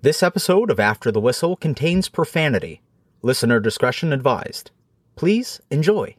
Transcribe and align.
This 0.00 0.22
episode 0.22 0.70
of 0.70 0.78
After 0.78 1.10
the 1.10 1.20
Whistle 1.20 1.56
contains 1.56 2.08
profanity. 2.08 2.82
Listener 3.20 3.58
discretion 3.58 4.12
advised. 4.12 4.70
Please 5.16 5.60
enjoy. 5.72 6.14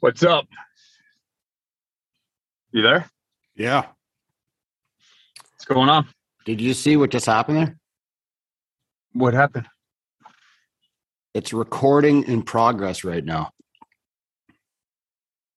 What's 0.00 0.22
up? 0.22 0.46
You 2.72 2.80
there? 2.80 3.10
Yeah. 3.54 3.84
What's 5.52 5.66
going 5.66 5.90
on? 5.90 6.08
Did 6.46 6.62
you 6.62 6.72
see 6.72 6.96
what 6.96 7.10
just 7.10 7.26
happened 7.26 7.58
there? 7.58 7.76
What 9.12 9.34
happened? 9.34 9.66
It's 11.34 11.52
recording 11.52 12.24
in 12.24 12.42
progress 12.42 13.04
right 13.04 13.22
now. 13.22 13.50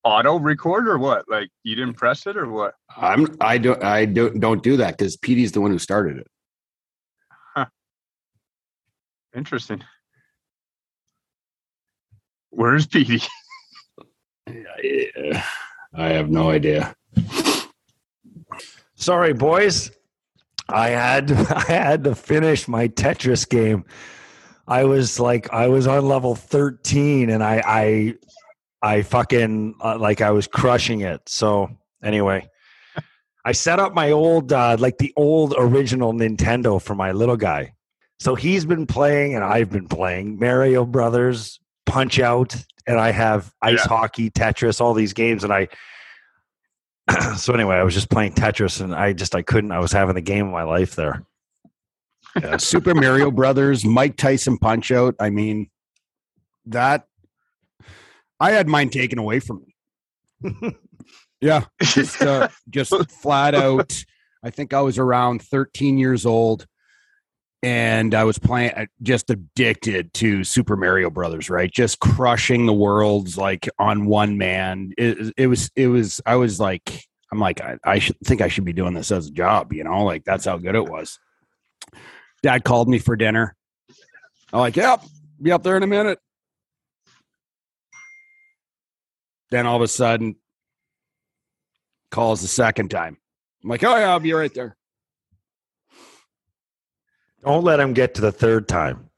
Auto 0.08 0.40
record 0.40 0.88
or 0.88 0.98
what? 0.98 1.26
Like 1.28 1.50
you 1.64 1.76
didn't 1.76 1.96
press 1.96 2.26
it 2.28 2.38
or 2.38 2.50
what? 2.50 2.76
I'm 2.96 3.28
I 3.42 3.58
don't 3.58 3.84
I 3.84 4.06
don't 4.06 4.40
don't 4.40 4.64
do 4.64 4.78
that 4.78 4.98
because 4.98 5.18
Petey's 5.18 5.52
the 5.52 5.60
one 5.60 5.72
who 5.72 5.80
started 5.80 6.18
it. 6.18 6.28
Interesting. 9.36 9.84
Where's 12.50 12.88
Petey? 12.88 13.22
I, 14.50 15.44
I 15.94 16.08
have 16.08 16.30
no 16.30 16.50
idea. 16.50 16.96
Sorry, 18.96 19.34
boys. 19.34 19.92
I 20.70 20.90
had 20.90 21.32
I 21.52 21.62
had 21.62 22.04
to 22.06 22.16
finish 22.16 22.68
my 22.68 22.88
Tetris 22.88 23.48
game. 23.48 23.86
I 24.68 24.86
was 24.86 25.20
like 25.20 25.54
I 25.54 25.68
was 25.68 25.86
on 25.86 26.08
level 26.08 26.34
13 26.34 27.30
and 27.30 27.44
I 27.44 27.62
I 27.66 28.14
I 28.88 29.02
fucking 29.02 29.76
uh, 29.84 29.98
like 29.98 30.22
I 30.22 30.32
was 30.32 30.48
crushing 30.48 31.02
it. 31.02 31.22
So, 31.28 31.70
anyway, 32.04 32.50
I 33.46 33.52
set 33.52 33.80
up 33.80 33.94
my 33.94 34.12
old 34.12 34.54
uh 34.54 34.78
like 34.80 34.98
the 34.98 35.14
old 35.16 35.54
original 35.58 36.14
Nintendo 36.14 36.82
for 36.82 36.96
my 36.96 37.12
little 37.12 37.38
guy. 37.38 37.74
So 38.20 38.34
he's 38.36 38.66
been 38.66 38.88
playing 38.88 39.36
and 39.36 39.44
I've 39.44 39.70
been 39.70 39.88
playing 39.88 40.40
Mario 40.40 40.86
Brothers, 40.86 41.60
Punch 41.86 42.20
Out, 42.20 42.56
and 42.88 43.00
I 43.00 43.12
have 43.12 43.54
ice 43.62 43.80
Yeah. 43.84 43.88
hockey, 43.88 44.30
Tetris, 44.32 44.82
all 44.82 44.94
these 44.94 45.14
games 45.14 45.44
and 45.44 45.54
I 45.54 45.68
so 47.38 47.54
anyway, 47.54 47.76
I 47.76 47.84
was 47.84 47.94
just 47.94 48.10
playing 48.10 48.34
Tetris 48.34 48.82
and 48.82 48.94
I 48.96 49.14
just 49.14 49.36
I 49.36 49.42
couldn't 49.42 49.72
I 49.72 49.80
was 49.80 49.92
having 49.92 50.16
the 50.16 50.22
game 50.22 50.46
of 50.48 50.52
my 50.52 50.64
life 50.64 50.96
there. 50.96 51.24
Yeah, 52.42 52.58
Super 52.58 52.94
Mario 52.94 53.32
Brothers, 53.32 53.84
Mike 53.86 54.16
Tyson 54.18 54.58
Punch 54.58 54.92
Out. 54.92 55.16
I 55.20 55.30
mean, 55.30 55.70
that 56.66 57.08
I 58.40 58.52
had 58.52 58.68
mine 58.68 58.90
taken 58.90 59.20
away 59.20 59.40
from 59.40 59.64
me. 59.66 60.76
yeah, 61.42 61.66
just 61.82 62.22
uh, 62.22 62.50
just 62.70 62.94
flat 63.12 63.56
out. 63.56 64.04
I 64.44 64.50
think 64.50 64.74
I 64.74 64.82
was 64.82 64.98
around 64.98 65.42
13 65.42 65.98
years 65.98 66.26
old, 66.26 66.68
and 67.64 68.14
I 68.14 68.24
was 68.24 68.38
playing, 68.38 68.72
uh, 68.72 68.86
just 69.02 69.30
addicted 69.30 70.14
to 70.16 70.44
Super 70.44 70.76
Mario 70.76 71.10
Brothers. 71.10 71.50
Right, 71.50 71.72
just 71.72 72.00
crushing 72.00 72.66
the 72.66 72.74
worlds 72.74 73.38
like 73.38 73.68
on 73.80 74.06
one 74.06 74.38
man. 74.38 74.92
It, 74.98 75.34
it 75.38 75.48
was, 75.48 75.72
it 75.76 75.88
was. 75.88 76.22
I 76.26 76.36
was 76.36 76.60
like, 76.60 77.04
I'm 77.32 77.40
like, 77.40 77.62
I, 77.62 77.78
I 77.84 78.00
should 78.00 78.18
think 78.24 78.42
I 78.42 78.48
should 78.48 78.66
be 78.66 78.74
doing 78.74 78.94
this 78.94 79.12
as 79.12 79.28
a 79.28 79.32
job. 79.32 79.74
You 79.74 79.84
know, 79.84 80.04
like 80.04 80.24
that's 80.24 80.46
how 80.46 80.58
good 80.58 80.76
it 80.76 80.88
was. 80.88 81.20
Dad 82.44 82.64
called 82.64 82.88
me 82.88 83.00
for 83.00 83.16
dinner. 83.16 83.56
I'm 84.54 84.60
like, 84.60 84.76
yep, 84.76 85.04
be 85.42 85.52
up 85.52 85.64
there 85.64 85.76
in 85.76 85.84
a 85.84 85.88
minute. 85.88 86.20
Then 89.50 89.66
all 89.66 89.78
of 89.78 89.82
a 89.82 89.88
sudden, 89.88 90.36
calls 92.12 92.42
the 92.42 92.48
second 92.48 92.90
time. 92.90 93.18
I'm 93.64 93.70
like, 93.70 93.84
oh 93.84 93.96
yeah, 93.98 94.10
I'll 94.12 94.20
be 94.20 94.34
right 94.34 94.54
there. 94.54 94.76
Don't 97.44 97.64
let 97.64 97.80
him 97.80 97.94
get 97.94 98.16
to 98.16 98.22
the 98.22 98.32
third 98.32 98.68
time. 98.68 99.10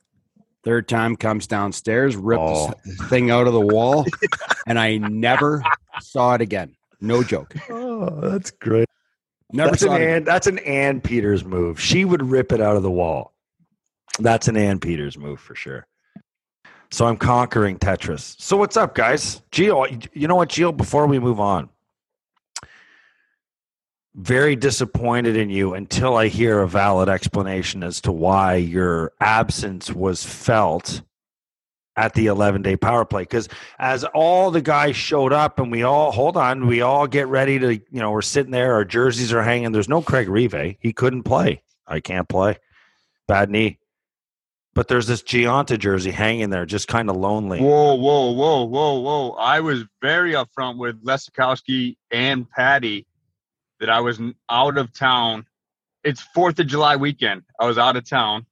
Third 0.63 0.87
time 0.87 1.15
comes 1.15 1.47
downstairs, 1.47 2.15
ripped 2.15 2.41
Oh. 2.43 2.73
the 2.85 3.05
thing 3.05 3.31
out 3.31 3.47
of 3.47 3.53
the 3.53 3.61
wall, 3.61 4.05
and 4.67 4.77
I 4.77 4.97
never 4.97 5.63
saw 6.01 6.35
it 6.35 6.41
again. 6.41 6.75
No 6.99 7.23
joke. 7.23 7.55
Oh, 7.69 8.19
that's 8.29 8.51
great. 8.51 8.87
Never 9.51 9.71
that's 9.71 9.83
saw 9.83 9.95
an 9.95 10.01
it. 10.01 10.07
Ann, 10.09 10.23
that's 10.25 10.47
an 10.47 10.59
Ann 10.59 10.99
Peters 11.01 11.45
move. 11.45 11.79
She 11.79 12.03
would 12.05 12.21
rip 12.29 12.51
it 12.51 12.59
out 12.61 12.75
of 12.75 12.83
the 12.83 12.91
wall. 12.91 13.33
That's 14.19 14.47
an 14.49 14.57
Ann 14.57 14.79
Peters 14.79 15.17
move 15.17 15.39
for 15.39 15.55
sure. 15.55 15.87
So 16.91 17.05
I'm 17.05 17.17
conquering 17.17 17.77
Tetris. 17.77 18.35
So 18.39 18.57
what's 18.57 18.75
up, 18.75 18.95
guys? 18.95 19.41
Gio, 19.51 20.07
you 20.13 20.27
know 20.27 20.35
what, 20.35 20.49
Gio? 20.49 20.75
Before 20.75 21.05
we 21.05 21.19
move 21.19 21.39
on, 21.39 21.69
very 24.15 24.55
disappointed 24.55 25.37
in 25.37 25.49
you 25.49 25.75
until 25.75 26.17
I 26.17 26.27
hear 26.27 26.61
a 26.61 26.67
valid 26.67 27.07
explanation 27.07 27.83
as 27.83 28.01
to 28.01 28.11
why 28.11 28.55
your 28.55 29.13
absence 29.19 29.93
was 29.93 30.25
felt 30.25 31.01
at 31.95 32.13
the 32.15 32.27
11 32.27 32.63
day 32.63 32.75
power 32.75 33.05
play. 33.05 33.23
Because 33.23 33.49
as 33.77 34.03
all 34.05 34.51
the 34.51 34.61
guys 34.61 34.95
showed 34.95 35.31
up 35.31 35.59
and 35.59 35.71
we 35.71 35.83
all, 35.83 36.11
hold 36.11 36.37
on, 36.37 36.65
we 36.65 36.81
all 36.81 37.07
get 37.07 37.27
ready 37.27 37.59
to, 37.59 37.75
you 37.75 37.99
know, 37.99 38.11
we're 38.11 38.21
sitting 38.21 38.51
there, 38.51 38.73
our 38.73 38.85
jerseys 38.85 39.31
are 39.31 39.43
hanging. 39.43 39.71
There's 39.71 39.89
no 39.89 40.01
Craig 40.01 40.27
Rivet. 40.27 40.77
He 40.79 40.91
couldn't 40.91 41.23
play. 41.23 41.61
I 41.85 41.99
can't 41.99 42.27
play. 42.27 42.57
Bad 43.27 43.49
knee. 43.51 43.79
But 44.79 44.87
there's 44.87 45.07
this 45.07 45.21
Gionta 45.21 45.77
jersey 45.77 46.09
hanging 46.09 46.51
there, 46.51 46.65
just 46.65 46.87
kind 46.87 47.09
of 47.09 47.17
lonely. 47.17 47.59
Whoa, 47.59 47.95
whoa, 47.95 48.31
whoa, 48.31 48.63
whoa, 48.63 48.99
whoa. 48.99 49.31
I 49.31 49.59
was 49.59 49.83
very 50.01 50.31
upfront 50.31 50.77
with 50.77 51.03
Lesakowski 51.03 51.97
and 52.11 52.49
Patty 52.49 53.05
that 53.81 53.89
I 53.89 53.99
was 53.99 54.21
out 54.49 54.77
of 54.77 54.93
town. 54.93 55.45
It's 56.05 56.21
Fourth 56.33 56.59
of 56.59 56.67
July 56.67 56.95
weekend. 56.95 57.41
I 57.59 57.65
was 57.65 57.77
out 57.77 57.97
of 57.97 58.09
town, 58.09 58.45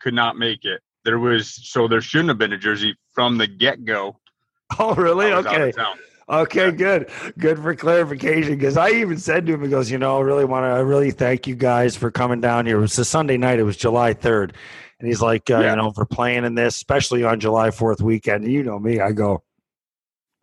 could 0.00 0.14
not 0.14 0.38
make 0.38 0.64
it. 0.64 0.80
There 1.04 1.18
was 1.18 1.50
so 1.70 1.86
there 1.86 2.00
shouldn't 2.00 2.30
have 2.30 2.38
been 2.38 2.54
a 2.54 2.58
jersey 2.58 2.96
from 3.12 3.36
the 3.36 3.46
get 3.46 3.84
go. 3.84 4.18
Oh, 4.78 4.94
really? 4.94 5.26
I 5.26 5.36
was 5.36 5.44
out 5.44 5.60
Okay. 5.60 5.72
Okay, 6.30 6.70
good. 6.72 7.08
Good 7.38 7.58
for 7.58 7.74
clarification. 7.74 8.54
Because 8.56 8.76
I 8.76 8.90
even 8.90 9.16
said 9.18 9.46
to 9.46 9.54
him, 9.54 9.62
he 9.62 9.68
goes, 9.68 9.90
you 9.90 9.96
know, 9.98 10.18
I 10.18 10.20
really 10.20 10.44
want 10.44 10.64
to, 10.64 10.68
I 10.68 10.80
really 10.80 11.10
thank 11.10 11.46
you 11.46 11.54
guys 11.54 11.96
for 11.96 12.10
coming 12.10 12.40
down 12.40 12.66
here. 12.66 12.76
It 12.78 12.82
was 12.82 12.98
a 12.98 13.04
Sunday 13.04 13.38
night. 13.38 13.58
It 13.58 13.62
was 13.62 13.76
July 13.76 14.12
3rd. 14.14 14.52
And 15.00 15.08
he's 15.08 15.22
like, 15.22 15.48
uh, 15.50 15.60
Yeah. 15.60 15.70
you 15.70 15.76
know, 15.76 15.90
for 15.92 16.04
playing 16.04 16.44
in 16.44 16.54
this, 16.54 16.76
especially 16.76 17.24
on 17.24 17.40
July 17.40 17.70
4th 17.70 18.00
weekend. 18.02 18.44
And 18.44 18.52
you 18.52 18.62
know 18.62 18.78
me, 18.78 19.00
I 19.00 19.12
go, 19.12 19.42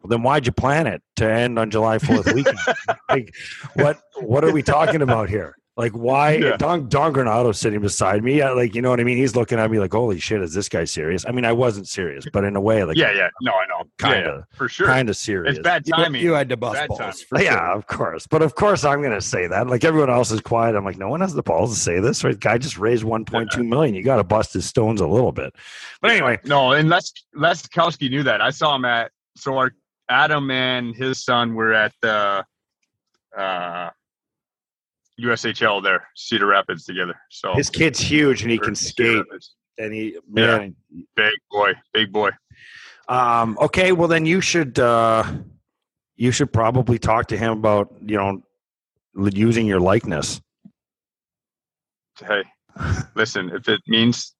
well, 0.01 0.09
then 0.09 0.23
why'd 0.23 0.46
you 0.47 0.51
plan 0.51 0.88
it 0.88 1.03
to 1.18 1.31
end 1.31 1.59
on 1.59 1.69
July 1.69 1.97
4th 2.00 2.34
weekend? 2.34 2.57
like, 3.09 3.35
what, 3.75 4.00
what 4.16 4.44
are 4.44 4.52
we 4.52 4.63
talking 4.63 5.02
about 5.03 5.29
here? 5.29 5.56
Like, 5.78 5.91
why? 5.91 6.38
Yeah. 6.46 6.58
Don, 6.58 6.88
Don 6.88 7.12
Granato's 7.12 7.59
sitting 7.59 7.81
beside 7.81 8.24
me. 8.24 8.41
I, 8.41 8.52
like, 8.52 8.75
you 8.75 8.81
know 8.81 8.90
what 8.91 9.00
I 9.00 9.03
mean? 9.03 9.18
He's 9.18 9.36
looking 9.36 9.58
at 9.59 9.69
me 9.72 9.80
like, 9.80 9.91
holy 9.94 10.19
shit, 10.19 10.41
is 10.41 10.53
this 10.53 10.69
guy 10.69 10.84
serious? 10.86 11.25
I 11.28 11.31
mean, 11.31 11.44
I 11.44 11.52
wasn't 11.53 11.88
serious, 11.88 12.25
but 12.31 12.44
in 12.44 12.56
a 12.56 12.62
way, 12.62 12.84
like, 12.84 12.96
Yeah, 12.97 13.12
yeah. 13.12 13.30
No, 13.41 13.52
I 13.53 13.66
know. 13.68 13.84
Kinda. 13.97 14.18
Yeah, 14.18 14.35
yeah, 14.38 14.41
for 14.56 14.69
sure. 14.69 14.88
kind 14.88 15.09
of 15.09 15.18
serious. 15.18 15.58
It's 15.58 15.64
bad 15.64 15.84
You, 15.85 15.94
timing. 15.94 16.22
you 16.22 16.34
had 16.34 16.47
to 16.50 16.58
bust 16.58 16.75
Bad 16.75 16.88
balls. 16.90 17.00
timing. 17.00 17.14
For 17.30 17.41
yeah, 17.41 17.58
sure. 17.58 17.72
of 17.78 17.88
course. 17.88 18.28
But 18.28 18.41
of 18.41 18.56
course, 18.56 18.85
I'm 18.85 19.02
going 19.02 19.14
to 19.14 19.22
say 19.22 19.47
that. 19.47 19.68
Like 19.68 19.84
everyone 19.84 20.09
else 20.09 20.31
is 20.31 20.40
quiet. 20.41 20.75
I'm 20.75 20.85
like, 20.85 20.97
no 20.97 21.09
one 21.09 21.22
has 21.22 21.34
the 21.34 21.44
balls 21.44 21.74
to 21.74 21.80
say 21.80 22.00
this. 22.00 22.24
Right? 22.24 22.40
Guy 22.40 22.58
just 22.58 22.78
raised 22.78 23.03
1.2 23.03 23.68
million. 23.68 23.96
You 23.96 24.03
got 24.03 24.18
to 24.18 24.24
bust 24.24 24.53
his 24.53 24.66
stones 24.66 25.02
a 25.02 25.08
little 25.08 25.31
bit. 25.31 25.53
But 26.02 26.12
anyway, 26.12 26.40
No, 26.46 26.72
and 26.74 26.88
Les 26.90 27.12
Leskowski 27.35 28.09
knew 28.09 28.24
that. 28.24 28.40
I 28.41 28.52
saw 28.52 28.75
him 28.75 28.85
at 28.85 29.12
so 29.35 29.58
our 29.58 29.72
Adam 30.09 30.52
and 30.52 30.96
his 30.96 31.24
son 31.24 31.56
were 31.56 31.74
at 31.74 31.91
the 32.02 32.46
uh, 33.38 33.90
USHL 35.22 35.81
there, 35.84 36.08
Cedar 36.16 36.48
Rapids 36.48 36.86
together. 36.86 37.16
So 37.30 37.53
his 37.56 37.70
kid's 37.70 38.00
huge 38.00 38.42
and 38.42 38.52
he 38.52 38.58
can 38.59 38.76
skate. 38.76 39.24
And 39.78 39.94
he, 39.94 40.18
man. 40.30 40.76
Big 41.16 41.34
boy, 41.52 41.74
big 41.94 42.12
boy. 42.12 42.30
Um, 43.08 43.58
okay, 43.62 43.92
well 43.92 44.08
then 44.08 44.26
you 44.26 44.42
should 44.42 44.80
uh, 44.80 45.24
you 46.16 46.31
should 46.31 46.52
probably 46.52 46.98
talk 46.98 47.28
to 47.28 47.38
him 47.38 47.52
about 47.58 47.94
you 48.06 48.17
know 48.17 48.41
using 49.16 49.67
your 49.67 49.79
likeness. 49.79 50.41
Hey, 52.20 52.44
listen, 53.16 53.50
if 53.53 53.68
it 53.68 53.82
means 53.88 54.34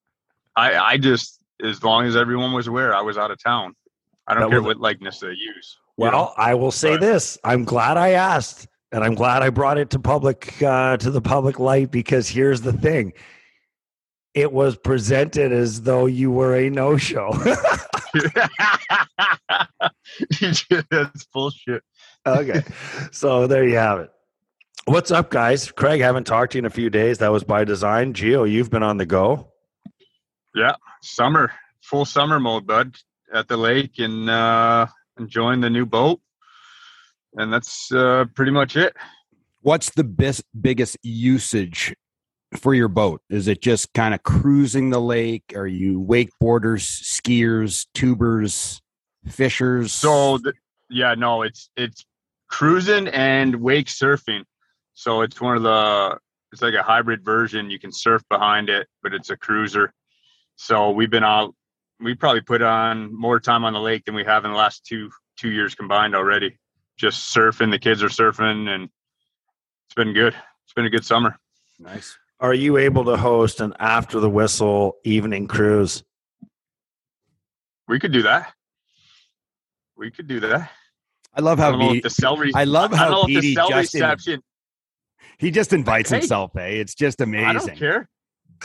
I 0.56 0.75
I 0.78 0.98
just 0.98 1.42
as 1.63 1.83
long 1.83 2.06
as 2.06 2.16
everyone 2.16 2.54
was 2.54 2.68
aware 2.68 2.94
I 2.95 3.01
was 3.01 3.18
out 3.18 3.31
of 3.31 3.42
town. 3.42 3.75
I 4.28 4.33
don't 4.33 4.44
That 4.44 4.50
care 4.50 4.62
what 4.62 4.78
likeness 4.78 5.19
they 5.19 5.28
use. 5.30 5.38
you 5.38 5.56
Well, 5.98 6.12
know? 6.12 6.33
I 6.38 6.56
will 6.56 6.71
say 6.71 6.92
Right. 6.92 7.00
this: 7.01 7.38
I'm 7.44 7.63
glad 7.63 7.98
I 7.98 8.12
asked, 8.12 8.68
and 8.91 9.03
I'm 9.03 9.15
glad 9.15 9.41
I 9.41 9.49
brought 9.49 9.77
it 9.77 9.89
to 9.91 9.99
public 9.99 10.61
uh, 10.61 10.97
to 10.97 11.11
the 11.11 11.21
public 11.21 11.59
light 11.59 11.91
because 11.91 12.27
here's 12.27 12.61
the 12.61 12.73
thing: 12.73 13.13
it 14.33 14.51
was 14.51 14.75
presented 14.77 15.51
as 15.51 15.81
though 15.81 16.05
you 16.05 16.31
were 16.31 16.55
a 16.55 16.69
no-show. 16.69 17.31
That's 20.91 21.25
bullshit. 21.33 21.83
okay, 22.25 22.63
so 23.11 23.47
there 23.47 23.67
you 23.67 23.77
have 23.77 23.99
it. 23.99 24.11
What's 24.85 25.09
up, 25.09 25.31
guys? 25.31 25.71
Craig, 25.71 25.99
haven't 25.99 26.25
talked 26.25 26.51
to 26.51 26.57
you 26.57 26.59
in 26.59 26.65
a 26.65 26.69
few 26.69 26.91
days. 26.91 27.17
That 27.17 27.31
was 27.31 27.43
by 27.43 27.63
design. 27.63 28.13
Gio, 28.13 28.49
you've 28.49 28.69
been 28.69 28.83
on 28.83 28.97
the 28.97 29.05
go. 29.05 29.51
Yeah, 30.53 30.75
summer, 31.01 31.51
full 31.81 32.05
summer 32.05 32.39
mode, 32.39 32.67
bud, 32.67 32.95
at 33.33 33.47
the 33.47 33.57
lake 33.57 33.97
and 33.97 34.29
uh, 34.29 34.87
enjoying 35.17 35.61
the 35.61 35.69
new 35.69 35.85
boat. 35.85 36.21
And 37.37 37.51
that's 37.51 37.91
uh, 37.91 38.25
pretty 38.33 38.51
much 38.51 38.75
it. 38.75 38.95
What's 39.61 39.89
the 39.91 40.03
best 40.03 40.43
biggest 40.59 40.97
usage 41.03 41.95
for 42.55 42.73
your 42.73 42.87
boat? 42.87 43.21
Is 43.29 43.47
it 43.47 43.61
just 43.61 43.93
kind 43.93 44.13
of 44.13 44.23
cruising 44.23 44.89
the 44.89 45.01
lake? 45.01 45.53
Are 45.55 45.67
you 45.67 45.99
wakeboarders, 45.99 46.83
skiers, 47.03 47.87
tubers, 47.93 48.79
fishers? 49.27 49.91
So 49.91 50.37
th- 50.37 50.55
yeah, 50.89 51.15
no, 51.15 51.41
it's 51.41 51.69
it's 51.75 52.05
cruising 52.47 53.07
and 53.07 53.55
wake 53.55 53.87
surfing. 53.87 54.43
So 54.93 55.21
it's 55.21 55.41
one 55.41 55.57
of 55.57 55.63
the 55.63 56.17
it's 56.51 56.61
like 56.61 56.73
a 56.73 56.83
hybrid 56.83 57.25
version. 57.25 57.69
You 57.69 57.79
can 57.79 57.91
surf 57.91 58.23
behind 58.29 58.69
it, 58.69 58.87
but 59.03 59.13
it's 59.13 59.29
a 59.29 59.37
cruiser. 59.37 59.91
So 60.55 60.91
we've 60.91 61.09
been 61.09 61.23
out. 61.23 61.53
We 61.99 62.13
probably 62.13 62.41
put 62.41 62.61
on 62.61 63.13
more 63.13 63.39
time 63.39 63.65
on 63.65 63.73
the 63.73 63.79
lake 63.79 64.05
than 64.05 64.15
we 64.15 64.23
have 64.25 64.45
in 64.45 64.51
the 64.51 64.57
last 64.57 64.85
two 64.85 65.09
two 65.37 65.49
years 65.49 65.75
combined 65.75 66.15
already. 66.15 66.57
Just 66.97 67.36
surfing. 67.36 67.71
The 67.71 67.80
kids 67.80 68.01
are 68.03 68.07
surfing, 68.09 68.69
and 68.69 68.83
it's 69.88 69.95
been 69.95 70.13
good. 70.13 70.33
It's 70.63 70.74
been 70.74 70.86
a 70.86 70.89
good 70.89 71.06
summer. 71.06 71.38
nice. 71.80 72.18
Are 72.42 72.53
you 72.53 72.75
able 72.77 73.06
to 73.06 73.15
host 73.15 73.62
an 73.62 73.74
after 73.80 74.19
the 74.19 74.30
whistle 74.30 74.97
evening 75.06 75.47
cruise? 75.47 76.03
We 77.88 77.97
could 77.97 78.12
do 78.12 78.24
that. 78.24 78.53
We 79.97 80.12
could 80.12 80.27
do 80.27 80.42
that. 80.42 80.69
I 81.33 81.42
love 81.42 81.59
I 81.59 81.63
how 81.63 81.71
don't 81.71 81.80
know 81.80 81.92
he, 81.92 81.97
if 81.97 82.03
the 82.03 82.09
celery. 82.09 82.51
I 82.53 82.65
love 82.65 82.94
I 82.94 82.97
how 82.97 83.03
don't 83.09 83.12
know 83.13 83.21
if 83.24 83.27
the 83.27 83.36
Petey 83.42 83.56
cell 83.56 83.69
just 83.69 84.27
in- 84.27 84.42
he 85.38 85.50
just 85.51 85.71
invites 85.74 86.09
Hey. 86.09 86.18
himself. 86.19 86.51
Hey, 86.53 86.80
it's 86.80 86.94
just 86.95 87.21
amazing. 87.21 87.47
I 87.47 87.53
don't 87.53 87.75
care. 87.77 88.09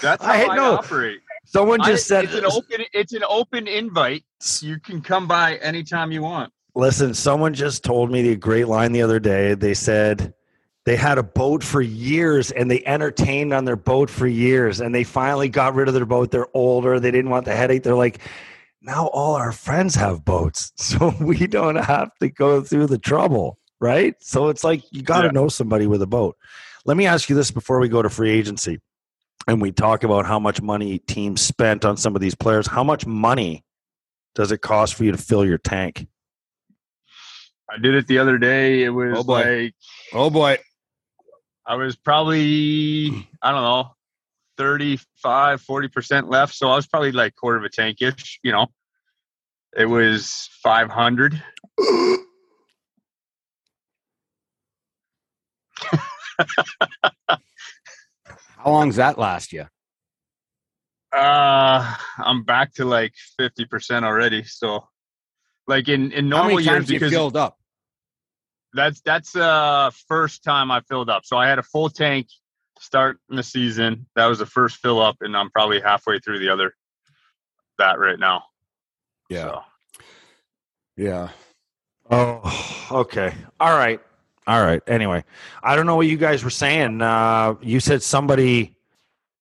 That's 0.03 0.25
how 0.25 0.32
I 0.32 0.47
I, 0.49 0.56
know. 0.56 0.75
operate. 0.75 1.21
Someone 1.44 1.81
I- 1.81 1.87
just 1.87 2.06
said 2.09 2.25
it's 2.25 2.35
an 2.35 2.44
open. 2.47 2.85
It's 2.93 3.12
an 3.12 3.23
open 3.29 3.67
invite. 3.69 4.25
You 4.61 4.79
can 4.81 5.00
come 5.00 5.27
by 5.29 5.56
anytime 5.56 6.11
you 6.12 6.23
want. 6.23 6.53
Listen, 6.75 7.14
someone 7.14 7.55
just 7.55 7.82
told 7.84 8.11
me 8.11 8.22
the 8.22 8.37
great 8.37 8.69
line 8.69 8.93
the 8.93 9.02
other 9.02 9.19
day. 9.19 9.55
They 9.55 9.75
said 9.75 10.34
they 10.84 10.96
had 10.96 11.19
a 11.19 11.22
boat 11.22 11.62
for 11.64 11.81
years 11.81 12.50
and 12.52 12.70
they 12.70 12.84
entertained 12.84 13.52
on 13.52 13.64
their 13.64 13.76
boat 13.76 14.08
for 14.08 14.26
years 14.26 14.81
and 14.81 14.94
they 14.94 15.05
finally 15.05 15.49
got 15.49 15.75
rid 15.75 15.88
of 15.88 15.94
their 15.94 16.06
boat. 16.06 16.31
They're 16.31 16.55
older. 16.55 17.00
They 17.00 17.11
didn't 17.11 17.31
want 17.31 17.44
the 17.44 17.55
headache. 17.56 17.82
They're 17.82 17.94
like, 17.94 18.20
now 18.82 19.08
all 19.08 19.34
our 19.34 19.52
friends 19.52 19.94
have 19.96 20.25
boats. 20.25 20.72
So 20.81 21.12
we 21.20 21.46
don't 21.46 21.76
have 21.76 22.11
to 22.20 22.28
go 22.28 22.62
through 22.62 22.87
the 22.87 22.99
trouble, 22.99 23.58
right? 23.81 24.14
So 24.20 24.49
it's 24.49 24.64
like 24.64 24.82
you 24.93 25.02
got 25.02 25.22
to 25.22 25.26
Yeah. 25.28 25.32
know 25.32 25.49
somebody 25.49 25.87
with 25.87 26.02
a 26.02 26.06
boat. 26.06 26.37
Let 26.87 26.96
me 26.96 27.06
ask 27.06 27.28
you 27.28 27.37
this 27.37 27.50
before 27.50 27.78
we 27.78 27.88
go 27.88 28.00
to 28.02 28.08
free 28.08 28.31
agency 28.31 28.81
and 29.46 29.61
we 29.61 29.70
talk 29.72 30.02
about 30.05 30.25
how 30.25 30.38
much 30.38 30.62
money 30.62 30.99
teams 31.00 31.40
spent 31.43 31.84
on 31.84 31.96
some 31.96 32.14
of 32.14 32.20
these 32.22 32.34
players. 32.34 32.67
How 32.69 32.82
much 32.84 33.06
money 33.06 33.64
does 34.34 34.50
it 34.52 34.62
cost 34.62 34.94
for 34.94 35.05
you 35.05 35.12
to 35.12 35.19
fill 35.19 35.44
your 35.44 35.58
tank? 35.58 36.06
I 37.72 37.78
did 37.78 37.94
it 37.94 38.06
the 38.06 38.19
other 38.19 38.37
day. 38.38 38.82
It 38.82 38.90
was 38.90 39.19
Oh, 39.19 39.25
boy. 39.25 39.64
like 39.64 39.75
Oh 40.12 40.31
boy. 40.31 40.58
I 41.67 41.76
was 41.76 41.94
probably 41.96 43.28
I 43.43 43.52
don't 43.52 43.62
know 43.62 43.90
35 44.58 45.62
40% 45.64 46.28
left 46.28 46.55
so 46.55 46.69
I 46.69 46.76
was 46.76 46.87
probably 46.87 47.12
like 47.12 47.34
quarter 47.37 47.58
of 47.58 47.64
a 47.64 47.69
tankish 47.69 48.38
you 48.43 48.50
know 48.52 48.67
it 49.76 49.87
was 49.87 50.49
500 50.62 51.40
How 58.56 58.70
long's 58.70 58.96
that 58.96 59.19
last 59.19 59.52
you? 59.52 59.67
uh 61.12 61.96
I'm 62.19 62.44
back 62.44 62.75
to 62.75 62.84
like 62.84 63.14
50% 63.40 64.05
already 64.05 64.44
so 64.44 64.87
like 65.67 65.88
in 65.88 66.12
in 66.12 66.26
How 66.26 66.37
normal 66.43 66.56
many 66.56 66.64
years 66.69 66.88
you 66.90 66.99
because 67.00 67.12
filled 67.12 67.37
up? 67.37 67.56
That's 68.75 69.00
that's 69.02 69.34
uh 69.37 69.90
first 70.08 70.44
time 70.44 70.70
I 70.70 70.81
filled 70.82 71.11
up 71.11 71.25
so 71.25 71.37
I 71.37 71.49
had 71.49 71.58
a 71.58 71.62
full 71.62 71.88
tank 71.90 72.28
starting 72.78 73.20
the 73.28 73.43
season 73.43 74.06
that 74.17 74.26
was 74.26 74.38
the 74.38 74.46
first 74.46 74.76
fill 74.76 75.00
up 75.00 75.17
and 75.20 75.37
I'm 75.37 75.50
probably 75.50 75.81
halfway 75.81 76.19
through 76.19 76.38
the 76.38 76.49
other 76.50 76.75
that 77.78 77.99
right 77.99 78.19
now 78.19 78.44
so. 79.31 79.62
Yeah. 80.96 81.28
Oh, 82.11 82.87
okay. 82.90 83.32
All 83.61 83.76
right. 83.76 84.00
All 84.46 84.62
right. 84.62 84.82
Anyway, 84.87 85.25
I 85.62 85.76
don't 85.76 85.87
know 85.87 85.96
what 85.96 86.08
you 86.08 86.17
guys 86.17 86.43
were 86.43 86.50
saying. 86.50 87.00
Uh, 87.00 87.55
you 87.62 87.78
said 87.81 88.02
somebody 88.02 88.75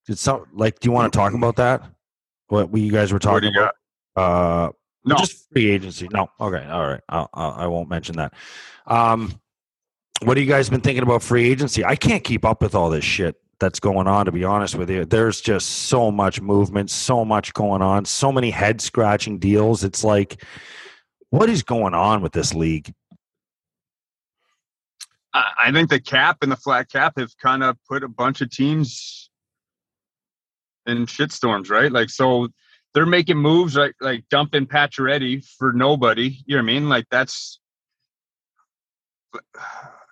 did 0.06 0.20
some 0.20 0.46
like. 0.54 0.80
Do 0.80 0.88
you 0.88 0.92
want 0.92 1.12
to 1.12 1.18
talk 1.18 1.34
about 1.34 1.56
that? 1.56 1.82
What 2.48 2.70
we 2.70 2.82
you 2.82 2.92
guys 2.92 3.12
were 3.12 3.16
What 3.16 3.22
do 3.22 3.28
talking 3.28 3.50
you 3.50 3.60
got? 3.60 3.74
about? 4.16 4.66
Uh, 4.66 4.72
No. 5.06 5.16
just 5.16 5.52
free 5.52 5.70
agency. 5.70 6.08
No. 6.12 6.30
Okay. 6.40 6.66
All 6.66 6.88
right. 6.88 7.02
I'll, 7.10 7.30
I'll, 7.34 7.52
I 7.52 7.68
won't 7.68 7.90
mention 7.90 8.18
that. 8.18 8.34
Um, 8.86 9.40
what 10.22 10.38
have 10.38 10.46
you 10.46 10.52
guys 10.52 10.70
been 10.70 10.82
thinking 10.82 11.04
about 11.04 11.24
free 11.24 11.50
agency? 11.50 11.86
I 11.86 11.96
can't 11.96 12.24
keep 12.24 12.44
up 12.44 12.62
with 12.62 12.76
all 12.76 12.90
this 12.90 13.06
shit 13.06 13.36
that's 13.60 13.80
going 13.80 14.08
on. 14.08 14.26
To 14.26 14.32
be 14.32 14.44
honest 14.44 14.76
with 14.76 14.90
you, 14.90 15.06
there's 15.06 15.40
just 15.40 15.70
so 15.70 16.12
much 16.12 16.42
movement, 16.42 16.90
so 16.90 17.24
much 17.24 17.54
going 17.54 17.82
on, 17.82 18.06
so 18.06 18.32
many 18.32 18.50
head 18.50 18.82
scratching 18.82 19.40
deals. 19.40 19.84
It's 19.84 20.04
like, 20.04 20.44
what 21.30 21.50
is 21.50 21.64
going 21.64 21.94
on 21.94 22.22
with 22.22 22.34
this 22.34 22.54
league? 22.54 22.94
I 25.34 25.44
I 25.62 25.72
think 25.72 25.90
the 25.90 26.00
cap 26.00 26.38
and 26.42 26.52
the 26.52 26.58
flat 26.58 26.92
cap 26.92 27.14
have 27.18 27.38
kind 27.38 27.64
of 27.64 27.78
put 27.88 28.04
a 28.04 28.08
bunch 28.10 28.42
of 28.42 28.50
teams 28.50 29.30
in 30.86 31.06
shitstorms, 31.06 31.70
right? 31.70 31.92
Like, 31.92 32.10
so 32.10 32.50
they're 33.00 33.06
making 33.06 33.38
moves 33.38 33.78
like 33.78 33.96
like 34.02 34.26
dumping 34.30 34.66
Pacioretty 34.66 35.42
for 35.58 35.72
nobody. 35.72 36.36
You 36.46 36.58
know 36.58 36.64
what 36.64 36.70
I 36.70 36.74
mean? 36.74 36.90
Like 36.90 37.06
that's 37.10 37.62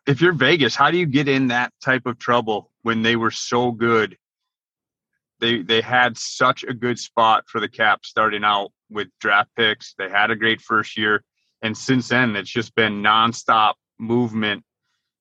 if 0.07 0.21
you're 0.21 0.31
Vegas, 0.31 0.73
how 0.73 0.89
do 0.89 0.97
you 0.97 1.05
get 1.05 1.27
in 1.27 1.49
that 1.49 1.73
type 1.83 2.05
of 2.05 2.17
trouble 2.17 2.71
when 2.83 3.01
they 3.01 3.17
were 3.17 3.29
so 3.29 3.73
good? 3.73 4.17
They 5.41 5.63
they 5.63 5.81
had 5.81 6.17
such 6.17 6.63
a 6.63 6.73
good 6.73 6.97
spot 6.97 7.43
for 7.49 7.59
the 7.59 7.67
cap 7.67 8.05
starting 8.05 8.45
out 8.45 8.71
with 8.89 9.09
draft 9.19 9.49
picks. 9.57 9.93
They 9.97 10.09
had 10.09 10.31
a 10.31 10.37
great 10.37 10.61
first 10.61 10.97
year, 10.97 11.25
and 11.61 11.77
since 11.77 12.07
then 12.07 12.37
it's 12.37 12.49
just 12.49 12.73
been 12.73 13.03
nonstop 13.03 13.73
movement 13.99 14.63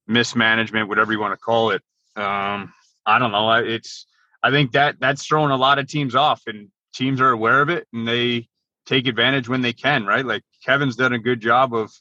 mismanagement, 0.07 0.89
whatever 0.89 1.13
you 1.13 1.19
want 1.19 1.33
to 1.33 1.45
call 1.45 1.71
it. 1.71 1.83
Um, 2.15 2.73
I 3.05 3.19
don't 3.19 3.33
know. 3.33 3.51
It's 3.55 4.07
I 4.41 4.53
think 4.53 4.71
that 4.71 5.01
that's 5.01 5.27
throwing 5.27 5.51
a 5.51 5.57
lot 5.57 5.81
of 5.81 5.89
teams 5.89 6.15
off, 6.15 6.43
and 6.47 6.69
teams 6.97 7.21
are 7.21 7.31
aware 7.31 7.61
of 7.61 7.69
it, 7.69 7.87
and 7.93 8.07
they 8.07 8.49
take 8.87 9.07
advantage 9.07 9.49
when 9.49 9.63
they 9.63 9.73
can. 9.73 10.07
Right? 10.07 10.25
Like 10.25 10.43
Kevyn's 10.67 10.97
done 10.97 11.13
a 11.13 11.19
good 11.19 11.41
job 11.41 11.75
of 11.75 11.93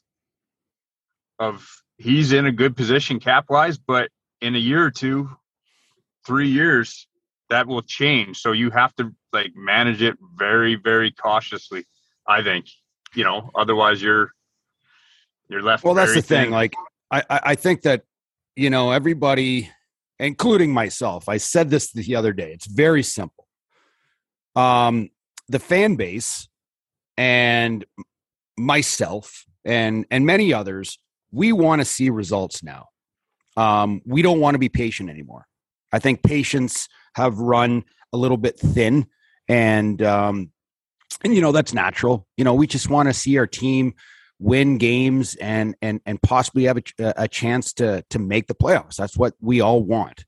of 1.40 1.68
he's 1.98 2.34
in 2.34 2.46
a 2.46 2.52
good 2.52 2.76
position 2.76 3.20
cap 3.20 3.46
wise, 3.50 3.78
but 3.78 4.10
in 4.42 4.56
a 4.56 4.60
year 4.60 4.84
or 4.84 4.92
two, 4.92 5.30
three 6.26 6.50
years, 6.50 7.08
that 7.50 7.68
will 7.68 7.82
change. 7.82 8.40
So 8.40 8.52
you 8.52 8.70
have 8.72 8.96
to 8.96 9.14
like 9.34 9.52
manage 9.56 10.02
it 10.02 10.18
very, 10.38 10.76
very 10.76 11.12
cautiously. 11.12 11.86
I 12.28 12.42
think 12.42 12.66
you 13.16 13.24
know, 13.24 13.50
otherwise 13.56 14.02
you're 14.02 14.32
you're 15.50 15.62
left. 15.62 15.84
Well, 15.84 15.94
that's 15.94 16.14
the 16.14 16.22
thing. 16.22 16.52
Like, 16.52 16.74
I, 17.12 17.24
I 17.30 17.40
I 17.44 17.56
think 17.56 17.82
that 17.84 18.04
you 18.56 18.70
know 18.70 18.92
everybody, 18.92 19.70
including 20.20 20.72
myself. 20.72 21.28
I 21.30 21.38
said 21.38 21.70
this 21.70 21.92
the 21.92 22.16
other 22.16 22.34
day. 22.34 22.52
It's 22.52 22.68
very 22.68 23.04
simple. 23.04 23.35
Um, 24.56 25.10
the 25.48 25.60
fan 25.60 25.96
base 25.96 26.48
and 27.18 27.86
myself 28.58 29.46
and 29.64 30.06
and 30.12 30.26
many 30.26 30.54
others, 30.54 30.98
we 31.32 31.52
want 31.52 31.82
to 31.82 31.86
see 31.86 32.10
results 32.10 32.64
now. 32.64 32.88
Um, 33.58 34.02
we 34.06 34.22
don't 34.22 34.40
want 34.40 34.56
to 34.56 34.60
be 34.60 34.70
patient 34.70 35.10
anymore. 35.10 35.48
I 35.92 36.00
think 36.00 36.24
patience 36.24 36.88
have 37.16 37.40
run 37.40 37.84
a 38.14 38.18
little 38.18 38.38
bit 38.38 38.60
thin, 38.60 39.08
and 39.48 40.02
um, 40.02 40.52
and 41.24 41.36
you 41.36 41.42
know 41.42 41.52
that's 41.52 41.74
natural. 41.74 42.28
You 42.38 42.44
know, 42.44 42.54
we 42.54 42.68
just 42.68 42.90
want 42.90 43.10
to 43.10 43.14
see 43.14 43.38
our 43.38 43.48
team 43.48 43.94
win 44.40 44.78
games 44.78 45.36
and 45.36 45.76
and 45.82 46.02
and 46.06 46.22
possibly 46.22 46.64
have 46.66 46.78
a, 46.78 47.14
a 47.18 47.28
chance 47.28 47.74
to 47.74 48.04
to 48.10 48.20
make 48.20 48.48
the 48.48 48.56
playoffs. 48.56 48.96
That's 48.96 49.18
what 49.18 49.34
we 49.40 49.62
all 49.62 49.82
want. 49.84 50.26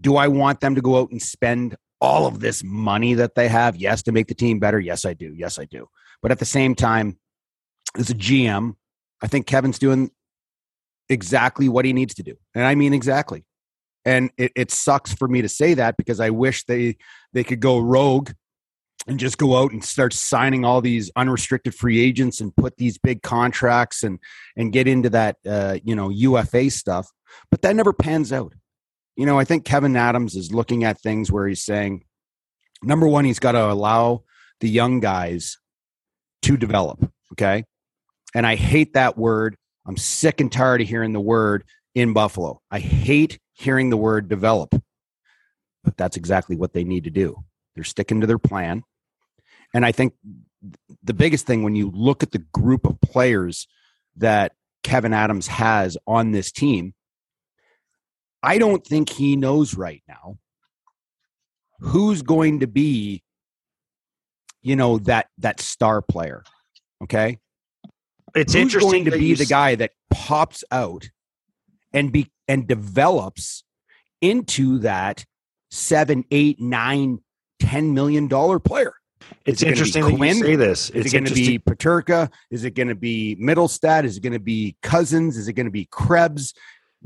Do 0.00 0.16
I 0.16 0.28
want 0.28 0.60
them 0.60 0.74
to 0.74 0.82
go 0.82 0.98
out 1.00 1.10
and 1.10 1.20
spend 1.20 1.76
all 2.00 2.26
of 2.26 2.40
this 2.40 2.62
money 2.64 3.14
that 3.14 3.34
they 3.34 3.48
have? 3.48 3.76
Yes, 3.76 4.02
to 4.04 4.12
make 4.12 4.28
the 4.28 4.34
team 4.34 4.58
better. 4.58 4.80
Yes, 4.80 5.04
I 5.04 5.14
do. 5.14 5.32
Yes, 5.34 5.58
I 5.58 5.64
do. 5.64 5.88
But 6.22 6.32
at 6.32 6.38
the 6.38 6.44
same 6.44 6.74
time, 6.74 7.18
as 7.96 8.10
a 8.10 8.14
GM, 8.14 8.74
I 9.22 9.26
think 9.26 9.46
Kevyn's 9.46 9.78
doing 9.78 10.10
exactly 11.08 11.68
what 11.68 11.84
he 11.84 11.92
needs 11.92 12.14
to 12.14 12.22
do, 12.22 12.34
and 12.54 12.64
I 12.64 12.74
mean 12.74 12.92
exactly. 12.92 13.44
And 14.04 14.30
it, 14.38 14.52
it 14.54 14.70
sucks 14.70 15.12
for 15.12 15.26
me 15.26 15.42
to 15.42 15.48
say 15.48 15.74
that 15.74 15.96
because 15.96 16.20
I 16.20 16.30
wish 16.30 16.64
they 16.64 16.96
they 17.32 17.42
could 17.44 17.60
go 17.60 17.78
rogue 17.78 18.30
and 19.06 19.20
just 19.20 19.38
go 19.38 19.56
out 19.56 19.72
and 19.72 19.84
start 19.84 20.12
signing 20.12 20.64
all 20.64 20.80
these 20.80 21.10
unrestricted 21.16 21.74
free 21.74 22.00
agents 22.00 22.40
and 22.40 22.54
put 22.56 22.76
these 22.76 22.98
big 22.98 23.22
contracts 23.22 24.02
and 24.02 24.18
and 24.56 24.72
get 24.72 24.88
into 24.88 25.10
that 25.10 25.36
uh, 25.46 25.78
you 25.84 25.94
know 25.94 26.08
UFA 26.08 26.70
stuff. 26.70 27.10
But 27.50 27.62
that 27.62 27.76
never 27.76 27.92
pans 27.92 28.32
out. 28.32 28.54
You 29.16 29.26
know, 29.26 29.38
I 29.38 29.44
think 29.44 29.64
Kevyn 29.64 29.96
Adams 29.96 30.36
is 30.36 30.52
looking 30.52 30.84
at 30.84 31.00
things 31.00 31.32
where 31.32 31.48
he's 31.48 31.64
saying, 31.64 32.04
number 32.82 33.08
one, 33.08 33.24
he's 33.24 33.38
got 33.38 33.52
to 33.52 33.70
allow 33.70 34.24
the 34.60 34.68
young 34.68 35.00
guys 35.00 35.58
to 36.42 36.56
develop. 36.56 37.10
Okay, 37.32 37.64
and 38.34 38.46
I 38.46 38.54
hate 38.54 38.94
that 38.94 39.18
word 39.18 39.56
I'm 39.86 39.96
sick 39.96 40.40
and 40.40 40.50
tired 40.50 40.80
of 40.80 40.88
hearing 40.88 41.12
the 41.12 41.20
word 41.20 41.64
in 41.94 42.12
Buffalo. 42.12 42.60
I 42.70 42.80
hate 42.80 43.38
hearing 43.52 43.90
the 43.90 43.96
word 43.96 44.28
develop, 44.28 44.74
but 45.84 45.96
that's 45.96 46.16
exactly 46.16 46.56
what 46.56 46.72
they 46.72 46.84
need 46.84 47.04
to 47.04 47.10
do. 47.10 47.44
They're 47.74 47.84
sticking 47.84 48.20
to 48.20 48.26
their 48.26 48.38
plan. 48.38 48.82
And 49.72 49.86
I 49.86 49.92
think 49.92 50.14
the 51.02 51.14
biggest 51.14 51.46
thing 51.46 51.62
when 51.62 51.76
you 51.76 51.90
look 51.94 52.22
at 52.22 52.32
the 52.32 52.44
group 52.52 52.84
of 52.84 53.00
players 53.00 53.68
that 54.16 54.52
Kevyn 54.82 55.14
Adams 55.14 55.46
has 55.46 55.96
on 56.06 56.32
this 56.32 56.50
team, 56.50 56.94
I 58.42 58.58
don't 58.58 58.84
think 58.86 59.08
he 59.10 59.36
knows 59.36 59.74
right 59.74 60.02
now 60.08 60.38
who's 61.80 62.22
going 62.22 62.60
to 62.60 62.66
be 62.66 63.22
you 64.62 64.76
know 64.76 64.98
that 64.98 65.26
that 65.38 65.60
star 65.60 66.02
player 66.02 66.42
okay 67.02 67.38
It's 68.34 68.52
who's 68.54 68.62
interesting 68.62 69.04
going 69.04 69.12
to 69.12 69.18
be 69.18 69.34
the 69.34 69.46
guy 69.46 69.74
that 69.76 69.92
pops 70.10 70.64
out 70.70 71.10
and 71.92 72.12
be 72.12 72.30
and 72.48 72.66
develops 72.66 73.64
into 74.20 74.78
that 74.78 75.24
seven 75.70 76.24
eight 76.30 76.60
nine 76.60 77.18
ten 77.60 77.94
million 77.94 78.28
dollar 78.28 78.58
player 78.58 78.94
It's 79.44 79.62
it 79.62 79.68
interesting 79.68 80.04
that 80.04 80.26
you 80.26 80.34
say 80.34 80.56
this. 80.56 80.90
is 80.90 81.06
It's 81.06 81.14
it 81.14 81.18
going 81.18 81.24
to 81.26 81.34
be 81.34 81.58
Peterka? 81.58 82.30
Is 82.50 82.64
it 82.64 82.72
going 82.72 82.88
to 82.88 82.94
be 82.94 83.36
Mittelstadt? 83.40 84.04
Is 84.04 84.16
it 84.16 84.20
going 84.20 84.32
to 84.32 84.38
be 84.38 84.76
Cozens? 84.82 85.36
Is 85.36 85.48
it 85.48 85.54
going 85.54 85.66
to 85.66 85.72
be 85.72 85.86
Krebs? 85.90 86.54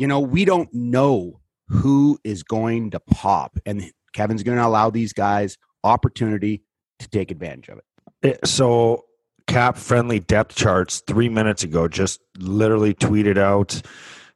You 0.00 0.06
know, 0.06 0.18
we 0.18 0.46
don't 0.46 0.72
know 0.72 1.40
who 1.68 2.18
is 2.24 2.42
going 2.42 2.92
to 2.92 3.00
pop, 3.00 3.58
and 3.66 3.84
Kevyn's 4.16 4.42
going 4.42 4.56
to 4.56 4.66
allow 4.66 4.88
these 4.88 5.12
guys 5.12 5.58
opportunity 5.84 6.62
to 7.00 7.08
take 7.10 7.30
advantage 7.30 7.68
of 7.68 7.76
it. 7.78 7.84
It- 8.22 8.46
so 8.46 9.04
cap 9.46 9.76
friendly 9.76 10.18
depth 10.18 10.54
charts 10.56 11.02
three 11.06 11.28
minutes 11.28 11.64
ago 11.64 11.86
just 11.86 12.18
literally 12.38 12.94
tweeted 12.94 13.36
out 13.36 13.82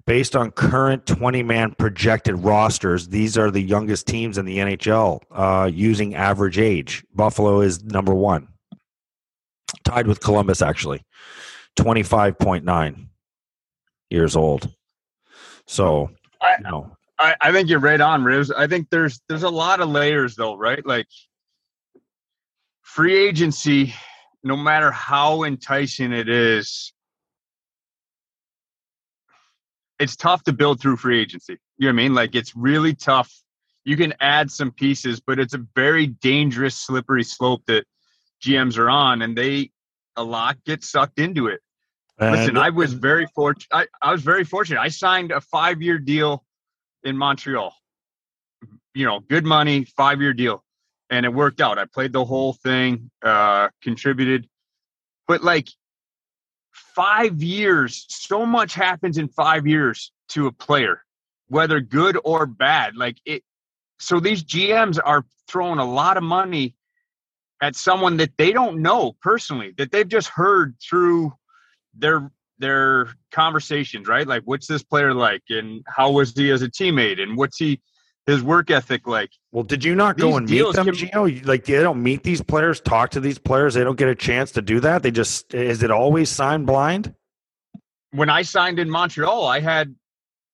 based 0.06 0.36
on 0.36 0.50
current 0.50 1.06
20 1.06 1.42
man 1.44 1.72
projected 1.78 2.34
rosters 2.44 3.08
these 3.08 3.38
are 3.38 3.50
the 3.50 3.60
youngest 3.62 4.08
teams 4.08 4.36
in 4.38 4.44
the 4.44 4.58
nhl 4.58 5.20
uh, 5.30 5.70
using 5.72 6.14
average 6.14 6.58
age. 6.58 7.04
Buffalo 7.14 7.60
is 7.60 7.82
number 7.84 8.12
one. 8.12 8.48
Tied 9.84 10.08
with 10.08 10.20
columbus 10.20 10.60
actually. 10.60 11.04
25.9 11.78 13.06
years 14.10 14.36
old 14.36 14.68
so 15.66 16.10
oh, 16.10 16.46
I- 16.46 16.56
you 16.58 16.64
know 16.64 16.96
I, 17.18 17.36
I 17.40 17.52
think 17.52 17.68
you're 17.68 17.78
right 17.78 18.00
on, 18.00 18.24
Rivs. 18.24 18.52
I 18.56 18.66
think 18.66 18.90
there's 18.90 19.20
there's 19.28 19.44
a 19.44 19.48
lot 19.48 19.80
of 19.80 19.88
layers 19.88 20.34
though, 20.34 20.56
right? 20.56 20.84
Like 20.84 21.06
free 22.82 23.16
agency, 23.28 23.94
no 24.42 24.56
matter 24.56 24.90
how 24.90 25.44
enticing 25.44 26.12
it 26.12 26.28
is, 26.28 26.92
it's 29.98 30.16
tough 30.16 30.42
to 30.44 30.52
build 30.52 30.80
through 30.80 30.96
free 30.96 31.20
agency. 31.20 31.56
You 31.78 31.86
know 31.86 31.94
what 31.94 32.00
I 32.00 32.02
mean? 32.02 32.14
Like 32.14 32.34
it's 32.34 32.54
really 32.56 32.94
tough. 32.94 33.32
You 33.84 33.96
can 33.96 34.14
add 34.20 34.50
some 34.50 34.72
pieces, 34.72 35.20
but 35.20 35.38
it's 35.38 35.54
a 35.54 35.64
very 35.74 36.06
dangerous, 36.06 36.74
slippery 36.74 37.22
slope 37.22 37.62
that 37.66 37.84
GMs 38.42 38.76
are 38.76 38.90
on, 38.90 39.22
and 39.22 39.36
they 39.36 39.70
a 40.16 40.24
lot 40.24 40.56
get 40.64 40.82
sucked 40.82 41.18
into 41.18 41.46
it. 41.46 41.60
Listen, 42.20 42.56
I 42.56 42.70
was 42.70 42.92
very 42.92 43.26
fortunate. 43.34 43.68
I, 43.72 43.86
I 44.00 44.12
was 44.12 44.22
very 44.22 44.44
fortunate. 44.44 44.80
I 44.80 44.88
signed 44.88 45.32
a 45.32 45.40
five 45.40 45.82
year 45.82 45.98
deal 45.98 46.44
in 47.02 47.16
Montreal. 47.16 47.74
You 48.94 49.06
know, 49.06 49.20
good 49.20 49.44
money, 49.44 49.84
five 49.84 50.20
year 50.20 50.32
deal. 50.32 50.62
And 51.10 51.26
it 51.26 51.34
worked 51.34 51.60
out. 51.60 51.78
I 51.78 51.86
played 51.86 52.12
the 52.12 52.24
whole 52.24 52.52
thing, 52.52 53.10
uh, 53.22 53.68
contributed. 53.82 54.48
But 55.26 55.42
like 55.42 55.68
five 56.72 57.42
years, 57.42 58.06
so 58.08 58.46
much 58.46 58.74
happens 58.74 59.18
in 59.18 59.28
five 59.28 59.66
years 59.66 60.12
to 60.30 60.46
a 60.46 60.52
player, 60.52 61.02
whether 61.48 61.80
good 61.80 62.18
or 62.24 62.46
bad. 62.46 62.96
Like 62.96 63.18
it 63.24 63.42
so 63.98 64.20
these 64.20 64.44
GMs 64.44 64.98
are 65.04 65.24
throwing 65.48 65.78
a 65.78 65.84
lot 65.84 66.16
of 66.16 66.22
money 66.22 66.74
at 67.62 67.76
someone 67.76 68.16
that 68.18 68.36
they 68.36 68.52
don't 68.52 68.82
know 68.82 69.16
personally, 69.22 69.72
that 69.78 69.92
they've 69.92 70.08
just 70.08 70.28
heard 70.28 70.76
through 70.80 71.32
their 71.96 72.30
their 72.58 73.08
conversations, 73.32 74.06
right? 74.06 74.26
Like, 74.26 74.42
what's 74.44 74.66
this 74.66 74.82
player 74.82 75.12
like, 75.12 75.42
and 75.50 75.82
how 75.86 76.12
was 76.12 76.32
he 76.32 76.50
as 76.50 76.62
a 76.62 76.68
teammate, 76.68 77.20
and 77.20 77.36
what's 77.36 77.58
he 77.58 77.80
his 78.26 78.42
work 78.42 78.70
ethic 78.70 79.06
like? 79.06 79.30
Well, 79.52 79.64
did 79.64 79.84
you 79.84 79.94
not 79.94 80.16
go 80.16 80.36
and 80.36 80.48
meet 80.48 80.72
them, 80.72 80.86
can- 80.86 80.94
Gio? 80.94 81.46
Like 81.46 81.64
they 81.64 81.82
don't 81.82 82.02
meet 82.02 82.22
these 82.22 82.42
players, 82.42 82.80
talk 82.80 83.10
to 83.10 83.20
these 83.20 83.38
players. 83.38 83.74
They 83.74 83.84
don't 83.84 83.98
get 83.98 84.08
a 84.08 84.14
chance 84.14 84.52
to 84.52 84.62
do 84.62 84.80
that. 84.80 85.02
They 85.02 85.10
just 85.10 85.52
is 85.54 85.82
it 85.82 85.90
always 85.90 86.30
signed 86.30 86.66
blind? 86.66 87.14
When 88.12 88.30
I 88.30 88.42
signed 88.42 88.78
in 88.78 88.88
Montreal, 88.88 89.46
I 89.46 89.60
had 89.60 89.94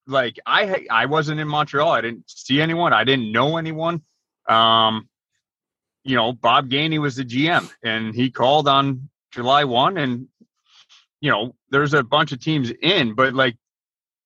like 0.07 0.39
I 0.47 0.87
I 0.91 1.07
wasn't 1.07 1.41
in 1.41 1.49
Montreal. 1.49 1.91
I 1.91 2.01
didn't 2.01 2.25
see 2.29 2.61
anyone. 2.61 2.93
I 2.93 3.05
didn't 3.05 3.31
know 3.31 3.57
anyone. 3.57 4.03
Um, 4.49 5.09
you 6.03 6.17
know, 6.17 6.33
Bob 6.33 6.71
Gainey 6.71 6.99
was 6.99 7.17
the 7.17 7.25
GM, 7.25 7.71
and 7.85 8.15
he 8.15 8.31
called 8.31 8.67
on 8.67 9.11
July 9.33 9.65
one, 9.65 9.99
and 9.99 10.27
you 11.21 11.31
know, 11.31 11.55
there's 11.71 11.95
a 11.95 12.03
bunch 12.03 12.33
of 12.33 12.41
teams 12.41 12.71
in, 12.83 13.15
but 13.15 13.35
like, 13.35 13.57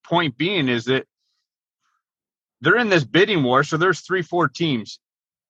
point 0.04 0.36
being 0.36 0.68
is 0.68 0.84
that 0.84 1.06
they're 2.60 2.76
in 2.76 2.88
this 2.88 3.04
bidding 3.04 3.42
war, 3.42 3.64
so 3.64 3.76
there's 3.76 4.00
three, 4.00 4.22
four 4.22 4.48
teams 4.48 5.00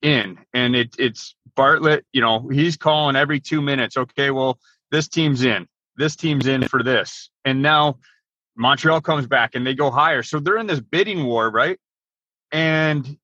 in, 0.03 0.39
and 0.53 0.75
it 0.77 0.95
it's 0.99 1.35
Bartlett. 1.57 2.05
You 2.13 2.21
know, 2.21 2.49
he's 2.49 2.77
calling 2.77 3.17
every 3.17 3.41
two 3.41 3.61
minutes. 3.61 3.97
Okay, 3.97 4.31
well, 4.31 4.59
this 4.91 5.09
team's 5.09 5.45
in, 5.45 5.67
this 5.97 6.17
team's 6.17 6.47
in 6.47 6.67
for 6.69 6.83
this, 6.83 7.31
and 7.45 7.63
now 7.63 7.99
Montreal 8.57 9.01
comes 9.01 9.27
back 9.27 9.55
and 9.55 9.67
they 9.67 9.75
go 9.75 9.91
higher, 9.91 10.23
so 10.23 10.39
they're 10.39 10.59
in 10.59 10.67
this 10.67 10.81
bidding 10.81 11.25
war, 11.25 11.51
right? 11.51 11.79
And 12.53 13.19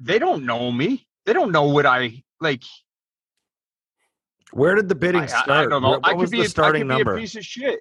they 0.00 0.18
don't 0.18 0.46
know 0.46 0.70
me. 0.70 1.06
They 1.26 1.32
don't 1.32 1.52
know 1.52 1.64
what 1.64 1.86
I 1.86 2.22
like. 2.40 2.62
Where 4.54 4.74
did 4.76 4.88
the 4.88 4.94
bidding 4.94 5.22
I, 5.22 5.24
I- 5.24 5.26
start? 5.26 5.50
I 5.50 5.66
don't 5.66 5.82
know. 5.82 6.00
I 6.04 6.10
could 6.12 6.20
was 6.20 6.30
be 6.30 6.38
the 6.38 6.44
a- 6.46 6.48
starting 6.48 6.82
I 6.90 6.94
could 6.96 6.98
number? 7.06 7.14
Be 7.16 7.20
a 7.20 7.22
piece 7.24 7.36
of 7.36 7.44
shit. 7.44 7.80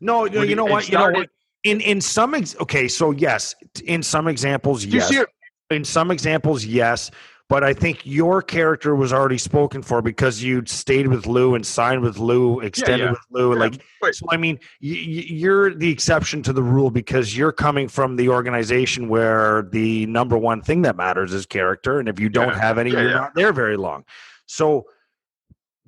no, 0.00 0.24
you, 0.26 0.42
you 0.42 0.56
know 0.56 0.64
what? 0.64 0.88
You 0.88 0.98
know 0.98 1.10
what? 1.10 1.28
In 1.64 1.80
in 1.80 2.00
some 2.00 2.34
ex- 2.34 2.56
okay, 2.60 2.88
so 2.88 3.10
yes, 3.12 3.54
in 3.84 4.02
some 4.02 4.28
examples, 4.28 4.84
yes. 4.84 5.12
In 5.70 5.84
some 5.84 6.10
examples, 6.10 6.64
yes. 6.64 7.10
But 7.48 7.64
I 7.64 7.72
think 7.72 8.04
your 8.04 8.42
character 8.42 8.94
was 8.94 9.10
already 9.12 9.38
spoken 9.38 9.80
for 9.82 10.02
because 10.02 10.42
you'd 10.42 10.68
stayed 10.68 11.06
with 11.08 11.26
Lou 11.26 11.54
and 11.54 11.64
signed 11.66 12.02
with 12.02 12.18
Lou, 12.18 12.60
extended 12.60 13.04
yeah. 13.06 13.10
with 13.12 13.20
Lou. 13.30 13.54
Yeah, 13.54 13.58
Like 13.60 13.82
but- 14.02 14.14
So 14.14 14.26
I 14.30 14.36
mean, 14.36 14.56
y- 14.82 14.88
you're 15.42 15.72
the 15.74 15.90
exception 15.90 16.42
to 16.42 16.52
the 16.52 16.62
rule 16.62 16.90
because 16.90 17.36
you're 17.36 17.52
coming 17.52 17.88
from 17.88 18.16
the 18.16 18.28
organization 18.28 19.08
where 19.08 19.62
the 19.72 20.04
number 20.06 20.36
one 20.36 20.60
thing 20.62 20.82
that 20.82 20.96
matters 20.96 21.32
is 21.32 21.46
character, 21.46 21.98
and 22.00 22.08
if 22.08 22.20
you 22.20 22.28
don't 22.28 22.48
Yeah. 22.48 22.60
have 22.60 22.76
any, 22.78 22.90
Yeah, 22.90 23.00
you're 23.00 23.10
yeah. 23.10 23.16
not 23.16 23.34
there 23.34 23.52
very 23.52 23.76
long. 23.78 24.04
So 24.46 24.84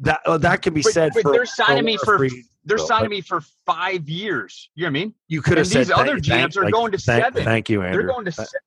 that 0.00 0.21
uh, 0.26 0.38
that 0.38 0.62
can 0.62 0.75
be 0.75 0.83
But- 0.83 0.92
said. 0.92 1.12
but 1.14 1.23
for 1.23 1.33
they're 1.33 1.47
signing 1.47 1.85
me 1.85 1.97
for- 1.99 2.19
free- 2.19 2.45
They're 2.64 2.78
signing 2.78 3.09
me 3.11 3.21
for 3.23 3.40
five 3.64 4.09
years. 4.09 4.71
You 4.75 4.83
know 4.85 4.87
what 4.87 4.90
I 4.90 4.92
mean? 5.04 5.14
You 5.28 5.40
could 5.42 5.57
have 5.59 5.66
said 5.66 5.87
these 5.87 5.90
other 5.90 6.19
GMs 6.19 6.57
are 6.57 6.62
thank- 6.62 6.75
going 6.75 6.92
to 6.92 6.99
thank, 6.99 7.25
seven. 7.25 7.45
Thank 7.45 7.71
you, 7.71 7.83
Andrew. 7.83 8.02
They're 8.02 8.12
going 8.12 8.25
to. 8.26 8.33
Th- 8.33 8.49
Se- 8.49 8.59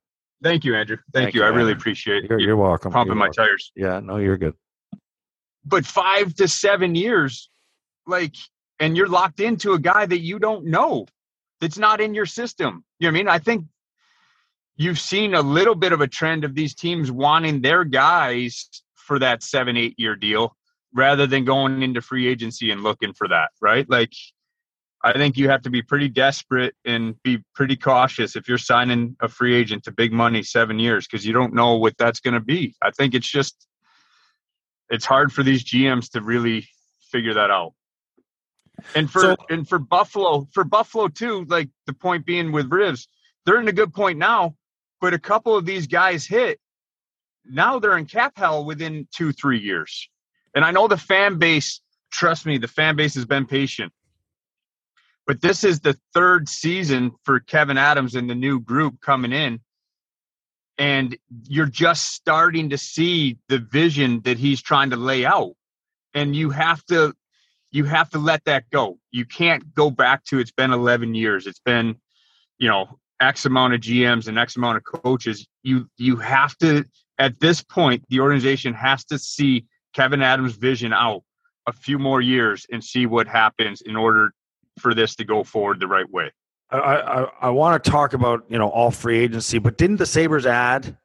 Thank 0.41 0.65
you, 0.65 0.75
Andrew. 0.75 0.97
Thank, 1.13 1.25
Thank 1.25 1.35
you. 1.35 1.41
you, 1.41 1.45
I 1.47 1.49
really 1.51 1.71
appreciate 1.71 2.25
You're, 2.29 2.37
you 2.39 2.47
you're 2.47 2.57
welcome. 2.57 2.91
pumping 2.91 3.15
my 3.17 3.25
welcome. 3.27 3.45
tires. 3.45 3.71
Yeah, 3.77 4.01
no, 4.01 4.17
you're 4.17 4.35
good. 4.37 4.53
But 5.65 5.85
five 5.85 6.33
to 6.35 6.47
seven 6.49 6.95
years, 6.95 7.49
like, 8.05 8.35
and 8.79 8.97
you're 8.97 9.07
locked 9.07 9.39
into 9.39 9.71
a 9.71 9.79
guy 9.79 10.05
that 10.05 10.19
you 10.19 10.39
don't 10.39 10.65
know, 10.65 11.05
that's 11.61 11.77
not 11.77 12.01
in 12.01 12.13
your 12.13 12.25
system. 12.25 12.83
You 12.99 13.07
know 13.07 13.11
what 13.13 13.19
I 13.19 13.23
mean? 13.23 13.27
I 13.29 13.39
think 13.39 13.65
you've 14.75 14.99
seen 14.99 15.33
a 15.33 15.41
little 15.41 15.75
bit 15.75 15.93
of 15.93 16.01
a 16.01 16.07
trend 16.07 16.43
of 16.43 16.55
these 16.55 16.75
teams 16.75 17.09
wanting 17.09 17.61
their 17.61 17.85
guys 17.85 18.67
for 18.95 19.19
that 19.19 19.43
seven, 19.43 19.77
eight 19.77 19.93
year 19.97 20.15
deal 20.17 20.55
rather 20.93 21.25
than 21.27 21.43
going 21.45 21.81
into 21.81 22.01
free 22.01 22.27
agency 22.27 22.71
and 22.71 22.83
looking 22.83 23.13
for 23.13 23.27
that, 23.27 23.49
right? 23.61 23.89
Like, 23.89 24.13
I 25.03 25.13
think 25.13 25.35
you 25.37 25.49
have 25.49 25.63
to 25.63 25.69
be 25.69 25.81
pretty 25.81 26.07
desperate 26.07 26.75
and 26.85 27.21
be 27.23 27.43
pretty 27.55 27.75
cautious 27.75 28.35
if 28.35 28.47
you're 28.47 28.57
signing 28.57 29.17
a 29.19 29.27
free 29.27 29.53
agent 29.55 29.83
to 29.83 29.91
big 29.91 30.13
money 30.13 30.43
seven 30.43 30.79
years 30.79 31.05
because 31.05 31.25
you 31.25 31.33
don't 31.33 31.53
know 31.53 31.75
what 31.75 31.97
that's 31.97 32.21
going 32.21 32.35
to 32.35 32.39
be. 32.39 32.75
I 32.81 32.91
think 32.91 33.13
it's 33.13 33.29
just, 33.29 33.67
it's 34.89 35.05
hard 35.05 35.33
for 35.33 35.43
these 35.43 35.63
GMs 35.63 36.09
to 36.11 36.21
really 36.21 36.67
figure 37.11 37.33
that 37.33 37.51
out. 37.51 37.73
And 38.95 39.11
for 39.11 39.19
So- 39.21 39.35
and 39.49 39.67
for 39.67 39.77
Buffalo, 39.79 40.47
for 40.53 40.63
Buffalo 40.63 41.07
too, 41.07 41.45
like 41.49 41.69
the 41.85 41.93
point 41.93 42.25
being 42.25 42.51
with 42.51 42.69
Rivs, 42.69 43.07
they're 43.45 43.59
in 43.59 43.67
a 43.67 43.73
good 43.73 43.93
point 43.93 44.17
now, 44.17 44.55
but 45.01 45.13
a 45.13 45.19
couple 45.19 45.55
of 45.55 45.65
these 45.65 45.85
guys 45.85 46.25
hit. 46.25 46.59
Now 47.45 47.77
they're 47.77 47.97
in 47.97 48.05
cap 48.05 48.33
hell 48.37 48.63
within 48.63 49.07
two, 49.13 49.33
three 49.33 49.59
years. 49.59 50.09
And 50.55 50.63
I 50.63 50.71
know 50.71 50.87
the 50.87 50.97
fan 50.97 51.39
base, 51.39 51.81
trust 52.11 52.45
me, 52.45 52.57
the 52.57 52.67
fan 52.67 52.95
base 52.95 53.15
has 53.15 53.25
been 53.25 53.45
patient. 53.45 53.91
But 55.25 55.41
this 55.41 55.63
is 55.63 55.79
the 55.79 55.97
third 56.13 56.49
season 56.49 57.11
for 57.23 57.39
Kevyn 57.39 57.77
Adams 57.77 58.15
and 58.15 58.29
the 58.29 58.35
new 58.35 58.59
group 58.59 58.99
coming 59.01 59.31
in. 59.31 59.61
And 60.77 61.17
you're 61.47 61.65
just 61.65 62.13
starting 62.13 62.69
to 62.71 62.77
see 62.77 63.37
the 63.47 63.59
vision 63.59 64.21
that 64.21 64.37
he's 64.37 64.61
trying 64.61 64.89
to 64.89 64.95
lay 64.95 65.25
out. 65.25 65.53
And 66.13 66.35
you 66.35 66.49
have 66.49 66.85
to 66.87 67.13
you 67.71 67.85
have 67.85 68.09
to 68.11 68.19
let 68.19 68.45
that 68.45 68.69
go. 68.69 68.99
You 69.11 69.25
can't 69.25 69.73
go 69.73 69.89
back 69.89 70.23
to 70.25 70.39
it's 70.39 70.51
been 70.51 70.71
11 70.71 71.15
years. 71.15 71.47
It's 71.47 71.59
been, 71.59 71.95
you 72.59 72.69
know, 72.69 72.99
X 73.19 73.45
amount 73.45 73.73
of 73.73 73.81
GMs 73.81 74.27
and 74.27 74.37
X 74.37 74.55
amount 74.55 74.77
of 74.77 74.83
coaches. 74.83 75.47
You 75.63 75.89
you 75.97 76.17
have 76.17 76.57
to 76.59 76.85
at 77.17 77.39
this 77.39 77.63
point 77.63 78.03
the 78.09 78.19
organization 78.19 78.73
has 78.73 79.05
to 79.05 79.17
see 79.17 79.65
Kevyn 79.95 80.23
Adams' 80.23 80.55
vision 80.55 80.93
out 80.93 81.23
a 81.67 81.71
few 81.71 81.97
more 81.97 82.21
years 82.21 82.65
and 82.71 82.83
see 82.83 83.05
what 83.05 83.27
happens 83.27 83.81
in 83.81 83.95
order 83.95 84.33
for 84.79 84.93
this 84.93 85.15
to 85.15 85.23
go 85.23 85.43
forward 85.43 85.79
the 85.79 85.87
right 85.87 86.09
way. 86.09 86.31
I, 86.69 86.77
I, 86.77 87.27
I 87.41 87.49
want 87.49 87.83
to 87.83 87.89
talk 87.89 88.13
about 88.13 88.45
you 88.49 88.57
know 88.57 88.67
all 88.67 88.91
free 88.91 89.19
agency, 89.19 89.59
but 89.59 89.77
didn't 89.77 89.97
the 89.97 90.05
Sabres 90.05 90.45
add 90.45 90.97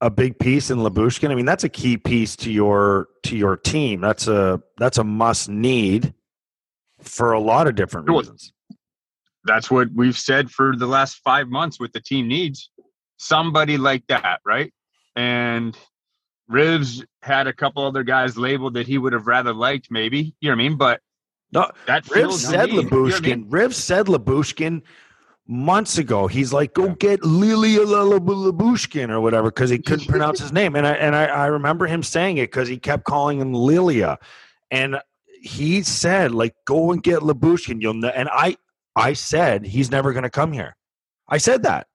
a 0.00 0.10
big 0.10 0.38
piece 0.38 0.70
in 0.70 0.78
Lyubushkin? 0.78 1.30
I 1.30 1.34
mean, 1.34 1.44
that's 1.44 1.64
a 1.64 1.68
key 1.68 1.98
piece 1.98 2.36
to 2.36 2.50
your 2.50 3.08
to 3.24 3.36
your 3.36 3.56
team. 3.56 4.00
That's 4.00 4.28
a 4.28 4.62
that's 4.78 4.98
a 4.98 5.04
must 5.04 5.48
need 5.48 6.14
for 7.00 7.32
a 7.32 7.40
lot 7.40 7.66
of 7.66 7.74
different 7.74 8.08
reasons. 8.08 8.52
That's 9.44 9.70
what 9.70 9.88
we've 9.94 10.16
said 10.16 10.50
for 10.50 10.76
the 10.76 10.86
last 10.86 11.16
five 11.16 11.48
months. 11.48 11.78
With 11.78 11.92
the 11.92 12.00
team 12.00 12.28
needs 12.28 12.70
somebody 13.18 13.76
like 13.76 14.06
that, 14.08 14.40
right? 14.46 14.72
And 15.16 15.76
Rivs 16.52 17.04
had 17.22 17.46
a 17.46 17.52
couple 17.52 17.84
other 17.84 18.02
guys 18.02 18.36
labeled 18.36 18.74
that 18.74 18.86
he 18.86 18.98
would 18.98 19.12
have 19.12 19.26
rather 19.26 19.52
liked, 19.52 19.90
maybe. 19.90 20.34
You 20.40 20.50
know 20.50 20.56
what 20.56 20.62
I 20.62 20.68
mean? 20.68 20.76
But 20.76 21.00
no, 21.52 21.70
that 21.86 22.04
Rivs 22.04 22.32
said 22.34 22.70
Lyubushkin. 22.70 22.92
You 22.92 23.10
know 23.10 23.16
I 23.16 23.20
mean? 23.20 23.50
Rivs 23.50 23.74
said 23.74 24.06
Lyubushkin 24.06 24.82
months 25.46 25.98
ago. 25.98 26.26
He's 26.26 26.52
like, 26.52 26.74
go 26.74 26.90
get 26.90 27.24
Lilia 27.24 27.80
Lyubushkin 27.80 29.10
or 29.10 29.20
whatever 29.20 29.50
because 29.50 29.70
he 29.70 29.78
couldn't 29.78 30.06
pronounce 30.08 30.40
his 30.40 30.52
name. 30.52 30.76
And 30.76 30.86
I 30.86 30.92
and 30.92 31.14
I, 31.14 31.26
I 31.26 31.46
remember 31.46 31.86
him 31.86 32.02
saying 32.02 32.38
it 32.38 32.50
because 32.50 32.68
he 32.68 32.78
kept 32.78 33.04
calling 33.04 33.40
him 33.40 33.52
Lilia, 33.52 34.18
and 34.70 34.98
he 35.42 35.82
said 35.82 36.32
like, 36.32 36.54
go 36.64 36.92
and 36.92 37.02
get 37.02 37.20
Lyubushkin. 37.20 37.80
You'll 37.80 37.94
know. 37.94 38.08
And 38.08 38.28
I 38.30 38.56
I 38.96 39.12
said 39.14 39.64
he's 39.64 39.90
never 39.90 40.12
going 40.12 40.24
to 40.24 40.30
come 40.30 40.52
here. 40.52 40.76
I 41.28 41.38
said 41.38 41.62
that. 41.62 41.86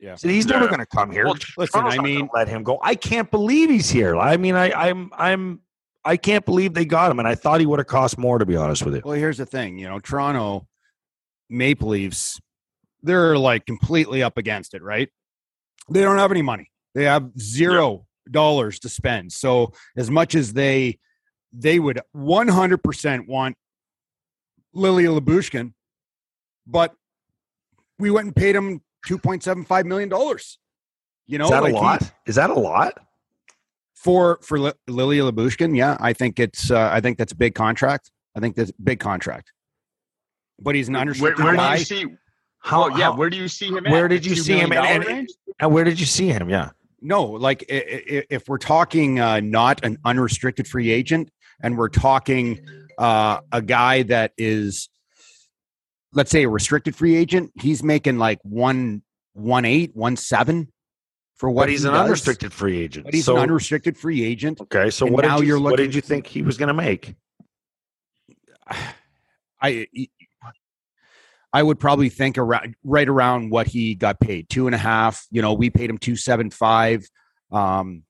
Yeah. 0.00 0.14
So 0.14 0.28
he's 0.28 0.46
never 0.46 0.66
going 0.66 0.80
to 0.80 0.86
come 0.86 1.10
here. 1.10 1.26
Well, 1.26 1.36
listen, 1.58 1.84
I 1.84 1.98
mean, 1.98 2.28
let 2.34 2.48
him 2.48 2.62
go. 2.62 2.78
I 2.82 2.94
can't 2.94 3.30
believe 3.30 3.68
he's 3.68 3.90
here. 3.90 4.16
I 4.16 4.38
mean, 4.38 4.54
I, 4.54 4.72
I'm, 4.72 5.10
I'm, 5.12 5.60
I 6.04 6.16
can't 6.16 6.44
believe 6.46 6.72
they 6.72 6.86
got 6.86 7.10
him, 7.10 7.18
and 7.18 7.28
I 7.28 7.34
thought 7.34 7.60
he 7.60 7.66
would 7.66 7.78
have 7.78 7.86
cost 7.86 8.16
more. 8.16 8.38
To 8.38 8.46
be 8.46 8.56
honest 8.56 8.82
with 8.82 8.94
you. 8.94 9.02
Well, 9.04 9.14
here's 9.14 9.36
the 9.36 9.44
thing. 9.44 9.78
You 9.78 9.88
know, 9.88 9.98
Toronto 9.98 10.66
Maple 11.50 11.88
Leafs, 11.88 12.40
they're 13.02 13.36
like 13.36 13.66
completely 13.66 14.22
up 14.22 14.38
against 14.38 14.72
it, 14.72 14.82
right? 14.82 15.10
They 15.90 16.00
don't 16.00 16.16
have 16.16 16.30
any 16.30 16.42
money. 16.42 16.70
They 16.94 17.04
have 17.04 17.30
zero 17.38 18.06
dollars 18.30 18.78
to 18.80 18.88
spend. 18.88 19.32
So 19.32 19.72
as 19.96 20.10
much 20.10 20.34
as 20.34 20.52
they, 20.52 20.98
they 21.52 21.78
would 21.78 22.00
100% 22.16 23.26
want 23.26 23.56
Lilia 24.72 25.08
Lyubushkin, 25.08 25.72
but 26.66 26.94
we 27.98 28.10
went 28.10 28.26
and 28.26 28.36
paid 28.36 28.54
him 28.54 28.80
two 29.06 29.18
point 29.18 29.42
seven 29.42 29.64
five 29.64 29.86
million 29.86 30.08
dollars. 30.08 30.58
You 31.26 31.38
know, 31.38 31.44
is 31.44 31.50
that 31.50 31.62
like 31.62 31.74
a 31.74 31.76
lot? 31.76 32.02
He, 32.02 32.08
is 32.26 32.34
that 32.36 32.50
a 32.50 32.54
lot 32.54 32.94
for 33.94 34.38
for 34.42 34.58
L- 34.58 34.72
Lilia 34.88 35.22
Lyubushkin? 35.22 35.76
Yeah, 35.76 35.96
I 36.00 36.12
think 36.12 36.40
it's. 36.40 36.70
Uh, 36.70 36.90
I 36.92 37.00
think 37.00 37.18
that's 37.18 37.32
a 37.32 37.36
big 37.36 37.54
contract. 37.54 38.10
I 38.36 38.40
think 38.40 38.56
that's 38.56 38.70
a 38.70 38.82
big 38.82 39.00
contract. 39.00 39.52
But 40.60 40.74
he's 40.74 40.88
an 40.88 40.96
unrestricted 40.96 41.44
where, 41.44 41.54
where 41.54 41.56
guy. 41.56 41.74
Do 41.74 41.80
you 41.80 41.84
see, 41.84 42.06
how, 42.58 42.88
well, 42.88 42.98
yeah, 42.98 43.04
how, 43.06 43.16
where 43.16 43.30
do 43.30 43.36
you 43.36 43.48
see 43.48 43.68
him? 43.68 43.84
Where 43.88 44.08
did 44.08 44.26
you 44.26 44.36
see 44.36 44.58
him? 44.58 44.72
And, 44.72 45.04
and, 45.04 45.28
and, 45.60 45.72
where 45.72 45.84
did 45.84 45.98
you 45.98 46.06
see 46.06 46.28
him? 46.28 46.50
Yeah. 46.50 46.70
No, 47.00 47.24
like 47.24 47.64
if 47.68 48.46
we're 48.46 48.58
talking 48.58 49.20
uh, 49.20 49.40
not 49.40 49.84
an 49.84 49.98
unrestricted 50.04 50.68
free 50.68 50.90
agent, 50.90 51.30
and 51.62 51.78
we're 51.78 51.88
talking 51.88 52.60
uh, 52.98 53.40
a 53.52 53.62
guy 53.62 54.02
that 54.02 54.32
is 54.36 54.90
let's 56.12 56.30
say 56.30 56.44
a 56.44 56.48
restricted 56.48 56.94
free 56.96 57.16
agent, 57.16 57.52
he's 57.60 57.82
making 57.82 58.18
like 58.18 58.38
one 58.42 59.02
one 59.32 59.64
eight, 59.64 59.94
one 59.94 60.16
seven 60.16 60.68
for 61.36 61.50
what 61.50 61.62
but 61.62 61.68
he's 61.70 61.82
he 61.82 61.88
an 61.88 61.94
does. 61.94 62.04
unrestricted 62.04 62.52
free 62.52 62.78
agent. 62.80 63.06
But 63.06 63.14
he's 63.14 63.24
so, 63.24 63.36
an 63.36 63.42
unrestricted 63.42 63.96
free 63.96 64.22
agent. 64.24 64.60
Okay, 64.60 64.90
so 64.90 65.06
what 65.06 65.24
now 65.24 65.36
did 65.36 65.42
you, 65.42 65.48
you're 65.48 65.58
looking, 65.58 65.70
what 65.70 65.76
did 65.78 65.94
you 65.94 66.00
think 66.00 66.26
he 66.26 66.42
was 66.42 66.56
going 66.56 66.68
to 66.68 66.74
make? 66.74 67.14
I 69.62 69.86
I 71.52 71.62
would 71.62 71.78
probably 71.78 72.08
think 72.08 72.38
around 72.38 72.74
right 72.84 73.08
around 73.08 73.50
what 73.50 73.66
he 73.66 73.94
got 73.94 74.20
paid 74.20 74.48
two 74.48 74.66
and 74.66 74.74
a 74.74 74.78
half. 74.78 75.26
You 75.30 75.42
know, 75.42 75.52
we 75.52 75.70
paid 75.70 75.90
him 75.90 75.98
two 75.98 76.16
seven 76.16 76.50
five. 76.50 77.08
Um, 77.50 78.04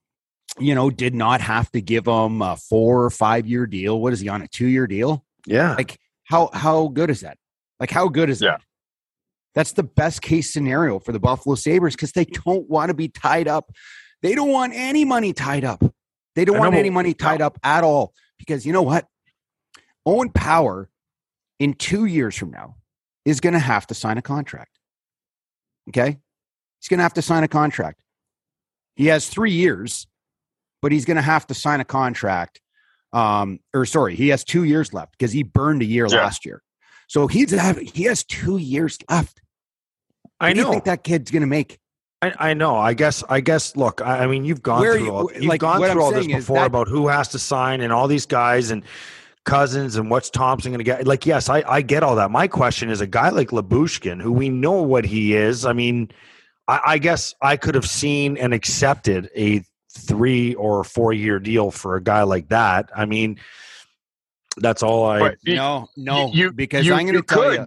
you 0.59 0.75
know, 0.75 0.91
did 0.91 1.15
not 1.15 1.41
have 1.41 1.71
to 1.73 1.81
give 1.81 2.07
him 2.07 2.43
a 2.43 2.57
four 2.57 3.05
or 3.05 3.11
five 3.11 3.47
year 3.47 3.67
deal. 3.67 4.01
What 4.01 4.13
is 4.13 4.21
he 4.21 4.29
on 4.29 4.43
a 4.43 4.49
two 4.49 4.67
year 4.67 4.87
deal? 4.87 5.25
Yeah, 5.47 5.75
like 5.75 5.99
how 6.25 6.51
how 6.53 6.89
good 6.89 7.11
is 7.11 7.23
that? 7.23 7.39
Like, 7.81 7.91
how 7.91 8.09
good 8.09 8.31
is 8.31 8.41
yeah. 8.41 8.51
that? 8.51 8.63
That's 9.55 9.73
the 9.73 9.83
best 9.83 10.23
case 10.23 10.53
scenario 10.53 11.01
for 11.01 11.13
the 11.13 11.19
Buffalo 11.19 11.57
Sabres 11.57 11.97
because 11.97 12.13
they 12.13 12.25
don't 12.25 12.69
want 12.69 12.91
to 12.91 12.95
be 12.95 13.09
tied 13.09 13.49
up. 13.49 13.73
They 14.23 14.35
don't 14.35 14.51
want 14.51 14.75
any 14.77 15.05
money 15.05 15.33
tied 15.33 15.65
up. 15.65 15.83
They 16.37 16.45
don't 16.45 16.59
want 16.59 16.75
any 16.75 16.91
money 16.91 17.15
tied 17.15 17.41
up 17.41 17.59
at 17.65 17.83
all 17.83 18.13
because 18.39 18.65
you 18.65 18.73
know 18.73 18.83
what? 18.83 19.07
Owen 20.07 20.31
Power 20.31 20.89
in 21.59 21.75
two 21.75 22.05
years 22.05 22.37
from 22.37 22.51
now 22.51 22.77
is 23.25 23.41
going 23.41 23.53
to 23.55 23.59
have 23.59 23.87
to 23.89 23.95
sign 23.95 24.19
a 24.19 24.23
contract. 24.23 24.79
Okay? 25.89 26.19
He's 26.81 26.89
going 26.89 26.99
to 26.99 27.03
have 27.03 27.15
to 27.15 27.23
sign 27.23 27.43
a 27.43 27.49
contract. 27.49 28.03
He 28.97 29.07
has 29.07 29.29
three 29.29 29.53
years, 29.53 30.07
but 30.81 30.93
he's 30.93 31.05
going 31.05 31.17
to 31.17 31.23
have 31.23 31.47
to 31.49 31.55
sign 31.55 31.81
a 31.81 31.85
contract. 31.85 32.61
Um, 33.13 33.59
or 33.75 33.85
sorry, 33.87 34.15
he 34.15 34.29
has 34.29 34.45
two 34.45 34.65
years 34.65 34.95
left 34.95 35.13
because 35.13 35.33
he 35.33 35.43
burned 35.43 35.83
a 35.83 35.87
year 35.87 36.07
yeah. 36.09 36.19
last 36.19 36.47
year. 36.47 36.63
So 37.11 37.27
he's 37.27 37.51
he 37.93 38.05
has 38.05 38.23
two 38.23 38.59
years 38.59 38.97
left. 39.11 39.43
What 40.23 40.31
I 40.39 40.53
know. 40.53 40.55
Do 40.55 40.61
you 40.61 40.73
think 40.75 40.85
that 40.85 41.03
kid's 41.03 41.33
going 41.33 41.41
to 41.41 41.49
make? 41.49 41.81
I, 42.23 42.33
I, 42.39 42.55
know. 42.55 42.77
I 42.77 42.95
guess. 42.95 43.25
I 43.29 43.41
guess. 43.41 43.75
Look. 43.75 44.01
I, 44.01 44.19
I 44.19 44.27
mean, 44.29 44.45
you've 44.45 44.63
gone 44.63 44.81
Where 44.81 44.95
through 44.95 45.05
you, 45.05 45.11
all, 45.11 45.33
you've 45.33 45.45
like, 45.47 45.61
gone 45.61 45.81
through 45.81 46.01
all 46.01 46.13
this 46.13 46.29
before 46.29 46.59
that, 46.59 46.67
about 46.67 46.87
who 46.87 47.09
has 47.09 47.27
to 47.31 47.41
sign 47.41 47.81
and 47.81 47.93
all 47.93 48.07
these 48.07 48.27
guys 48.27 48.71
and 48.71 48.85
Cozens 49.45 49.97
and 49.97 50.09
what's 50.09 50.31
Thompson 50.31 50.71
going 50.71 50.79
to 50.79 50.85
get. 50.85 51.05
Like, 51.05 51.27
yes, 51.27 51.49
I, 51.49 51.65
I 51.67 51.83
get 51.83 52.05
all 52.05 52.15
that. 52.15 52.31
My 52.31 52.47
question 52.47 52.91
is 52.91 53.01
a 53.01 53.09
guy 53.09 53.31
like 53.31 53.49
Lyubushkin, 53.49 54.23
who 54.23 54.31
we 54.31 54.49
know 54.49 54.81
what 54.81 55.05
he 55.05 55.35
is. 55.35 55.67
I 55.67 55.73
mean, 55.73 56.13
I, 56.69 56.81
I 56.87 56.99
guess 56.99 57.35
I 57.43 57.57
could 57.57 57.75
have 57.75 57.87
seen 57.87 58.37
and 58.37 58.55
accepted 58.55 59.29
a 59.35 59.65
three 59.99 60.55
or 60.55 60.85
four 60.85 61.13
year 61.13 61.41
deal 61.41 61.73
for 61.73 61.97
a 61.97 62.01
guy 62.01 62.23
like 62.23 62.51
that. 62.51 62.89
I 62.95 63.05
mean, 63.05 63.41
that's 64.57 64.83
all 64.83 65.07
I. 65.07 65.19
But 65.19 65.39
no, 65.45 65.89
no, 65.97 66.31
you, 66.33 66.53
because 66.53 66.87
you, 66.87 66.95
I'm 66.95 67.07
going 67.07 67.15
to 67.15 67.23
tell 67.23 67.43
could. 67.43 67.61
you. 67.61 67.67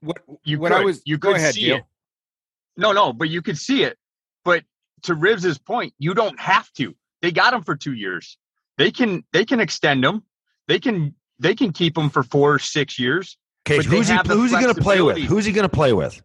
What 0.00 0.18
you 0.44 0.58
what 0.58 0.72
could, 0.72 0.80
I 0.82 0.84
was 0.84 1.02
you 1.04 1.16
go 1.16 1.34
ahead, 1.34 1.54
see 1.54 1.72
it. 1.72 1.82
No, 2.76 2.92
no, 2.92 3.12
but 3.12 3.30
you 3.30 3.42
could 3.42 3.58
see 3.58 3.84
it. 3.84 3.96
But 4.44 4.64
to 5.02 5.14
Rivs's 5.14 5.58
point, 5.58 5.94
you 5.98 6.14
don't 6.14 6.38
have 6.38 6.70
to. 6.74 6.94
They 7.22 7.32
got 7.32 7.54
him 7.54 7.62
for 7.62 7.74
two 7.74 7.94
years. 7.94 8.36
They 8.76 8.90
can 8.90 9.24
they 9.32 9.44
can 9.44 9.60
extend 9.60 10.04
him. 10.04 10.22
They 10.68 10.78
can 10.78 11.14
they 11.38 11.54
can 11.54 11.72
keep 11.72 11.96
him 11.96 12.10
for 12.10 12.22
four 12.22 12.54
or 12.54 12.58
six 12.58 12.98
years. 12.98 13.38
Okay, 13.66 13.82
who's 13.82 14.08
he 14.08 14.16
who's 14.26 14.50
he 14.50 14.60
going 14.60 14.74
to 14.74 14.80
play 14.80 15.00
with? 15.00 15.18
Who's 15.18 15.44
he 15.44 15.52
going 15.52 15.68
to 15.68 15.74
play 15.74 15.92
with? 15.92 16.22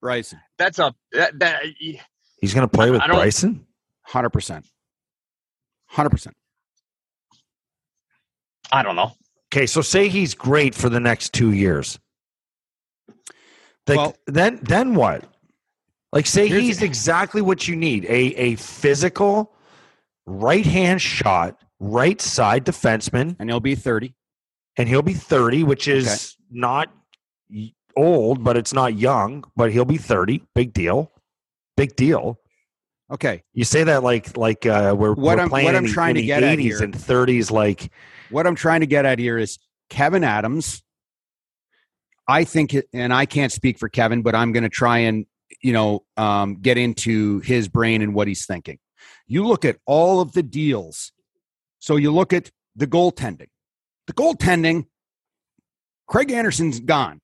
Bryson. 0.00 0.40
That's 0.58 0.78
a 0.78 0.94
that, 1.12 1.38
that 1.38 1.62
he's 2.40 2.54
going 2.54 2.68
to 2.68 2.68
play 2.68 2.90
with 2.90 3.02
Bryson. 3.06 3.66
Hundred 4.02 4.30
percent. 4.30 4.66
Hundred 5.86 6.10
percent. 6.10 6.36
I 8.72 8.82
don't 8.82 8.96
know. 8.96 9.12
Okay, 9.52 9.66
so 9.66 9.80
say 9.80 10.08
he's 10.08 10.34
great 10.34 10.74
for 10.74 10.88
the 10.88 11.00
next 11.00 11.32
two 11.32 11.52
years. 11.52 11.98
Like, 13.86 13.98
well, 13.98 14.16
then 14.26 14.60
then 14.62 14.94
what? 14.94 15.24
Like 16.12 16.26
say 16.26 16.48
he's 16.48 16.82
exactly 16.82 17.42
what 17.42 17.66
you 17.66 17.74
need. 17.74 18.04
A 18.04 18.34
a 18.36 18.54
physical 18.56 19.52
right 20.26 20.64
hand 20.64 21.02
shot, 21.02 21.60
right 21.80 22.20
side 22.20 22.64
defenseman. 22.64 23.36
And 23.38 23.50
he'll 23.50 23.60
be 23.60 23.74
30. 23.74 24.14
And 24.76 24.88
he'll 24.88 25.02
be 25.02 25.14
30, 25.14 25.64
which 25.64 25.88
is 25.88 26.06
okay. 26.06 26.58
not 26.58 26.92
old, 27.96 28.44
but 28.44 28.56
it's 28.56 28.72
not 28.72 28.96
young, 28.96 29.44
but 29.56 29.72
he'll 29.72 29.84
be 29.84 29.98
30. 29.98 30.42
Big 30.54 30.72
deal. 30.72 31.12
Big 31.76 31.96
deal. 31.96 32.38
Okay. 33.10 33.42
You 33.52 33.64
say 33.64 33.84
that 33.84 34.02
like 34.02 34.36
like 34.36 34.66
uh 34.66 34.94
we're, 34.96 35.14
what 35.14 35.36
we're 35.36 35.42
I'm, 35.42 35.48
playing 35.48 35.66
what 35.66 35.76
I'm 35.76 35.86
trying 35.86 36.14
to 36.14 36.22
get 36.22 36.42
80s 36.42 36.52
at 36.52 36.58
here. 36.58 36.82
and 36.82 36.94
30s 36.94 37.50
like 37.50 37.90
what 38.30 38.46
I'm 38.46 38.54
trying 38.54 38.80
to 38.80 38.86
get 38.86 39.04
at 39.04 39.18
here 39.18 39.36
is 39.36 39.58
Kevyn 39.90 40.24
Adams. 40.24 40.82
I 42.28 42.44
think, 42.44 42.76
and 42.92 43.12
I 43.12 43.26
can't 43.26 43.50
speak 43.50 43.78
for 43.78 43.88
Kevyn, 43.88 44.22
but 44.22 44.36
I'm 44.36 44.52
going 44.52 44.62
to 44.62 44.68
try 44.68 44.98
and 44.98 45.26
you 45.60 45.72
know 45.72 46.04
um, 46.16 46.60
get 46.60 46.78
into 46.78 47.40
his 47.40 47.68
brain 47.68 48.02
and 48.02 48.14
what 48.14 48.28
he's 48.28 48.46
thinking. 48.46 48.78
You 49.26 49.46
look 49.46 49.64
at 49.64 49.78
all 49.86 50.20
of 50.20 50.32
the 50.32 50.42
deals. 50.42 51.12
So 51.80 51.96
you 51.96 52.12
look 52.12 52.32
at 52.32 52.50
the 52.76 52.86
goaltending. 52.86 53.48
The 54.06 54.12
goaltending, 54.12 54.86
Craig 56.06 56.30
Anderson's 56.30 56.78
gone 56.78 57.20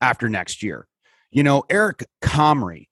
after 0.00 0.28
next 0.28 0.62
year. 0.62 0.86
You 1.30 1.42
know, 1.42 1.64
Eric 1.70 2.04
Comrie 2.22 2.86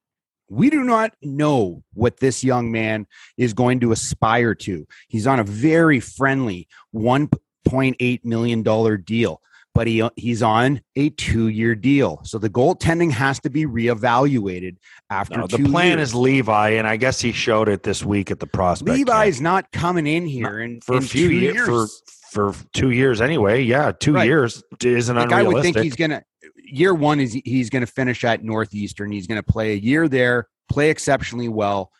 We 0.54 0.70
do 0.70 0.84
not 0.84 1.14
know 1.20 1.82
what 1.94 2.18
this 2.18 2.44
young 2.44 2.70
man 2.70 3.06
is 3.36 3.52
going 3.54 3.80
to 3.80 3.90
aspire 3.90 4.54
to. 4.54 4.86
He's 5.08 5.26
on 5.26 5.40
a 5.40 5.44
very 5.44 5.98
friendly 5.98 6.68
$1.8 6.94 8.24
million 8.24 8.62
deal, 9.02 9.40
but 9.74 9.86
he, 9.88 10.08
he's 10.14 10.42
on 10.42 10.80
a 10.94 11.10
two 11.10 11.48
year 11.48 11.74
deal. 11.74 12.20
So 12.24 12.38
the 12.38 12.48
goaltending 12.50 13.10
has 13.10 13.40
to 13.40 13.50
be 13.50 13.66
reevaluated 13.66 14.76
after 15.10 15.38
No, 15.38 15.46
two 15.48 15.64
the 15.64 15.68
plan 15.68 15.98
years. 15.98 16.10
is 16.10 16.14
Levi, 16.14 16.68
and 16.70 16.86
I 16.86 16.96
guess 16.98 17.20
he 17.20 17.32
showed 17.32 17.68
it 17.68 17.82
this 17.82 18.04
week 18.04 18.30
at 18.30 18.38
the 18.38 18.46
prospect. 18.46 18.96
camp. 18.96 19.08
Levi's 19.08 19.40
not 19.40 19.72
coming 19.72 20.06
in 20.06 20.24
here 20.26 20.60
in, 20.60 20.80
for 20.80 20.98
a 20.98 21.00
few 21.00 21.28
two 21.28 21.34
years, 21.34 21.66
for 21.66 21.86
for 22.34 22.52
two 22.72 22.90
years 22.90 23.20
anyway. 23.20 23.62
Yeah, 23.62 23.92
two 23.92 24.14
Right. 24.14 24.26
years 24.26 24.62
isn't 24.82 25.16
like 25.16 25.32
I 25.32 25.42
would 25.44 25.62
think 25.62 25.78
he's 25.78 25.94
gonna 25.96 26.22
year 26.64 26.92
one 26.92 27.20
is 27.20 27.32
he's 27.44 27.70
gonna 27.70 27.86
finish 27.86 28.24
at 28.24 28.42
Northeastern. 28.42 29.12
He's 29.12 29.26
gonna 29.28 29.42
play 29.42 29.72
a 29.72 29.76
year 29.76 30.08
there, 30.08 30.48
play 30.68 30.90
exceptionally 30.90 31.48
well. 31.48 31.90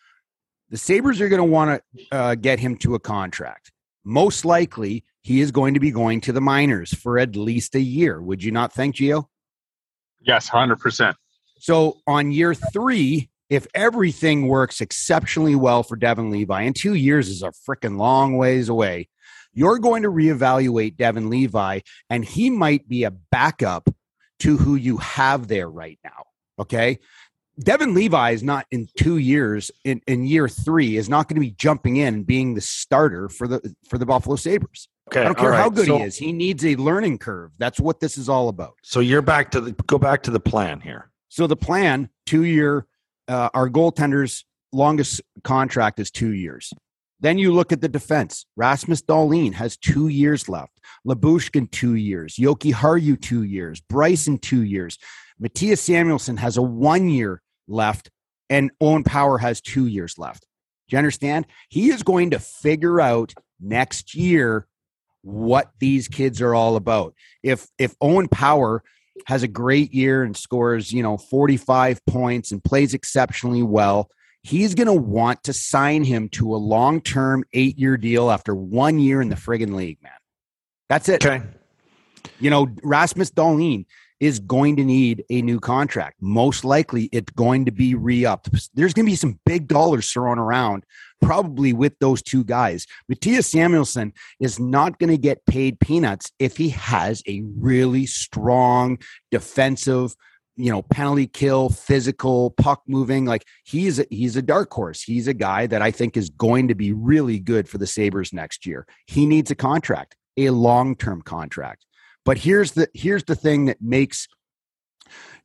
The 0.69 0.77
Sabres 0.77 1.21
are 1.21 1.29
gonna 1.29 1.45
want 1.45 1.81
to 1.97 2.03
uh, 2.15 2.35
get 2.35 2.59
him 2.59 2.75
to 2.79 2.95
a 2.95 2.99
contract. 2.99 3.71
Most 4.03 4.43
likely, 4.45 5.05
he 5.23 5.39
is 5.41 5.51
going 5.51 5.73
to 5.73 5.79
be 5.79 5.89
going 5.89 6.21
to 6.21 6.33
the 6.33 6.41
minors 6.41 6.93
for 6.93 7.17
at 7.17 7.35
least 7.35 7.73
a 7.75 7.79
year. 7.81 8.21
Would 8.21 8.43
you 8.43 8.51
not 8.51 8.73
think, 8.73 8.95
Gio? 8.95 9.25
Yes, 10.21 10.49
hundred 10.49 10.79
percent. 10.79 11.15
So 11.59 11.97
on 12.05 12.31
year 12.31 12.53
three, 12.53 13.29
if 13.49 13.65
everything 13.73 14.47
works 14.47 14.81
exceptionally 14.81 15.55
well 15.55 15.81
for 15.81 15.95
Devon 15.95 16.29
Levi, 16.29 16.61
and 16.63 16.75
two 16.75 16.93
years 16.95 17.29
is 17.29 17.41
a 17.41 17.51
freaking 17.67 17.97
long 17.97 18.37
ways 18.37 18.67
away, 18.69 19.07
you're 19.55 19.79
going 19.79 20.03
to 20.03 20.11
reevaluate 20.11 20.97
Devon 20.97 21.29
Levi, 21.29 21.79
and 22.09 22.23
he 22.23 22.49
might 22.49 22.87
be 22.87 23.03
a 23.03 23.11
backup 23.11 23.89
to 24.39 24.57
who 24.57 24.75
you 24.75 24.97
have 24.97 25.47
there 25.47 25.69
right 25.69 25.97
now. 26.03 26.25
Okay. 26.59 26.99
Devon 27.57 27.93
Levi 27.93 28.31
is 28.31 28.43
not 28.43 28.65
in 28.69 28.87
two 28.97 29.17
years 29.17 29.71
in, 29.85 30.01
in 30.07 30.25
year 30.25 30.49
three 30.49 30.97
is 30.97 31.07
not 31.07 31.29
going 31.29 31.35
to 31.35 31.41
be 31.41 31.51
jumping 31.51 31.95
in 31.95 32.13
and 32.13 32.27
being 32.27 32.53
the 32.53 32.61
starter 32.61 33.29
for 33.29 33.47
the 33.47 33.73
for 33.87 33.97
the 33.97 34.05
Buffalo 34.05 34.35
Sabres. 34.35 34.89
okay, 35.07 35.21
I 35.21 35.23
don't 35.23 35.37
care 35.37 35.53
how 35.53 35.69
good 35.69 35.85
so, 35.85 35.97
he 35.97 36.03
is. 36.03 36.17
He 36.17 36.33
needs 36.33 36.65
a 36.65 36.75
learning 36.75 37.17
curve. 37.17 37.51
That's 37.57 37.79
what 37.79 38.01
this 38.01 38.17
is 38.17 38.27
all 38.27 38.49
about. 38.49 38.73
So 38.83 38.99
you're 38.99 39.21
back 39.21 39.51
to 39.51 39.61
the 39.61 39.71
go 39.71 39.97
back 39.97 40.23
to 40.23 40.31
the 40.31 40.39
plan 40.39 40.81
here. 40.81 41.11
So 41.29 41.47
the 41.47 41.55
plan, 41.55 42.09
two 42.25 42.43
year, 42.43 42.87
uh, 43.29 43.49
our 43.53 43.69
goaltender's 43.69 44.43
longest 44.73 45.21
contract 45.43 45.99
is 45.99 46.11
two 46.11 46.33
years. 46.33 46.73
Then 47.19 47.37
you 47.37 47.53
look 47.53 47.71
at 47.71 47.81
the 47.81 47.89
defense. 47.89 48.45
Rasmus 48.55 49.01
Dahlin 49.01 49.53
has 49.53 49.77
two 49.77 50.09
years 50.09 50.49
left. 50.49 50.79
Lyubushkin, 51.07 51.71
two 51.71 51.95
years. 51.95 52.35
Jokiharju, 52.35 53.21
two 53.21 53.43
years. 53.43 53.81
Bryson, 53.81 54.37
two 54.37 54.63
years. 54.63 54.97
Mattias 55.41 55.79
Samuelsson 55.79 56.37
has 56.37 56.57
a 56.57 56.61
one 56.61 57.09
year 57.09 57.41
left, 57.67 58.09
and 58.49 58.71
Owen 58.81 59.03
Power 59.03 59.37
has 59.37 59.61
two 59.61 59.87
years 59.87 60.17
left. 60.17 60.45
Do 60.87 60.95
you 60.95 60.97
understand? 60.97 61.47
He 61.69 61.89
is 61.89 62.03
going 62.03 62.31
to 62.31 62.39
figure 62.39 63.01
out 63.01 63.33
next 63.59 64.13
year 64.13 64.67
what 65.21 65.71
these 65.79 66.07
kids 66.07 66.41
are 66.41 66.53
all 66.53 66.75
about. 66.75 67.15
If 67.41 67.67
if 67.79 67.95
Owen 68.01 68.27
Power 68.27 68.83
has 69.27 69.43
a 69.43 69.47
great 69.47 69.93
year 69.93 70.23
and 70.23 70.35
scores, 70.35 70.91
you 70.91 71.01
know, 71.01 71.17
45 71.17 72.05
points 72.05 72.51
and 72.51 72.63
plays 72.63 72.93
exceptionally 72.93 73.63
well, 73.63 74.09
he's 74.45 74.75
going 74.75 74.87
to 74.87 74.93
want 74.93 75.43
to 75.43 75.53
sign 75.53 76.03
him 76.03 76.29
to 76.29 76.53
a 76.53 76.57
long-term 76.57 77.43
8-year 77.55 77.97
deal 77.97 78.29
after 78.29 78.53
1 78.53 78.99
year 78.99 79.21
in 79.21 79.29
the 79.29 79.35
friggin' 79.35 79.73
league, 79.73 79.97
man. 80.03 80.11
That's 80.87 81.09
it. 81.09 81.25
Okay. 81.25 81.43
You 82.39 82.51
know, 82.51 82.67
Rasmus 82.83 83.31
Dahlin 83.31 83.85
is 84.19 84.39
going 84.39 84.75
to 84.75 84.83
need 84.83 85.23
a 85.29 85.41
new 85.41 85.59
contract. 85.59 86.17
Most 86.21 86.63
likely 86.63 87.09
it's 87.11 87.31
going 87.31 87.65
to 87.65 87.71
be 87.71 87.95
re-upped. 87.95 88.49
There's 88.73 88.93
going 88.93 89.05
to 89.05 89.11
be 89.11 89.15
some 89.15 89.39
big 89.45 89.67
dollars 89.67 90.09
thrown 90.11 90.39
around 90.39 90.83
probably 91.21 91.73
with 91.73 91.93
those 91.99 92.21
two 92.21 92.43
guys. 92.43 92.85
Mattias 93.11 93.45
Samuelsson 93.45 94.13
is 94.39 94.59
not 94.59 94.99
going 94.99 95.09
to 95.09 95.17
get 95.17 95.45
paid 95.45 95.79
peanuts 95.79 96.31
if 96.39 96.55
he 96.55 96.69
has 96.69 97.23
a 97.27 97.41
really 97.57 98.05
strong 98.05 98.99
defensive, 99.31 100.15
you 100.57 100.71
know, 100.71 100.81
penalty 100.81 101.27
kill, 101.27 101.69
physical, 101.69 102.51
puck 102.51 102.83
moving. 102.87 103.25
Like 103.25 103.45
he's 103.63 103.99
a, 103.99 104.05
he's 104.09 104.35
a 104.35 104.41
dark 104.41 104.71
horse. 104.71 105.01
He's 105.01 105.27
a 105.27 105.33
guy 105.33 105.67
that 105.67 105.81
I 105.81 105.91
think 105.91 106.15
is 106.15 106.29
going 106.29 106.67
to 106.69 106.75
be 106.75 106.93
really 106.93 107.39
good 107.39 107.67
for 107.67 107.77
the 107.77 107.87
Sabres 107.87 108.31
next 108.33 108.65
year. 108.65 108.85
He 109.07 109.25
needs 109.25 109.51
a 109.51 109.55
contract, 109.55 110.15
a 110.37 110.49
long-term 110.49 111.23
contract. 111.23 111.85
But 112.23 112.39
here's 112.39 112.71
the 112.71 112.89
here's 112.93 113.25
the 113.25 113.35
thing 113.35 113.65
that 113.65 113.81
makes 113.81 114.27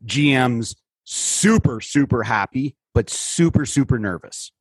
GMs 0.07 0.77
super 1.05 1.81
super 1.81 2.23
happy 2.23 2.77
but 2.95 3.11
super 3.11 3.67
super 3.67 3.99
nervous 3.99 4.53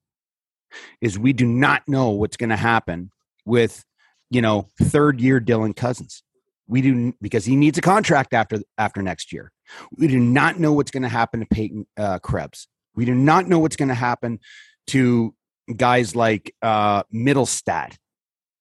is 1.01 1.17
we 1.17 1.33
do 1.33 1.45
not 1.45 1.87
know 1.87 2.09
what's 2.09 2.37
going 2.37 2.49
to 2.49 2.55
happen 2.55 3.11
with 3.45 3.83
you 4.29 4.41
know 4.41 4.67
third 4.81 5.21
year 5.21 5.39
Dylan 5.39 5.75
Cozens. 5.75 6.23
We 6.69 6.81
do 6.81 7.13
because 7.19 7.45
he 7.45 7.55
needs 7.55 7.79
a 7.79 7.81
contract 7.81 8.33
after 8.33 8.61
after 8.77 9.01
next 9.01 9.33
year. 9.33 9.51
We 9.97 10.07
do 10.07 10.19
not 10.19 10.59
know 10.59 10.71
what's 10.71 10.91
going 10.91 11.03
to 11.03 11.09
happen 11.09 11.39
to 11.39 11.45
Peyton 11.47 11.87
uh, 11.97 12.19
Krebs. 12.19 12.67
We 12.95 13.05
do 13.05 13.15
not 13.15 13.47
know 13.47 13.57
what's 13.57 13.75
going 13.75 13.89
to 13.89 13.95
happen 13.95 14.39
to 14.87 15.33
guys 15.75 16.15
like 16.15 16.55
uh, 16.61 17.03
Mittelstadt. 17.13 17.95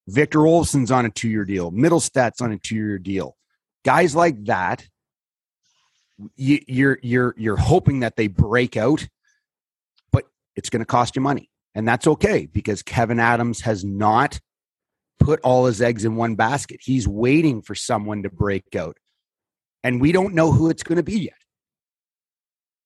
Victor 0.06 0.38
Olofsson's 0.38 0.90
on 0.90 1.04
a 1.04 1.10
two 1.10 1.28
year 1.28 1.44
deal. 1.44 1.70
Mittelstadt's 1.70 2.40
on 2.40 2.50
a 2.50 2.58
two 2.58 2.76
year 2.76 2.98
deal. 2.98 3.36
Guys 3.84 4.16
like 4.16 4.42
that, 4.46 4.86
you, 6.34 6.60
you're 6.66 6.98
you're 7.02 7.34
you're 7.36 7.56
hoping 7.56 8.00
that 8.00 8.16
they 8.16 8.26
break 8.26 8.76
out, 8.76 9.06
but 10.12 10.24
it's 10.56 10.70
going 10.70 10.80
to 10.80 10.86
cost 10.86 11.14
you 11.14 11.20
money, 11.20 11.50
and 11.74 11.86
that's 11.86 12.06
okay 12.06 12.46
because 12.46 12.82
Kevyn 12.82 13.20
Adams 13.20 13.60
has 13.60 13.84
not 13.84 14.40
put 15.18 15.40
all 15.40 15.66
his 15.66 15.82
eggs 15.82 16.04
in 16.04 16.16
one 16.16 16.34
basket. 16.34 16.80
He's 16.82 17.06
waiting 17.06 17.62
for 17.62 17.74
someone 17.74 18.22
to 18.22 18.30
break 18.30 18.74
out, 18.76 18.96
and 19.82 20.00
we 20.00 20.12
don't 20.12 20.34
know 20.34 20.52
who 20.52 20.70
it's 20.70 20.82
going 20.82 20.96
to 20.96 21.02
be 21.02 21.20
yet. 21.20 21.34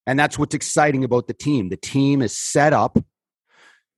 And 0.07 0.19
that's 0.19 0.39
what's 0.39 0.55
exciting 0.55 1.05
about 1.05 1.29
the 1.29 1.35
team. 1.35 1.69
The 1.69 1.77
team 1.77 2.23
is 2.23 2.37
set 2.37 2.73
up. 2.73 2.99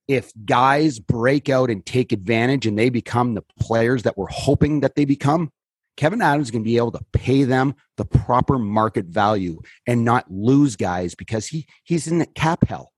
If 0.07 0.31
guys 0.45 0.99
break 0.99 1.49
out 1.49 1.71
and 1.71 1.83
take 1.83 2.11
advantage 2.11 2.67
and 2.67 2.77
they 2.77 2.89
become 2.89 3.33
the 3.33 3.43
players 3.59 4.03
that 4.03 4.17
we're 4.17 4.27
hoping 4.29 4.81
that 4.81 4.95
they 4.95 5.05
become, 5.05 5.51
Kevyn 5.97 6.23
Adams 6.23 6.47
is 6.47 6.51
going 6.51 6.63
to 6.63 6.69
be 6.69 6.77
able 6.77 6.91
to 6.91 7.05
pay 7.13 7.43
them 7.43 7.73
the 7.97 8.05
proper 8.05 8.59
market 8.59 9.05
value 9.05 9.59
and 9.87 10.03
not 10.03 10.29
lose 10.29 10.75
guys 10.75 11.15
because 11.15 11.47
he 11.47 11.65
he's 11.83 12.07
in 12.07 12.19
the 12.19 12.25
cap 12.25 12.67
hell. 12.67 12.91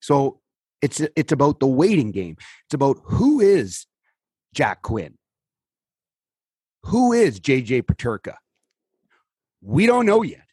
So 0.00 0.40
it's 0.80 1.00
it's 1.16 1.32
about 1.32 1.60
the 1.60 1.66
waiting 1.66 2.12
game. 2.12 2.36
It's 2.66 2.74
about 2.74 2.98
who 3.04 3.40
is 3.40 3.86
Jack 4.54 4.82
Quinn, 4.82 5.16
who 6.82 7.12
is 7.12 7.40
JJ 7.40 7.82
Peterka. 7.82 8.34
We 9.62 9.86
don't 9.86 10.06
know 10.06 10.22
yet, 10.22 10.46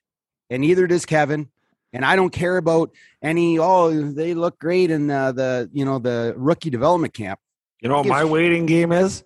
and 0.49 0.61
neither 0.61 0.87
does 0.87 1.05
Kevyn. 1.05 1.47
And 1.93 2.03
I 2.03 2.17
don't 2.17 2.31
care 2.31 2.57
about 2.57 2.91
any. 3.21 3.57
Oh, 3.57 4.11
they 4.11 4.33
look 4.33 4.59
great 4.59 4.91
in 4.91 5.07
the, 5.07 5.31
the 5.35 5.69
you 5.71 5.85
know 5.85 5.99
the 5.99 6.33
rookie 6.35 6.69
development 6.69 7.13
camp. 7.13 7.39
You 7.81 7.89
know 7.89 7.97
what 7.97 8.07
my 8.07 8.25
waiting 8.25 8.65
game 8.65 8.91
is? 8.91 9.23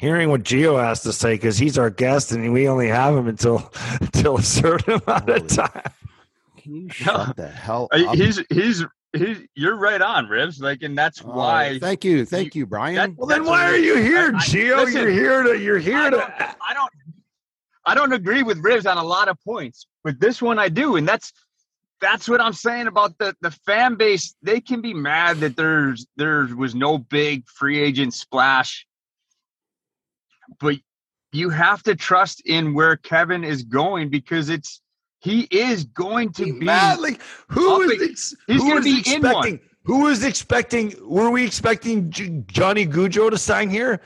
Hearing 0.00 0.30
what 0.30 0.42
Gio 0.42 0.82
has 0.82 1.02
to 1.02 1.12
say 1.12 1.34
because 1.34 1.56
he's 1.56 1.78
our 1.78 1.90
guest 1.90 2.32
and 2.32 2.52
we 2.52 2.68
only 2.68 2.88
have 2.88 3.14
him 3.14 3.28
until 3.28 3.70
until 4.00 4.38
a 4.38 4.42
certain 4.42 5.00
amount 5.06 5.28
of 5.28 5.46
time. 5.46 5.92
Can 6.58 6.74
you 6.74 6.88
shut 6.88 7.36
the 7.36 7.48
hell 7.48 7.88
up? 7.92 8.14
He's 8.14 8.42
he's 8.50 8.84
he's 9.14 9.38
you're 9.54 9.76
right 9.76 10.00
on, 10.02 10.26
Rivs. 10.26 10.60
Like, 10.60 10.82
and 10.82 10.96
that's 10.96 11.22
Oh, 11.24 11.28
why. 11.28 11.78
thank 11.78 12.04
you, 12.04 12.24
thank 12.24 12.54
you, 12.54 12.66
Brian. 12.66 12.94
that- 12.96 13.16
Well, 13.16 13.26
then 13.26 13.44
why 13.44 13.64
are 13.64 13.76
you 13.76 13.96
here, 13.96 14.32
I- 14.34 14.38
I- 14.38 14.40
Gio? 14.46 14.76
listen, 14.84 15.02
you're 15.02 15.10
here 15.10 15.42
to 15.44 15.58
you're 15.58 15.78
here 15.78 15.98
I 15.98 16.10
to. 16.10 16.56
I 16.60 16.74
don't 16.74 16.90
I 17.86 17.94
don't 17.94 18.12
agree 18.12 18.42
with 18.42 18.62
Rivs 18.62 18.90
on 18.90 18.96
a 18.98 19.04
lot 19.04 19.28
of 19.28 19.36
points, 19.44 19.86
but 20.02 20.18
this 20.20 20.40
one 20.42 20.58
I 20.58 20.68
do, 20.68 20.96
and 20.96 21.06
that's 21.06 21.32
that's 22.00 22.28
what 22.28 22.40
I'm 22.40 22.52
saying 22.52 22.86
about 22.86 23.16
the 23.18 23.34
the 23.40 23.50
fan 23.50 23.94
base. 23.96 24.34
They 24.42 24.60
can 24.60 24.80
be 24.80 24.92
mad 24.94 25.38
that 25.40 25.56
there's 25.56 26.06
there 26.16 26.46
was 26.56 26.74
no 26.74 26.98
big 26.98 27.46
free 27.48 27.80
agent 27.80 28.14
splash, 28.14 28.86
but 30.60 30.76
you 31.32 31.50
have 31.50 31.82
to 31.82 31.94
trust 31.96 32.40
in 32.46 32.74
where 32.74 32.96
Kevyn 32.96 33.44
is 33.44 33.62
going 33.64 34.08
because 34.08 34.48
it's 34.48 34.80
he 35.24 35.48
is 35.50 35.84
going 35.84 36.32
to 36.34 36.44
be. 36.44 36.52
mad. 36.52 37.00
Like 37.00 37.20
who 37.48 37.78
was 37.78 37.90
it- 37.90 38.10
ex- 38.10 38.34
he's 38.46 38.56
who 38.62 38.68
gonna 38.68 38.74
was 38.76 38.84
be 38.84 39.02
in 39.14 39.22
one. 39.22 39.30
expecting? 39.32 39.60
Who 39.84 40.00
was 40.02 40.24
expecting? 40.24 40.94
Were 41.02 41.30
we 41.30 41.44
expecting 41.44 42.10
J- 42.10 42.42
Johnny 42.46 42.86
Gaudreau 42.86 43.30
to 43.30 43.36
sign 43.38 43.68
here? 43.70 44.00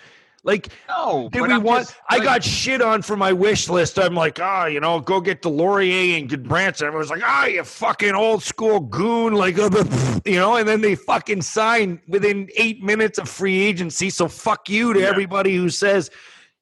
Like, 0.44 0.68
No, 0.88 1.28
did 1.31 1.42
we 1.42 1.52
I'm 1.52 1.62
want? 1.62 1.88
just, 1.88 1.96
I 2.09 2.20
got 2.20 2.42
shit 2.42 2.81
on 2.81 3.02
for 3.02 3.16
my 3.16 3.33
wish 3.33 3.68
list. 3.68 3.98
I'm 3.98 4.14
like, 4.14 4.38
ah, 4.40 4.64
you 4.66 4.81
know, 4.81 4.98
go 4.98 5.20
get 5.20 5.42
Deslauriers 5.42 6.18
and 6.20 6.28
get 6.28 6.42
Branson. 6.44 6.87
Everyone's 6.87 7.11
like, 7.11 7.22
ah, 7.24 7.46
you 7.46 7.62
fucking 7.64 8.14
old 8.14 8.42
school 8.42 8.81
goon, 8.81 9.35
like, 9.35 9.59
uh, 9.59 9.68
you 10.24 10.37
know. 10.37 10.57
And 10.57 10.66
then 10.66 10.81
they 10.81 10.94
fucking 10.94 11.42
sign 11.42 12.00
within 12.09 12.48
eight 12.57 12.83
minutes 12.83 13.18
of 13.18 13.28
free 13.28 13.61
agency. 13.61 14.09
So 14.11 14.26
fuck 14.26 14.70
you 14.70 14.94
to 14.94 15.00
Yeah. 15.00 15.07
everybody 15.09 15.54
who 15.57 15.68
says, 15.68 16.11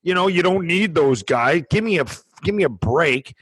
you 0.02 0.14
know, 0.14 0.26
you 0.26 0.42
don't 0.42 0.66
need 0.66 0.94
those 0.94 1.22
guys. 1.22 1.62
Give 1.70 1.84
me 1.84 1.98
a 2.00 2.06
give 2.42 2.54
me 2.54 2.64
a 2.64 2.68
break. 2.70 3.34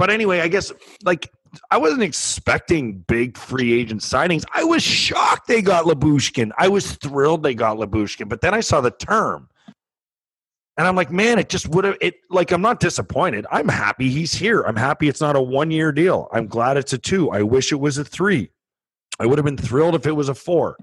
But 0.00 0.08
anyway, 0.08 0.40
I 0.40 0.48
guess 0.48 0.72
like 1.04 1.30
I 1.70 1.76
wasn't 1.76 2.02
expecting 2.02 3.00
big 3.00 3.36
free 3.36 3.78
agent 3.78 4.00
signings. 4.00 4.44
I 4.54 4.64
was 4.64 4.82
shocked 4.82 5.46
they 5.46 5.60
got 5.60 5.84
Lyubushkin. 5.84 6.52
I 6.56 6.68
was 6.68 6.92
thrilled 6.92 7.42
they 7.42 7.54
got 7.54 7.76
Lyubushkin, 7.76 8.26
but 8.26 8.40
then 8.40 8.54
I 8.54 8.60
saw 8.60 8.80
the 8.80 8.92
term. 8.92 9.50
And 10.78 10.88
I'm 10.88 10.96
like, 10.96 11.10
man, 11.10 11.38
it 11.38 11.50
just 11.50 11.68
would 11.68 11.84
have 11.84 11.98
it 12.00 12.14
like 12.30 12.50
I'm 12.50 12.62
not 12.62 12.80
disappointed. 12.80 13.44
I'm 13.50 13.68
happy 13.68 14.08
he's 14.08 14.32
here. 14.32 14.62
I'm 14.62 14.76
happy 14.76 15.06
it's 15.06 15.20
not 15.20 15.36
a 15.36 15.42
one 15.42 15.70
year 15.70 15.92
deal. 15.92 16.28
I'm 16.32 16.46
glad 16.46 16.78
it's 16.78 16.94
a 16.94 16.98
two. 16.98 17.30
I 17.30 17.42
wish 17.42 17.70
it 17.70 17.78
was 17.78 17.98
a 17.98 18.04
three. 18.04 18.52
I 19.18 19.26
would 19.26 19.36
have 19.36 19.44
been 19.44 19.58
thrilled 19.58 19.94
if 19.96 20.06
it 20.06 20.12
was 20.12 20.30
a 20.30 20.34
four. 20.34 20.78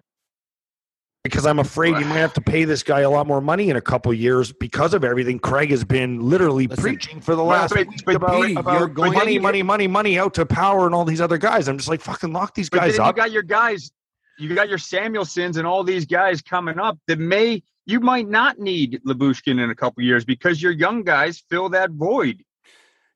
Because 1.24 1.46
I'm 1.46 1.60
afraid 1.60 1.90
you 1.98 2.06
might 2.06 2.20
have 2.20 2.34
to 2.36 2.42
pay 2.42 2.64
this 2.64 2.84
guy 2.84 3.02
a 3.02 3.10
lot 3.10 3.28
more 3.28 3.42
money 3.42 3.70
in 3.70 3.76
a 3.76 3.82
couple 3.82 4.14
years 4.14 4.54
because 4.54 4.94
of 4.94 5.04
everything 5.04 5.40
Craig 5.40 5.72
has 5.72 5.84
been 5.84 6.22
literally 6.22 6.68
Listen, 6.68 6.82
preaching 6.84 7.20
for 7.20 7.36
the 7.36 7.44
last 7.44 7.74
but- 7.74 7.88
week 7.88 8.02
but 8.06 8.16
about, 8.16 8.42
Petey, 8.42 8.56
about 8.56 8.80
you're 8.80 8.88
going- 8.88 9.12
money, 9.14 9.38
money, 9.38 9.62
money, 9.62 9.88
money 9.88 10.18
out 10.18 10.34
to 10.36 10.46
power 10.46 10.86
and 10.86 10.96
all 10.96 11.04
these 11.04 11.20
other 11.20 11.38
guys. 11.38 11.68
I'm 11.68 11.78
just 11.78 11.90
like 11.90 12.00
fucking 12.02 12.32
lock 12.32 12.54
these 12.56 12.70
But 12.70 12.78
guys 12.82 12.96
then 12.98 13.06
you 13.08 13.14
got 13.14 13.32
your 13.32 13.44
guys, 13.44 13.92
you 14.40 14.56
got 14.56 14.70
your 14.70 14.78
Samuelssons 14.78 15.58
and 15.58 15.68
all 15.68 15.84
these 15.84 16.06
guys 16.06 16.42
coming 16.42 16.80
up 16.80 16.98
that 17.08 17.20
may 17.20 17.62
you 17.86 18.00
might 18.00 18.28
not 18.30 18.60
need 18.60 19.02
Lyubushkin 19.06 19.62
in 19.62 19.70
a 19.70 19.76
couple 19.76 20.04
years 20.04 20.24
because 20.24 20.62
your 20.62 20.72
young 20.74 21.04
guys 21.04 21.44
fill 21.50 21.68
that 21.70 21.92
void. 21.92 22.44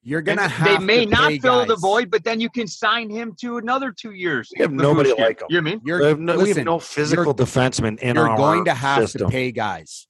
You're 0.04 0.22
gonna 0.22 0.44
And 0.44 0.52
have. 0.52 0.80
they 0.80 0.86
may 0.86 1.06
to 1.06 1.12
not 1.12 1.30
pay 1.30 1.40
fill 1.40 1.66
the 1.66 1.76
void, 1.76 2.10
but 2.10 2.24
then 2.24 2.40
you 2.40 2.50
can 2.50 2.68
sign 2.68 3.10
him 3.10 3.36
to 3.42 3.58
another 3.58 3.92
two 3.92 4.12
years. 4.14 4.50
We 4.56 4.62
have 4.64 4.72
nobody 4.72 5.14
like 5.14 5.42
him. 5.42 5.48
You 5.50 5.62
know 5.62 5.70
I 5.70 5.74
mean? 5.74 5.82
You're 5.86 6.00
we 6.00 6.06
have 6.08 6.20
no, 6.20 6.38
we 6.40 6.50
have 6.50 6.64
no 6.66 6.80
physical 6.80 7.36
defenseman 7.36 8.00
in 8.00 8.16
you're 8.16 8.28
our 8.30 8.38
going 8.38 8.66
to 8.66 8.74
have 8.74 9.04
system. 9.04 9.28
to 9.28 9.32
pay 9.32 9.52
guys. 9.52 10.08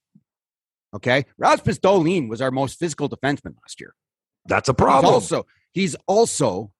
Okay, 0.93 1.25
Rasmus 1.37 1.79
Dahlin 1.79 2.29
was 2.29 2.41
our 2.41 2.51
most 2.51 2.77
physical 2.79 3.09
defenseman 3.09 3.55
last 3.61 3.79
year. 3.79 3.93
That's 4.45 4.69
a 4.69 4.73
He's 4.73 4.75
problem. 4.77 5.13
also 5.13 5.45
he's 5.73 5.95
also 6.07 6.71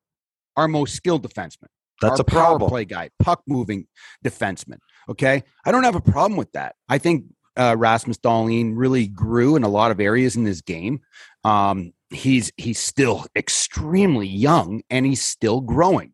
our 0.58 0.67
most 0.67 0.95
skilled 0.95 1.28
defenseman. 1.28 1.67
That's 2.02 2.19
our 2.19 2.21
a 2.21 2.24
problem. 2.26 2.60
Power 2.62 2.69
play 2.69 2.86
guy, 2.86 3.10
puck 3.19 3.41
moving 3.47 3.88
defenseman. 4.26 4.78
Okay, 5.10 5.43
I 5.65 5.71
don't 5.71 5.84
have 5.84 5.95
a 5.95 6.02
problem 6.02 6.38
with 6.38 6.52
that. 6.54 6.76
I 6.89 6.97
think 6.97 7.26
uh, 7.58 7.76
Rasmus 7.78 8.17
Dahlin 8.19 8.74
really 8.76 9.08
grew 9.08 9.56
in 9.58 9.63
a 9.63 9.69
lot 9.69 9.91
of 9.91 10.00
areas 10.00 10.36
in 10.38 10.43
this 10.45 10.62
game. 10.62 11.02
Um, 11.43 11.91
he's 12.12 12.52
he's 12.58 12.80
still 12.80 13.26
extremely 13.36 14.28
young 14.28 14.82
and 14.89 15.06
he's 15.06 15.24
still 15.24 15.62
growing, 15.62 16.13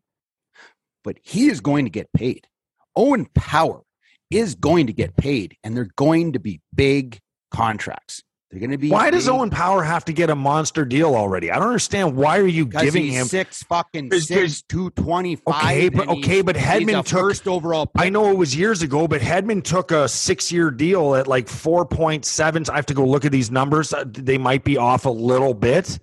but 1.04 1.18
he 1.22 1.48
is 1.48 1.60
going 1.60 1.84
to 1.84 1.90
get 1.90 2.12
paid. 2.12 2.46
Owen 2.96 3.26
Power 3.34 3.82
is 4.30 4.54
going 4.54 4.86
to 4.86 4.92
get 4.92 5.16
paid, 5.16 5.56
and 5.62 5.76
they're 5.76 5.90
going 5.96 6.32
to 6.32 6.38
be 6.38 6.60
big 6.74 7.18
contracts. 7.50 8.22
They're 8.50 8.60
going 8.60 8.70
to 8.70 8.78
be. 8.78 8.88
Why 8.88 9.10
does 9.10 9.26
big- 9.26 9.34
Owen 9.34 9.50
Power 9.50 9.82
have 9.82 10.06
to 10.06 10.12
get 10.14 10.30
a 10.30 10.34
monster 10.34 10.86
deal 10.86 11.14
already? 11.14 11.50
I 11.50 11.58
don't 11.58 11.66
understand. 11.66 12.16
Why 12.16 12.38
are 12.38 12.46
you 12.46 12.64
giving 12.64 13.06
him? 13.08 13.26
six 13.26 13.62
fucking 13.64 14.08
'Cause- 14.08 14.26
six 14.28 14.62
two 14.62 14.88
twenty 14.90 15.36
five. 15.36 15.64
Okay, 15.66 15.88
but 15.90 16.08
okay, 16.08 16.40
but 16.40 16.56
Hedman 16.56 17.04
took. 17.04 17.20
first 17.20 17.46
overall. 17.46 17.84
Pick. 17.86 18.06
I 18.06 18.08
know 18.08 18.30
it 18.30 18.36
was 18.38 18.56
years 18.56 18.80
ago, 18.80 19.06
but 19.06 19.20
Hedman 19.20 19.62
took 19.62 19.90
a 19.90 20.08
six-year 20.08 20.70
deal 20.70 21.14
at 21.14 21.26
like 21.28 21.46
four 21.46 21.84
point 21.84 22.24
seven. 22.24 22.64
I 22.72 22.76
have 22.76 22.86
to 22.86 22.94
go 22.94 23.04
look 23.06 23.26
at 23.26 23.32
these 23.32 23.50
numbers. 23.50 23.92
Uh, 23.92 24.04
They 24.06 24.38
might 24.38 24.64
be 24.64 24.78
off 24.78 25.04
a 25.04 25.10
little 25.10 25.52
bit, 25.52 25.98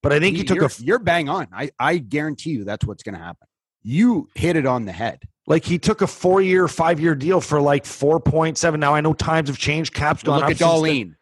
but 0.00 0.12
I 0.12 0.20
think 0.20 0.36
he 0.36 0.44
took 0.44 0.58
you're, 0.58 0.66
a 0.66 0.70
you're 0.78 0.98
bang 1.00 1.28
on. 1.28 1.48
I 1.52 1.70
I 1.80 1.98
guarantee 1.98 2.50
you 2.50 2.62
that's 2.64 2.86
what's 2.86 3.02
going 3.02 3.16
to 3.16 3.20
happen. 3.20 3.48
You 3.82 4.28
hit 4.36 4.54
it 4.54 4.64
on 4.66 4.84
the 4.84 4.92
head. 4.92 5.22
like 5.48 5.64
he 5.64 5.76
took 5.78 6.02
a 6.02 6.06
four-year, 6.06 6.68
five-year 6.68 7.16
deal 7.16 7.40
for 7.40 7.60
like 7.60 7.84
four 7.84 8.20
point 8.20 8.58
seven. 8.58 8.78
Now 8.78 8.94
I 8.94 9.00
know 9.00 9.12
times 9.12 9.48
have 9.48 9.58
changed. 9.58 9.92
Caps 9.92 10.22
gone 10.22 10.36
Look 10.36 10.44
up. 10.44 10.50
at 10.52 10.58
since 10.58 10.70
then. 10.70 10.80
Dahlin. 10.82 11.14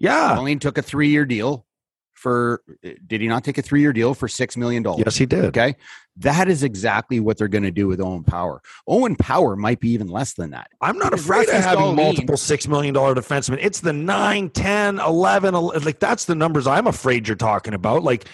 Yeah. 0.00 0.34
Dahlin 0.36 0.60
took 0.60 0.78
a 0.78 0.82
three 0.82 1.10
year 1.10 1.24
deal 1.24 1.66
for. 2.14 2.62
Eh, 2.82 2.94
did 3.06 3.20
he 3.20 3.28
not 3.28 3.44
take 3.44 3.58
a 3.58 3.62
three 3.62 3.80
year 3.80 3.92
deal 3.92 4.14
for 4.14 4.26
six 4.26 4.56
million 4.56 4.82
dollars? 4.82 5.02
Yes, 5.06 5.16
he 5.16 5.26
did. 5.26 5.44
Okay, 5.44 5.76
that 6.16 6.48
is 6.48 6.62
exactly 6.62 7.20
what 7.20 7.38
they're 7.38 7.48
going 7.48 7.64
to 7.64 7.70
do 7.70 7.86
with 7.86 8.00
Owen 8.00 8.24
Power. 8.24 8.62
Owen 8.86 9.16
Power 9.16 9.56
might 9.56 9.80
be 9.80 9.90
even 9.90 10.08
less 10.08 10.34
than 10.34 10.50
that. 10.50 10.70
I'm 10.80 10.98
not 10.98 11.12
Because 11.12 11.24
afraid 11.24 11.48
of 11.48 11.54
having 11.54 11.94
multiple 11.94 12.34
$6 12.36 12.68
million 12.68 12.94
defensemen. 12.94 13.58
It's 13.60 13.80
the 13.80 13.92
9, 13.92 14.50
10, 14.50 15.00
11, 15.00 15.54
11, 15.54 15.82
like 15.84 15.98
that's 15.98 16.26
the 16.26 16.34
numbers 16.34 16.66
I'm 16.66 16.86
afraid 16.86 17.26
you're 17.26 17.36
talking 17.36 17.74
about. 17.74 18.02
Like 18.02 18.26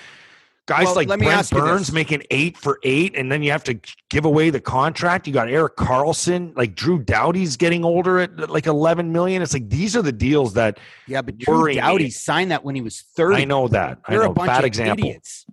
guys 0.67 0.85
Well, 0.87 0.95
like 0.97 1.09
let 1.09 1.19
me 1.19 1.27
Brent 1.27 1.39
ask 1.39 1.53
Burns 1.53 1.93
making 1.93 2.23
eight 2.31 2.57
for 2.57 2.79
eight, 2.83 3.17
and 3.17 3.31
then 3.31 3.43
you 3.43 3.51
have 3.53 3.65
to 3.65 3.79
give 4.11 4.25
away 4.25 4.51
the 4.51 4.61
contract. 4.61 5.27
You 5.27 5.33
got 5.33 5.49
Erik 5.49 5.77
Karlsson, 5.77 6.57
like 6.57 6.75
Drew 6.75 6.99
Doughty's 7.03 7.57
getting 7.57 7.85
older 7.85 8.19
at 8.21 8.51
like 8.51 8.67
11 8.67 9.13
million. 9.13 9.43
It's 9.43 9.53
like 9.55 9.69
these 9.69 9.97
are 9.97 10.03
the 10.03 10.13
deals 10.13 10.55
that 10.55 10.79
Yeah, 11.07 11.23
but 11.23 11.39
Drew 11.39 11.65
me. 11.67 12.11
signed 12.11 12.51
that 12.51 12.65
when 12.65 12.75
he 12.75 12.83
was 12.83 13.01
thirty. 13.17 13.43
I 13.43 13.45
know 13.45 13.69
that. 13.69 13.99
I 14.05 14.13
You're 14.15 14.25
know. 14.25 14.31
a 14.31 14.35
bunch 14.35 14.49
Bad 14.49 14.59
of 14.61 14.65
example. 14.67 15.07
idiots. 15.07 15.47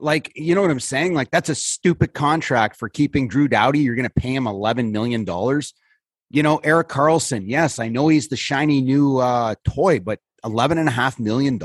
Like, 0.00 0.32
you 0.36 0.54
know 0.54 0.62
what 0.62 0.70
I'm 0.70 0.78
saying? 0.78 1.14
Like, 1.14 1.30
that's 1.32 1.48
a 1.48 1.56
stupid 1.56 2.14
contract 2.14 2.76
for 2.76 2.88
keeping 2.88 3.26
Drew 3.26 3.48
Doughty. 3.48 3.80
You're 3.80 3.96
going 3.96 4.04
to 4.08 4.10
pay 4.10 4.32
him 4.32 4.44
$11 4.44 4.92
million. 4.92 5.26
You 6.30 6.42
know, 6.44 6.58
Erik 6.58 6.88
Karlsson, 6.88 7.44
yes, 7.46 7.80
I 7.80 7.88
know 7.88 8.06
he's 8.06 8.28
the 8.28 8.36
shiny 8.36 8.80
new 8.80 9.18
uh, 9.18 9.56
toy, 9.64 9.98
but 9.98 10.20
$11.5 10.44 11.18
million. 11.18 11.58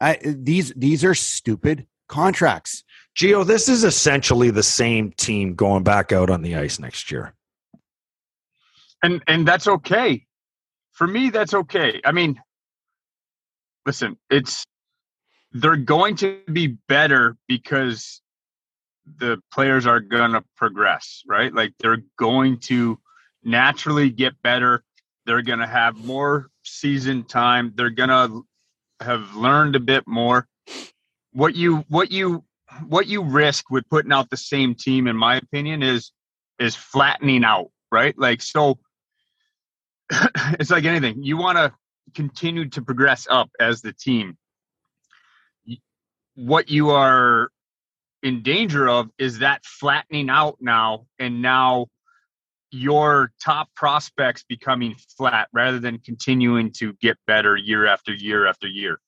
I, 0.00 0.18
these 0.22 0.72
these 0.76 1.04
are 1.04 1.14
stupid 1.14 1.86
contracts. 2.08 2.84
Gio, 3.16 3.46
this 3.46 3.68
is 3.68 3.84
essentially 3.84 4.50
the 4.50 4.62
same 4.62 5.12
team 5.12 5.54
going 5.54 5.82
back 5.82 6.12
out 6.12 6.30
on 6.30 6.42
the 6.42 6.56
ice 6.56 6.78
next 6.78 7.10
year. 7.10 7.34
and 9.02 9.22
and 9.26 9.46
that's 9.46 9.66
okay. 9.66 10.26
For 10.92 11.06
me 11.06 11.30
that's 11.30 11.54
okay. 11.54 12.00
I 12.04 12.12
mean 12.12 12.40
listen 13.86 14.16
it's 14.28 14.64
they're 15.52 15.76
going 15.76 16.16
to 16.16 16.40
be 16.52 16.68
better 16.88 17.36
because 17.48 18.20
the 19.18 19.38
players 19.52 19.86
are 19.86 20.00
going 20.00 20.32
to 20.32 20.44
progress 20.56 21.22
right? 21.26 21.52
Like 21.52 21.72
they're 21.80 22.02
going 22.18 22.58
to 22.60 22.98
naturally 23.42 24.10
get 24.10 24.40
better. 24.42 24.84
They're 25.26 25.42
going 25.42 25.58
to 25.60 25.66
have 25.66 25.96
more 25.96 26.50
season 26.64 27.24
time. 27.24 27.72
They're 27.74 27.90
going 27.90 28.10
to 28.10 28.44
have 29.00 29.34
learned 29.34 29.76
a 29.76 29.80
bit 29.80 30.04
more 30.06 30.46
what 31.32 31.54
you 31.54 31.84
what 31.88 32.10
you 32.10 32.44
what 32.86 33.06
you 33.06 33.22
risk 33.22 33.70
with 33.70 33.88
putting 33.88 34.12
out 34.12 34.30
the 34.30 34.36
same 34.36 34.74
team 34.74 35.06
in 35.06 35.16
my 35.16 35.36
opinion 35.36 35.82
is 35.82 36.12
is 36.58 36.76
flattening 36.76 37.44
out 37.44 37.70
right 37.90 38.18
like 38.18 38.42
so 38.42 38.78
it's 40.58 40.70
like 40.70 40.84
anything. 40.84 41.22
You 41.22 41.36
want 41.36 41.58
to 41.58 41.72
continue 42.14 42.68
to 42.70 42.82
progress 42.82 43.26
up 43.30 43.50
as 43.60 43.82
the 43.82 43.92
team. 43.92 44.36
What 46.34 46.70
you 46.70 46.90
are 46.90 47.50
in 48.22 48.42
danger 48.42 48.88
of 48.88 49.10
is 49.18 49.38
that 49.38 49.64
flattening 49.64 50.30
out 50.30 50.56
now, 50.60 51.06
and 51.18 51.42
now 51.42 51.86
your 52.70 53.32
top 53.42 53.68
prospects 53.74 54.44
becoming 54.48 54.94
flat 55.16 55.48
rather 55.52 55.78
than 55.78 55.98
continuing 55.98 56.72
to 56.72 56.92
get 56.94 57.18
better 57.26 57.56
year 57.56 57.86
after 57.86 58.14
year 58.14 58.46
after 58.46 58.68
year. 58.68 59.00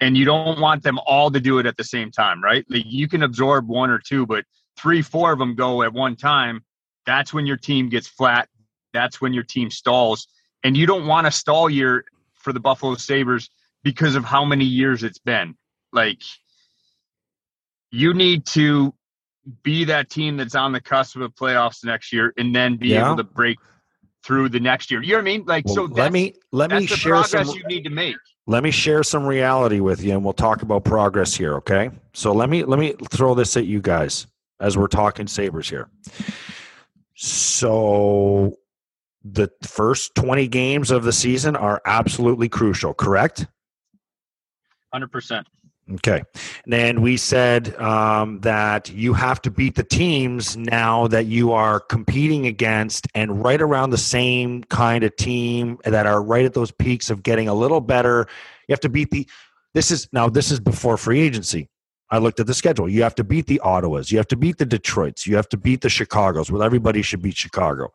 And 0.00 0.16
you 0.16 0.24
don't 0.24 0.60
want 0.60 0.82
them 0.82 0.98
all 1.06 1.30
to 1.30 1.40
do 1.40 1.58
it 1.58 1.66
at 1.66 1.76
the 1.76 1.84
same 1.84 2.10
time, 2.10 2.42
right? 2.42 2.64
Like 2.68 2.84
you 2.86 3.08
can 3.08 3.22
absorb 3.22 3.68
one 3.68 3.90
or 3.90 3.98
two, 3.98 4.26
but 4.26 4.44
three, 4.78 5.02
four 5.02 5.32
of 5.32 5.38
them 5.38 5.54
go 5.54 5.82
at 5.82 5.92
one 5.92 6.16
time. 6.16 6.64
That's 7.06 7.32
when 7.32 7.46
your 7.46 7.56
team 7.56 7.88
gets 7.88 8.06
flat 8.06 8.48
that's 8.92 9.20
when 9.20 9.32
your 9.32 9.44
team 9.44 9.70
stalls. 9.70 10.28
And 10.62 10.76
you 10.76 10.86
don't 10.86 11.06
want 11.06 11.26
to 11.26 11.30
stall 11.30 11.70
year 11.70 12.04
for 12.34 12.52
the 12.52 12.60
Buffalo 12.60 12.94
Sabres 12.96 13.50
because 13.82 14.14
of 14.14 14.24
how 14.24 14.44
many 14.44 14.64
years 14.64 15.02
it's 15.02 15.18
been. 15.18 15.56
Like 15.92 16.22
you 17.90 18.14
need 18.14 18.46
to 18.46 18.94
be 19.62 19.84
that 19.84 20.10
team 20.10 20.36
that's 20.36 20.54
on 20.54 20.72
the 20.72 20.80
cusp 20.80 21.16
of 21.16 21.22
the 21.22 21.30
playoffs 21.30 21.84
next 21.84 22.12
year 22.12 22.32
and 22.36 22.54
then 22.54 22.76
be 22.76 22.88
Yeah. 22.88 23.06
able 23.06 23.16
to 23.16 23.24
break 23.24 23.58
through 24.22 24.48
the 24.50 24.60
next 24.60 24.90
year. 24.90 25.02
You 25.02 25.12
know 25.12 25.14
what 25.16 25.20
I 25.22 25.24
mean? 25.24 25.44
Like 25.46 25.64
Well, 25.66 25.74
so 25.74 25.82
let 25.84 26.12
me 26.12 26.34
let 26.52 26.70
me 26.70 26.86
share 26.86 27.22
some 27.24 27.48
you 27.48 27.64
need 27.64 27.84
to 27.84 27.90
make. 27.90 28.16
let 28.46 28.62
me 28.62 28.70
share 28.70 29.02
some 29.02 29.24
reality 29.24 29.80
with 29.80 30.02
you 30.02 30.12
and 30.12 30.22
we'll 30.22 30.32
talk 30.34 30.62
about 30.62 30.84
progress 30.84 31.34
here 31.34 31.54
okay 31.56 31.90
so 32.12 32.32
let 32.32 32.50
me 32.50 32.64
let 32.64 32.78
me 32.78 32.94
throw 33.10 33.34
this 33.34 33.56
at 33.56 33.64
you 33.66 33.80
guys 33.80 34.26
as 34.60 34.76
we're 34.76 34.88
talking 34.88 35.26
sabres 35.26 35.68
here 35.70 35.88
so 37.14 38.56
the 39.24 39.50
first 39.62 40.14
20 40.14 40.48
games 40.48 40.90
of 40.90 41.04
the 41.04 41.12
season 41.12 41.54
are 41.56 41.80
absolutely 41.86 42.48
crucial 42.48 42.92
correct 42.94 43.46
Hundred 44.92 45.12
percent. 45.12 45.46
Okay. 45.92 46.22
And 46.64 46.72
then 46.72 47.02
we 47.02 47.16
said 47.16 47.74
um, 47.76 48.40
that 48.40 48.90
you 48.90 49.12
have 49.14 49.42
to 49.42 49.50
beat 49.50 49.74
the 49.74 49.82
teams 49.82 50.56
now 50.56 51.08
that 51.08 51.26
you 51.26 51.52
are 51.52 51.80
competing 51.80 52.46
against 52.46 53.08
and 53.14 53.42
right 53.42 53.60
around 53.60 53.90
the 53.90 53.98
same 53.98 54.62
kind 54.64 55.02
of 55.02 55.16
team 55.16 55.78
that 55.84 56.06
are 56.06 56.22
right 56.22 56.44
at 56.44 56.54
those 56.54 56.70
peaks 56.70 57.10
of 57.10 57.22
getting 57.22 57.48
a 57.48 57.54
little 57.54 57.80
better. 57.80 58.28
You 58.68 58.72
have 58.72 58.80
to 58.80 58.88
beat 58.88 59.10
the. 59.10 59.28
This 59.74 59.90
is 59.90 60.08
now, 60.12 60.28
this 60.28 60.50
is 60.50 60.60
before 60.60 60.96
free 60.96 61.20
agency. 61.20 61.68
I 62.12 62.18
looked 62.18 62.40
at 62.40 62.48
the 62.48 62.54
schedule. 62.54 62.88
You 62.88 63.04
have 63.04 63.14
to 63.16 63.24
beat 63.24 63.46
the 63.46 63.60
Ottawas. 63.64 64.10
You 64.10 64.18
have 64.18 64.26
to 64.28 64.36
beat 64.36 64.58
the 64.58 64.66
Detroits. 64.66 65.28
You 65.28 65.36
have 65.36 65.48
to 65.50 65.56
beat 65.56 65.80
the 65.80 65.88
Chicagos. 65.88 66.50
Well, 66.50 66.62
everybody 66.62 67.02
should 67.02 67.22
beat 67.22 67.36
Chicago. 67.36 67.92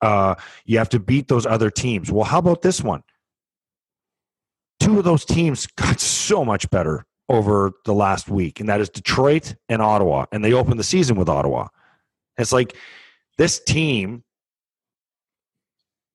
Uh, 0.00 0.36
you 0.64 0.78
have 0.78 0.88
to 0.88 0.98
beat 0.98 1.28
those 1.28 1.44
other 1.44 1.68
teams. 1.68 2.10
Well, 2.10 2.24
how 2.24 2.38
about 2.38 2.62
this 2.62 2.80
one? 2.80 3.02
two 4.82 4.98
of 4.98 5.04
those 5.04 5.24
teams 5.24 5.66
got 5.76 6.00
so 6.00 6.44
much 6.44 6.68
better 6.70 7.04
over 7.32 7.72
the 7.84 7.94
last 7.94 8.28
week, 8.28 8.60
and 8.60 8.68
that 8.68 8.80
is 8.80 8.88
Detroit 8.90 9.54
and 9.68 9.80
Ottawa. 9.80 10.26
And 10.32 10.44
they 10.44 10.52
opened 10.52 10.78
the 10.78 10.84
season 10.84 11.16
with 11.16 11.28
Ottawa. 11.28 11.68
It's 12.38 12.52
like 12.52 12.76
this 13.38 13.58
team 13.58 14.22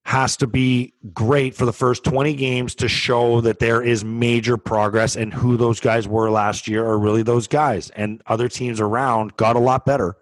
has 0.06 0.38
to 0.38 0.48
be 0.48 0.94
great 1.14 1.54
for 1.54 1.66
the 1.66 1.74
first 1.74 2.04
20 2.06 2.34
games 2.36 2.76
to 2.76 2.88
show 2.88 3.42
that 3.42 3.60
there 3.60 3.82
is 3.82 4.06
major 4.06 4.56
progress 4.56 5.18
and 5.18 5.34
who 5.34 5.58
those 5.58 5.82
guys 5.82 6.08
were 6.08 6.30
last 6.30 6.66
year 6.68 6.86
are 6.86 6.98
really 6.98 7.24
those 7.24 7.46
guys 7.48 7.90
and 7.90 8.22
other 8.26 8.48
teams 8.48 8.80
around 8.80 9.36
got 9.36 9.58
a 9.58 9.60
lot 9.60 9.86
better 9.86 10.16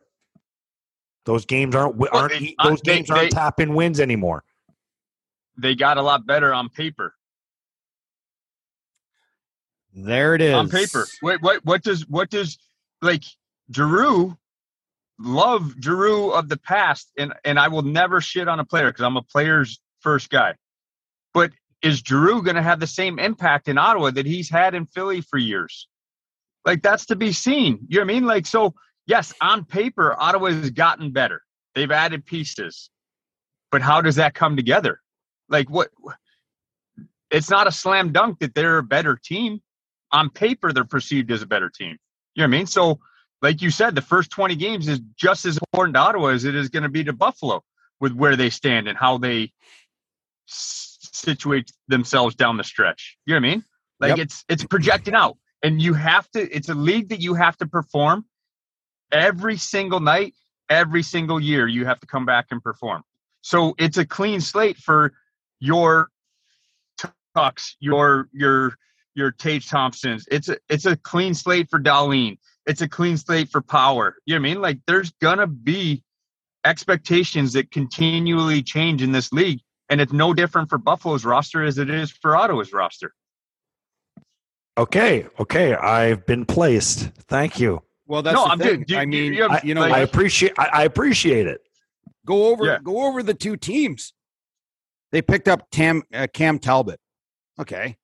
those 1.25 1.45
games 1.45 1.75
aren't 1.75 2.01
aren't 2.11 2.31
they- 2.33 2.55
those 2.63 2.81
they- 2.81 2.95
games 2.95 3.11
aren't 3.11 3.21
they- 3.23 3.29
tap 3.29 3.59
in 3.59 3.75
wins 3.75 3.99
anymore 3.99 4.43
They 5.57 5.75
got 5.75 5.97
a 5.97 6.01
lot 6.01 6.25
better 6.25 6.51
on 6.51 6.67
paper. 6.69 7.13
There 9.95 10.35
it 10.35 10.41
is. 10.41 10.53
On 10.53 10.69
paper. 10.69 11.07
Wait, 11.21 11.41
what 11.41 11.63
what 11.63 11.81
does 11.81 12.07
what 12.09 12.29
does 12.29 12.57
like 13.01 13.23
Giroux 13.73 14.37
love 15.17 15.73
Giroux 15.81 16.31
of 16.31 16.49
the 16.49 16.57
past 16.57 17.09
and 17.17 17.33
and 17.45 17.57
I 17.57 17.69
will 17.69 17.81
never 17.81 18.19
shit 18.19 18.49
on 18.49 18.59
a 18.59 18.65
player 18.65 18.87
because 18.87 19.05
I'm 19.05 19.15
a 19.15 19.23
player's 19.23 19.79
first 20.01 20.29
guy. 20.29 20.55
But 21.33 21.51
is 21.81 21.99
Giroux 21.99 22.43
going 22.43 22.57
to 22.57 22.61
have 22.61 22.79
the 22.79 22.87
same 22.87 23.19
impact 23.19 23.67
in 23.67 23.77
Ottawa 23.77 24.11
that 24.11 24.25
he's 24.25 24.49
had 24.49 24.75
in 24.75 24.85
Philly 24.85 25.21
for 25.21 25.37
years? 25.37 25.87
Like 26.65 26.81
that's 26.81 27.05
to 27.07 27.15
be 27.15 27.31
seen. 27.31 27.79
You 27.87 27.99
know 27.99 28.05
what 28.05 28.11
I 28.11 28.13
mean? 28.13 28.25
Like 28.25 28.45
so 28.45 28.73
yes, 29.07 29.33
on 29.39 29.63
paper 29.63 30.13
Ottawa 30.19 30.51
has 30.51 30.71
gotten 30.71 31.11
better. 31.11 31.41
They've 31.73 31.91
added 31.91 32.25
pieces. 32.25 32.89
But 33.71 33.81
how 33.81 34.01
does 34.01 34.15
that 34.15 34.33
come 34.33 34.57
together? 34.57 34.99
Like 35.47 35.69
what 35.69 35.89
it's 37.31 37.49
not 37.49 37.67
a 37.67 37.71
slam 37.71 38.11
dunk 38.11 38.39
that 38.39 38.53
they're 38.53 38.79
a 38.79 38.83
better 38.83 39.17
team 39.23 39.61
on 40.15 40.29
paper 40.29 40.71
they're 40.71 40.85
perceived 40.85 41.29
as 41.31 41.41
a 41.41 41.45
better 41.45 41.69
team. 41.69 41.97
You 42.35 42.41
know 42.41 42.43
what 42.43 42.55
I 42.55 42.57
mean? 42.57 42.67
So, 42.67 42.99
like 43.41 43.61
you 43.61 43.69
said, 43.69 43.95
the 43.95 44.01
first 44.01 44.31
20 44.31 44.55
games 44.55 44.87
is 44.87 45.01
just 45.17 45.45
as 45.45 45.57
important 45.57 45.95
to 45.95 45.99
Ottawa 45.99 46.27
as 46.29 46.45
it 46.45 46.55
is 46.55 46.69
going 46.69 46.83
to 46.83 46.89
be 46.89 47.03
to 47.03 47.13
Buffalo 47.13 47.63
with 47.99 48.13
where 48.13 48.35
they 48.35 48.49
stand 48.49 48.87
and 48.87 48.97
how 48.97 49.17
they 49.17 49.51
situate 50.47 51.69
themselves 51.89 52.35
down 52.35 52.55
the 52.57 52.63
stretch. 52.63 53.17
You 53.25 53.33
know 53.33 53.41
what 53.41 53.47
I 53.47 53.49
mean? 53.51 53.63
Like 53.99 54.09
Yep. 54.11 54.19
it's 54.19 54.45
it's 54.49 54.63
projecting 54.63 55.15
out, 55.15 55.37
and 55.63 55.81
you 55.81 55.93
have 55.93 56.29
to. 56.31 56.55
It's 56.55 56.69
a 56.69 56.75
league 56.75 57.09
that 57.09 57.19
you 57.21 57.33
have 57.33 57.57
to 57.57 57.67
perform 57.67 58.25
every 59.11 59.57
single 59.57 59.99
night, 59.99 60.33
every 60.69 61.03
single 61.03 61.39
year. 61.39 61.67
You 61.67 61.85
have 61.85 61.99
to 62.01 62.07
come 62.07 62.25
back 62.25 62.47
and 62.51 62.61
perform. 62.61 63.03
So 63.41 63.75
it's 63.77 63.97
a 63.97 64.05
clean 64.05 64.41
slate 64.41 64.77
for 64.77 65.13
your 65.59 66.09
Tuchs, 67.35 67.75
your 67.79 68.27
your 68.33 68.77
your 69.15 69.31
Tage 69.31 69.67
Thompsons. 69.69 70.25
It's 70.31 70.49
a 70.49 70.57
it's 70.69 70.85
a 70.85 70.95
clean 70.97 71.33
slate 71.33 71.69
for 71.69 71.79
Dahlin. 71.79 72.37
It's 72.65 72.81
a 72.81 72.87
clean 72.87 73.17
slate 73.17 73.49
for 73.49 73.61
Power. 73.61 74.15
You 74.25 74.35
know 74.35 74.41
what 74.41 74.47
I 74.49 74.53
mean? 74.53 74.61
Like 74.61 74.79
there's 74.87 75.11
gonna 75.21 75.47
be 75.47 76.03
expectations 76.65 77.53
that 77.53 77.71
continually 77.71 78.61
change 78.63 79.01
in 79.01 79.11
this 79.11 79.31
league, 79.31 79.61
and 79.89 80.01
it's 80.01 80.13
no 80.13 80.33
different 80.33 80.69
for 80.69 80.77
Buffalo's 80.77 81.23
roster 81.25 81.63
as 81.63 81.77
it 81.77 81.89
is 81.89 82.11
for 82.11 82.35
Ottawa's 82.35 82.73
roster. 82.73 83.13
okay 84.77 85.25
okay 85.39 85.73
i've 85.73 86.25
been 86.25 86.45
placed 86.45 87.09
thank 87.29 87.59
you 87.59 87.81
Well, 88.07 88.21
that's 88.21 88.35
No, 88.35 88.43
the 88.45 88.51
I'm 88.51 88.59
thing. 88.59 88.77
good. 88.79 88.87
Do- 88.87 88.97
I 88.97 89.05
mean, 89.05 89.33
you 89.33 89.47
have- 89.47 89.63
you 89.63 89.73
know, 89.73 89.81
like- 89.81 89.93
i 89.93 89.99
appreciate 89.99 90.51
I, 90.59 90.65
I 90.73 90.83
appreciate 90.83 91.47
it 91.47 91.61
go 92.25 92.47
over 92.47 92.65
Yeah. 92.65 92.79
go 92.83 93.05
over 93.07 93.23
the 93.23 93.33
two 93.33 93.55
teams. 93.57 94.13
They 95.11 95.21
picked 95.21 95.47
up 95.47 95.69
Tam 95.71 96.03
uh, 96.13 96.27
Cam 96.33 96.59
Talbot. 96.59 96.99
Okay, 97.61 97.95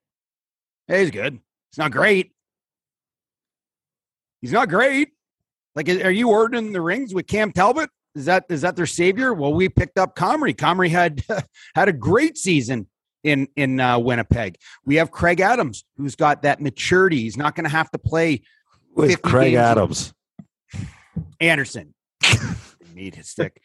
hey, 0.88 1.02
he's 1.02 1.12
good. 1.12 1.39
He's 1.72 1.78
not 1.78 1.91
great. 1.91 2.32
He's 4.41 4.52
not 4.52 4.70
great. 4.70 5.10
Like, 5.76 5.88
are 5.88 6.12
you 6.12 6.30
ordering 6.30 6.74
the 6.74 6.82
rings 6.82 7.13
with 7.13 7.28
Cam 7.28 7.52
Talbot? 7.52 7.89
Is 8.15 8.26
that 8.26 8.46
is 8.50 8.62
that 8.62 8.76
their 8.76 8.86
savior? 8.86 9.34
Well, 9.34 9.54
we 9.54 9.70
picked 9.70 9.98
up 9.98 10.15
Comrie. 10.15 10.56
Comrie 10.56 10.89
had 10.89 11.24
had 11.76 11.88
a 11.88 11.94
great 11.94 12.38
season 12.38 12.88
in 13.24 13.48
in 13.56 13.80
uh, 13.80 14.00
Winnipeg. 14.00 14.58
We 14.86 14.96
have 14.96 15.12
Craig 15.12 15.39
Adams, 15.39 15.86
who's 15.96 16.15
got 16.15 16.41
that 16.41 16.60
maturity. 16.60 17.22
He's 17.22 17.38
not 17.38 17.56
going 17.56 17.63
to 17.63 17.70
have 17.70 17.89
to 17.91 17.98
play 17.98 18.41
with 18.94 19.22
craig 19.22 19.54
adams 19.54 20.13
Anderson. 21.39 21.94
Need 22.94 23.15
his 23.15 23.30
stick. 23.30 23.62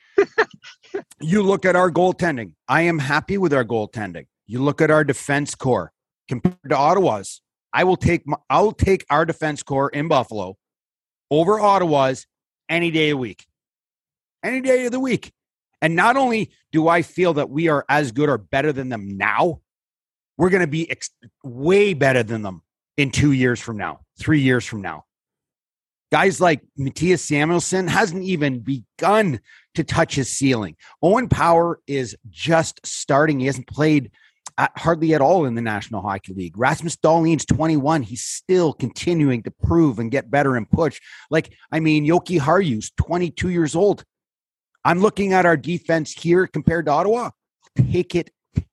you 1.20 1.42
look 1.42 1.64
at 1.64 1.74
our 1.74 1.90
goaltending. 1.90 2.52
I 2.68 2.83
am 2.83 2.98
happy 2.98 3.38
with 3.38 3.52
our 3.52 3.64
goaltending. 3.64 4.26
You 4.46 4.62
look 4.62 4.81
at 4.81 4.90
our 4.90 5.02
defense 5.02 5.55
core 5.55 5.92
compared 6.28 6.56
to 6.68 6.76
Ottawa's. 6.76 7.40
I 7.72 7.84
will 7.84 7.96
take 7.96 8.26
my, 8.26 8.36
I 8.48 8.60
will 8.62 8.72
take 8.72 9.04
our 9.10 9.24
defense 9.24 9.62
core 9.62 9.88
in 9.90 10.08
Buffalo 10.08 10.56
over 11.30 11.60
Ottawa's 11.60 12.26
any 12.68 12.90
day 12.90 13.10
of 13.10 13.16
the 13.16 13.20
week. 13.20 13.46
Any 14.42 14.60
day 14.60 14.86
of 14.86 14.92
the 14.92 15.00
week. 15.00 15.32
And 15.82 15.94
not 15.94 16.16
only 16.16 16.52
do 16.72 16.88
I 16.88 17.02
feel 17.02 17.34
that 17.34 17.50
we 17.50 17.68
are 17.68 17.84
as 17.88 18.12
good 18.12 18.28
or 18.28 18.38
better 18.38 18.72
than 18.72 18.88
them 18.88 19.16
now, 19.16 19.60
we're 20.38 20.50
going 20.50 20.62
to 20.62 20.66
be 20.66 20.90
ex- 20.90 21.10
way 21.44 21.94
better 21.94 22.22
than 22.22 22.42
them 22.42 22.62
in 22.96 23.10
2 23.10 23.32
years 23.32 23.60
from 23.60 23.76
now, 23.76 24.00
3 24.18 24.40
years 24.40 24.64
from 24.64 24.80
now 24.82 25.04
guys 26.12 26.40
like 26.40 26.62
Mattias 26.78 27.20
Samuelsson 27.20 27.88
hasn't 27.88 28.22
even 28.22 28.60
begun 28.60 29.40
to 29.74 29.84
touch 29.84 30.14
his 30.14 30.30
ceiling. 30.30 30.76
Owen 31.02 31.28
Power 31.28 31.80
is 31.86 32.16
just 32.30 32.80
starting. 32.84 33.40
He 33.40 33.46
hasn't 33.46 33.66
played 33.66 34.10
at, 34.58 34.72
hardly 34.76 35.14
at 35.14 35.20
all 35.20 35.44
in 35.44 35.54
the 35.54 35.62
National 35.62 36.02
Hockey 36.02 36.34
League. 36.34 36.56
Rasmus 36.56 36.96
Dahlin's 36.96 37.44
21. 37.44 38.02
He's 38.02 38.24
still 38.24 38.72
continuing 38.72 39.42
to 39.44 39.50
prove 39.50 39.98
and 39.98 40.10
get 40.10 40.30
better 40.30 40.56
and 40.56 40.70
push. 40.70 41.00
Like, 41.30 41.52
I 41.70 41.80
mean, 41.80 42.06
Jokiharju's 42.06 42.90
22 42.96 43.50
years 43.50 43.74
old. 43.74 44.04
I'm 44.84 45.00
looking 45.00 45.32
at 45.32 45.46
our 45.46 45.56
defense 45.56 46.12
here 46.12 46.46
compared 46.46 46.86
to 46.86 46.92
Ottawa. 46.92 47.30
Take 47.76 48.14
it 48.14 48.30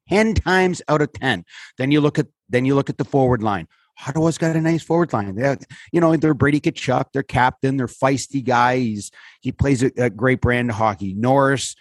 10 0.09 0.35
times 0.35 0.81
out 0.87 1.01
of 1.01 1.11
10. 1.13 1.43
Then 1.77 1.91
you 1.91 2.01
look 2.01 2.19
at 2.19 2.27
then 2.49 2.65
you 2.65 2.75
look 2.75 2.89
at 2.89 2.97
the 2.97 3.05
forward 3.05 3.41
line. 3.41 3.67
Ottawa's 4.07 4.37
got 4.37 4.55
a 4.55 4.61
nice 4.61 4.83
forward 4.83 5.11
line. 5.11 5.35
They, 5.35 5.55
you 5.91 5.99
know, 5.99 6.15
they're 6.15 6.33
Brady 6.33 6.59
Tkachuk, 6.59 7.05
their 7.13 7.23
captain, 7.23 7.77
they're 7.77 7.87
feisty 7.87 8.43
guys. 8.43 9.11
He 9.41 9.51
plays 9.51 9.81
a, 9.81 9.91
a 9.97 10.09
great 10.09 10.41
brand 10.41 10.69
of 10.69 10.75
hockey. 10.75 11.13
Norris, 11.13 11.75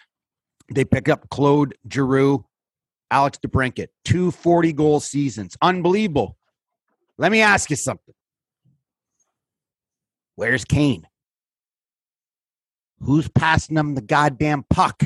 they 0.72 0.84
pick 0.84 1.08
up 1.08 1.28
Claude 1.28 1.74
Giroux, 1.90 2.44
Alex 3.12 3.38
DeBrincat, 3.46 3.88
two 4.06 4.30
40 4.30 4.72
goal 4.72 4.98
seasons. 4.98 5.54
Unbelievable. 5.60 6.38
Let 7.18 7.30
me 7.30 7.42
ask 7.42 7.68
you 7.68 7.76
something. 7.76 8.14
Where's 10.34 10.64
Kane? 10.64 11.06
Who's 13.00 13.28
passing 13.28 13.76
him 13.76 13.94
the 13.94 14.00
goddamn 14.00 14.64
puck? 14.70 15.02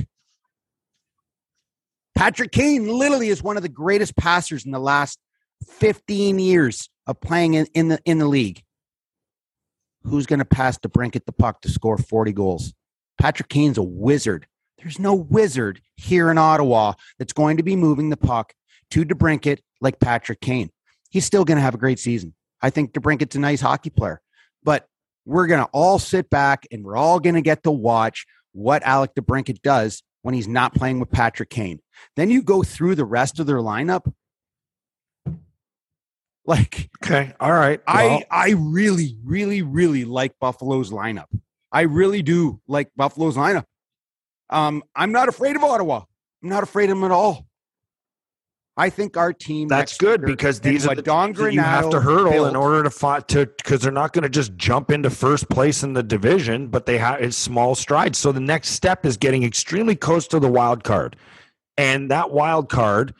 Patrick 2.14 2.52
Kane 2.52 2.86
literally 2.88 3.28
is 3.28 3.42
one 3.42 3.56
of 3.56 3.64
the 3.64 3.68
greatest 3.68 4.16
passers 4.16 4.64
in 4.64 4.70
the 4.70 4.78
last 4.78 5.18
15 5.66 6.38
years 6.38 6.88
of 7.08 7.20
playing 7.20 7.54
in, 7.54 7.66
in 7.74 7.88
the 7.88 7.98
in 8.04 8.18
the 8.18 8.26
league. 8.26 8.62
Who's 10.04 10.26
going 10.26 10.38
to 10.38 10.44
pass 10.44 10.78
to 10.78 10.88
Brincat 10.88 11.26
the 11.26 11.32
puck 11.32 11.60
to 11.62 11.68
score 11.68 11.98
40 11.98 12.32
goals? 12.32 12.72
Patrick 13.18 13.48
Kane's 13.48 13.78
a 13.78 13.82
wizard. 13.82 14.46
There's 14.78 14.98
no 14.98 15.14
wizard 15.14 15.80
here 15.96 16.30
in 16.30 16.38
Ottawa 16.38 16.94
that's 17.18 17.32
going 17.32 17.56
to 17.56 17.62
be 17.62 17.76
moving 17.76 18.10
the 18.10 18.16
puck 18.16 18.54
to 18.90 19.04
DeBrincat 19.04 19.60
like 19.80 20.00
Patrick 20.00 20.40
Kane. 20.40 20.70
He's 21.10 21.24
still 21.24 21.44
going 21.44 21.56
to 21.56 21.62
have 21.62 21.74
a 21.74 21.78
great 21.78 21.98
season. 21.98 22.34
I 22.60 22.70
think 22.70 22.92
DeBrincat's 22.92 23.36
a 23.36 23.40
nice 23.40 23.60
hockey 23.60 23.90
player, 23.90 24.20
but 24.62 24.86
we're 25.24 25.46
going 25.46 25.64
to 25.64 25.70
all 25.72 25.98
sit 25.98 26.30
back 26.30 26.66
and 26.70 26.84
we're 26.84 26.96
all 26.96 27.20
going 27.20 27.34
to 27.34 27.42
get 27.42 27.62
to 27.64 27.70
watch 27.70 28.26
what 28.52 28.82
Alec 28.82 29.14
DeBrincat 29.14 29.60
does 29.62 30.02
when 30.22 30.34
he's 30.34 30.48
not 30.48 30.74
playing 30.74 30.98
with 30.98 31.10
Patrick 31.10 31.50
Kane. 31.50 31.80
Then 32.16 32.30
you 32.30 32.42
go 32.42 32.62
through 32.62 32.94
the 32.94 33.04
rest 33.04 33.38
of 33.38 33.46
their 33.46 33.58
lineup. 33.58 34.12
Like 36.48 36.90
okay 37.02 37.32
all 37.40 37.50
right 37.50 37.80
I 37.88 38.24
I 38.30 38.50
really 38.56 39.18
really 39.24 39.62
really 39.62 40.04
like 40.04 40.38
Buffalo's 40.38 40.92
lineup. 40.92 41.26
I 41.72 41.82
really 41.82 42.22
do 42.22 42.60
like 42.68 42.90
Buffalo's 42.96 43.36
lineup. 43.36 43.64
Um, 44.50 44.82
I'm 44.94 45.12
not 45.12 45.28
afraid 45.28 45.56
of 45.56 45.64
Ottawa. 45.64 46.02
I'm 46.42 46.48
not 46.48 46.62
afraid 46.62 46.84
of 46.90 46.96
them 46.96 47.04
at 47.04 47.10
all. 47.10 47.46
I 48.78 48.90
think 48.90 49.16
our 49.16 49.32
team. 49.32 49.68
That's 49.68 49.96
good 49.96 50.20
because 50.20 50.60
these 50.60 50.86
are 50.86 50.94
the 50.94 51.00
Don 51.00 51.28
teams 51.28 51.38
that 51.38 51.54
you 51.54 51.60
have 51.60 51.88
to 51.90 52.00
hurdle 52.00 52.32
built- 52.32 52.48
in 52.50 52.56
order 52.56 52.82
to 52.82 52.90
fight 52.90 53.26
to 53.28 53.46
because 53.46 53.80
they're 53.80 53.90
not 53.90 54.12
going 54.12 54.24
to 54.24 54.28
just 54.28 54.54
jump 54.56 54.90
into 54.90 55.08
first 55.08 55.48
place 55.48 55.82
in 55.82 55.94
the 55.94 56.02
division, 56.02 56.68
but 56.68 56.84
they 56.84 56.98
have 56.98 57.22
it's 57.22 57.36
small 57.36 57.74
strides. 57.74 58.18
So 58.18 58.32
the 58.32 58.40
next 58.40 58.70
step 58.70 59.06
is 59.06 59.16
getting 59.16 59.44
extremely 59.44 59.96
close 59.96 60.28
to 60.28 60.38
the 60.38 60.48
wild 60.48 60.84
card, 60.84 61.16
and 61.78 62.10
that 62.10 62.32
wild 62.32 62.68
card 62.68 63.14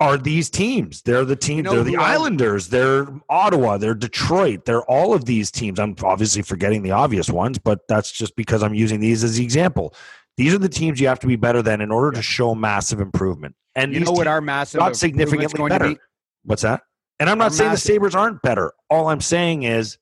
are 0.00 0.16
these 0.16 0.48
teams. 0.48 1.02
They're 1.02 1.24
the 1.26 1.36
team. 1.36 1.58
You 1.58 1.62
know 1.64 1.74
they're 1.74 1.84
the 1.84 1.96
Islanders. 1.96 2.68
They're 2.68 3.08
Ottawa. 3.28 3.76
They're 3.76 3.94
Detroit. 3.94 4.64
They're 4.64 4.84
all 4.84 5.12
of 5.12 5.26
these 5.26 5.50
teams. 5.50 5.78
I'm 5.78 5.96
obviously 6.02 6.40
forgetting 6.40 6.82
the 6.82 6.92
obvious 6.92 7.28
ones, 7.28 7.58
but 7.58 7.80
that's 7.88 8.10
just 8.10 8.36
because 8.36 8.62
I'm 8.62 8.74
using 8.74 9.00
these 9.00 9.22
as 9.22 9.36
the 9.36 9.44
example. 9.44 9.92
These 10.38 10.54
are 10.54 10.58
the 10.58 10.68
teams 10.68 11.00
you 11.00 11.08
have 11.08 11.18
to 11.18 11.26
be 11.26 11.34
better 11.34 11.62
than 11.62 11.80
in 11.80 11.90
order 11.90 12.12
to 12.12 12.22
show 12.22 12.54
massive 12.54 13.00
improvement. 13.00 13.56
And 13.74 13.92
You 13.92 14.00
know 14.00 14.12
what 14.12 14.28
our 14.28 14.40
massive 14.40 14.78
not 14.78 14.96
significantly 14.96 15.58
going 15.58 15.68
better. 15.68 15.88
to 15.88 15.94
be? 15.96 16.00
What's 16.44 16.62
that? 16.62 16.82
And 17.18 17.28
I'm 17.28 17.38
not 17.38 17.50
Are 17.50 17.54
saying 17.54 17.72
the. 17.72 17.76
Sabres 17.76 18.14
aren't 18.14 18.40
better. 18.40 18.72
All 18.88 19.08
I'm 19.08 19.20
saying 19.20 19.64
is 19.64 19.98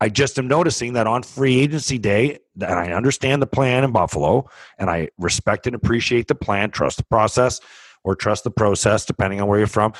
I 0.00 0.10
just 0.10 0.38
am 0.38 0.46
noticing 0.46 0.92
that 0.92 1.08
on 1.08 1.24
free 1.24 1.58
agency 1.58 1.98
day, 1.98 2.38
and 2.54 2.72
I 2.72 2.92
understand 2.92 3.42
the 3.42 3.48
plan 3.48 3.82
in 3.82 3.90
Buffalo, 3.90 4.48
and 4.78 4.88
I 4.88 5.08
respect 5.18 5.66
and 5.66 5.74
appreciate 5.74 6.28
the 6.28 6.36
plan, 6.36 6.70
trust 6.70 6.98
the 6.98 7.04
process 7.04 7.60
or 8.04 8.14
trust 8.14 8.44
the 8.44 8.52
process, 8.52 9.04
depending 9.04 9.40
on 9.40 9.48
where 9.48 9.58
you're 9.58 9.66
from. 9.66 9.92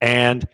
And 0.00 0.48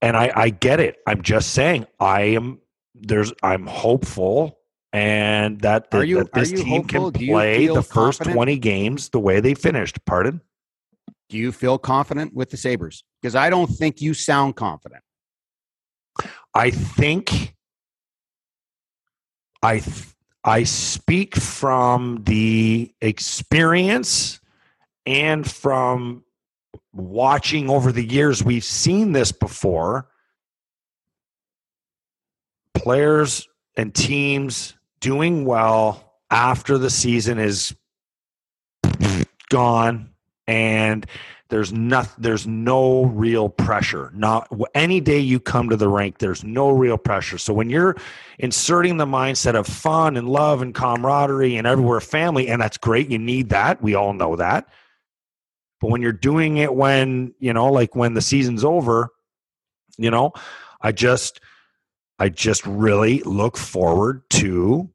and 0.00 0.16
I, 0.16 0.32
I 0.34 0.48
get 0.48 0.80
it. 0.80 0.96
I'm 1.06 1.20
just 1.20 1.50
saying 1.50 1.86
I 2.00 2.22
am 2.22 2.60
there's 2.94 3.34
I'm 3.42 3.66
hopeful 3.66 4.58
and 4.94 5.60
that, 5.62 5.88
Are 5.90 6.04
you- 6.04 6.18
that 6.18 6.32
this 6.32 6.52
team 6.52 6.68
hopeful? 6.68 7.10
can 7.10 7.26
play 7.26 7.66
the 7.66 7.82
first 7.82 8.20
confident? 8.20 8.34
20 8.36 8.58
games 8.58 9.08
the 9.08 9.18
way 9.18 9.40
they 9.40 9.52
finished. 9.54 9.98
Pardon? 10.06 10.40
Do 11.28 11.36
you 11.36 11.50
feel 11.50 11.78
confident 11.78 12.32
with 12.32 12.50
the 12.50 12.56
Sabres? 12.56 13.02
Because 13.20 13.34
I 13.34 13.50
don't 13.50 13.66
think 13.66 14.00
you 14.00 14.14
sound 14.14 14.54
confident. 14.54 15.02
I 16.54 16.70
think 16.70 17.56
I 19.64 19.80
th- 19.80 20.06
I 20.44 20.62
speak 20.62 21.34
from 21.34 22.22
the 22.24 22.94
experience 23.00 24.38
and 25.06 25.50
from 25.50 26.22
watching 26.92 27.68
over 27.68 27.90
the 27.90 28.04
years 28.04 28.44
we've 28.44 28.62
seen 28.62 29.10
this 29.12 29.32
before 29.32 30.08
players 32.74 33.48
and 33.76 33.92
teams 33.94 34.74
doing 35.04 35.44
well 35.44 36.14
after 36.30 36.78
the 36.78 36.88
season 36.88 37.38
is 37.38 37.76
gone 39.50 40.08
and 40.46 41.04
there's 41.50 41.74
not 41.74 42.10
there's 42.16 42.46
no 42.46 43.04
real 43.04 43.50
pressure. 43.50 44.10
Not 44.14 44.48
any 44.74 45.00
day 45.00 45.18
you 45.18 45.40
come 45.40 45.68
to 45.68 45.76
the 45.76 45.90
rink 45.90 46.16
there's 46.18 46.42
no 46.42 46.70
real 46.70 46.96
pressure. 46.96 47.36
So 47.36 47.52
when 47.52 47.68
you're 47.68 47.96
inserting 48.38 48.96
the 48.96 49.04
mindset 49.04 49.54
of 49.54 49.66
fun 49.66 50.16
and 50.16 50.26
love 50.26 50.62
and 50.62 50.74
camaraderie 50.74 51.56
and 51.56 51.66
everywhere 51.66 52.00
family 52.00 52.48
and 52.48 52.62
that's 52.62 52.78
great 52.78 53.10
you 53.10 53.18
need 53.18 53.50
that 53.50 53.82
we 53.82 53.94
all 53.94 54.14
know 54.14 54.36
that. 54.36 54.68
But 55.82 55.90
when 55.90 56.00
you're 56.00 56.12
doing 56.12 56.56
it 56.56 56.74
when 56.74 57.34
you 57.38 57.52
know 57.52 57.70
like 57.70 57.94
when 57.94 58.14
the 58.14 58.22
season's 58.22 58.64
over 58.64 59.10
you 59.98 60.10
know 60.10 60.32
i 60.80 60.92
just 60.92 61.40
i 62.18 62.30
just 62.30 62.64
really 62.64 63.20
look 63.20 63.58
forward 63.58 64.22
to 64.30 64.90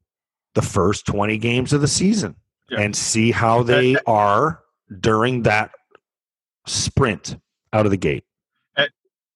the 0.54 0.62
first 0.62 1.06
20 1.06 1.38
games 1.38 1.72
of 1.72 1.80
the 1.80 1.88
season 1.88 2.36
Yeah. 2.68 2.80
and 2.80 2.94
see 2.96 3.30
how 3.30 3.62
they 3.62 3.96
are 4.06 4.60
during 5.00 5.42
that 5.44 5.70
sprint 6.66 7.36
out 7.72 7.84
of 7.86 7.90
the 7.90 7.96
gate. 7.96 8.24
At 8.76 8.90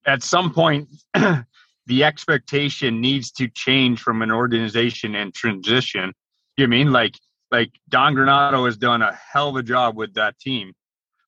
at 0.07 0.23
some 0.23 0.53
point 0.53 0.89
the 1.15 2.05
expectation 2.05 3.01
needs 3.01 3.31
to 3.33 3.49
change 3.49 4.01
from 4.01 4.23
an 4.23 4.31
organization 4.31 5.15
and 5.15 5.33
transition. 5.35 6.13
You 6.57 6.69
mean? 6.69 6.93
Like 6.93 7.17
like 7.51 7.71
don 7.89 8.15
granato 8.15 8.67
has 8.67 8.77
done 8.77 9.03
a 9.03 9.13
hell 9.15 9.51
of 9.51 9.57
a 9.57 9.63
job 9.63 9.97
with 9.97 10.15
that 10.15 10.39
team. 10.39 10.73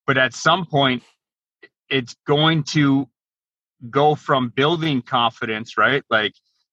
But 0.07 0.19
at 0.19 0.35
some 0.35 0.67
point 0.67 1.03
it's 1.89 2.17
going 2.27 2.65
to 2.65 3.09
go 3.91 4.15
from 4.17 4.49
building 4.57 5.03
confidence 5.03 5.77
right? 5.79 6.03
Like 6.11 6.33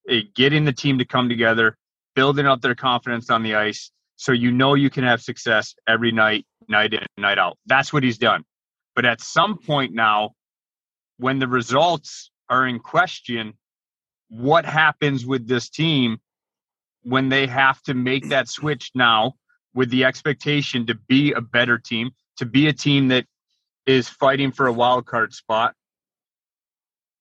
eh, 0.10 0.22
getting 0.36 0.66
the 0.66 0.74
team 0.74 0.98
to 0.98 1.06
come 1.06 1.30
together 1.30 1.78
building 2.16 2.46
up 2.46 2.62
their 2.62 2.76
confidence 2.76 3.30
on 3.30 3.44
the 3.44 3.56
ice 3.56 3.92
so 4.16 4.32
you 4.32 4.52
know 4.52 4.74
you 4.74 4.90
can 4.90 5.04
have 5.04 5.22
success 5.22 5.76
every 5.88 6.12
night 6.12 6.46
night 6.70 6.94
in 6.94 7.06
night 7.18 7.38
out 7.38 7.58
that's 7.66 7.92
what 7.92 8.04
he's 8.04 8.18
done 8.18 8.44
but 8.96 9.06
at 9.06 9.22
some 9.22 9.58
point 9.58 9.94
now 9.94 10.32
when 11.18 11.40
the 11.40 11.48
results 11.48 12.32
are 12.50 12.68
in 12.68 12.80
question, 12.80 13.54
what 14.30 14.66
happens 14.66 15.26
with 15.26 15.48
this 15.48 15.70
team 15.70 16.18
when 17.04 17.30
they 17.30 17.48
have 17.48 17.82
to 17.84 17.94
make 17.94 18.30
that 18.30 18.48
switch 18.48 18.92
now 18.96 19.34
with 19.74 19.90
the 19.90 20.06
expectation 20.06 20.86
to 20.86 20.96
be 20.96 21.34
a 21.34 21.42
better 21.42 21.78
team, 21.78 22.12
to 22.38 22.46
be 22.46 22.68
a 22.68 22.74
team 22.74 23.10
that 23.10 23.26
is 23.86 24.08
fighting 24.08 24.52
for 24.52 24.68
a 24.68 24.74
wild 24.74 25.06
card 25.06 25.34
spot? 25.34 25.76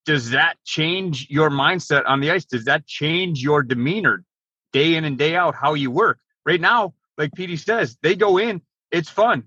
Does 0.04 0.30
that 0.30 0.56
change 0.64 1.28
your 1.30 1.50
mindset 1.50 2.02
on 2.06 2.20
the 2.20 2.30
ice? 2.30 2.44
Does 2.44 2.64
that 2.64 2.86
change 2.86 3.42
your 3.42 3.62
demeanor 3.62 4.24
day 4.72 4.94
in 4.96 5.04
and 5.04 5.18
day 5.18 5.36
out, 5.36 5.54
how 5.54 5.74
you 5.74 5.90
work? 5.90 6.18
Right 6.44 6.60
now, 6.60 6.94
like 7.18 7.32
Petey 7.34 7.56
says, 7.56 7.96
they 8.02 8.14
go 8.14 8.38
in, 8.38 8.62
it's 8.90 9.08
fun. 9.08 9.44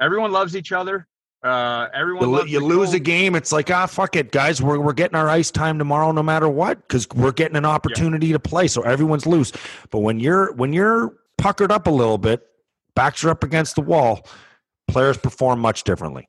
Everyone 0.00 0.32
loves 0.32 0.56
each 0.56 0.72
other. 0.72 1.06
Uh, 1.42 1.88
everyone 1.94 2.28
you, 2.30 2.44
you 2.46 2.60
lose 2.60 2.92
a 2.92 2.98
game 2.98 3.36
it's 3.36 3.52
like 3.52 3.70
ah 3.70 3.86
fuck 3.86 4.16
it 4.16 4.32
guys 4.32 4.60
we're, 4.60 4.80
we're 4.80 4.92
getting 4.92 5.14
our 5.14 5.28
ice 5.28 5.50
time 5.50 5.78
tomorrow 5.78 6.10
no 6.10 6.22
matter 6.22 6.48
what 6.48 6.80
because 6.80 7.06
we're 7.10 7.30
getting 7.30 7.56
an 7.56 7.64
opportunity 7.64 8.32
to 8.32 8.38
play 8.40 8.66
so 8.66 8.82
everyone's 8.82 9.26
loose 9.26 9.52
but 9.90 9.98
when 10.00 10.18
you're 10.18 10.52
when 10.54 10.72
you're 10.72 11.14
puckered 11.38 11.70
up 11.70 11.86
a 11.86 11.90
little 11.90 12.18
bit 12.18 12.44
backs 12.96 13.22
are 13.22 13.30
up 13.30 13.44
against 13.44 13.76
the 13.76 13.82
wall 13.82 14.26
players 14.88 15.16
perform 15.18 15.60
much 15.60 15.84
differently 15.84 16.28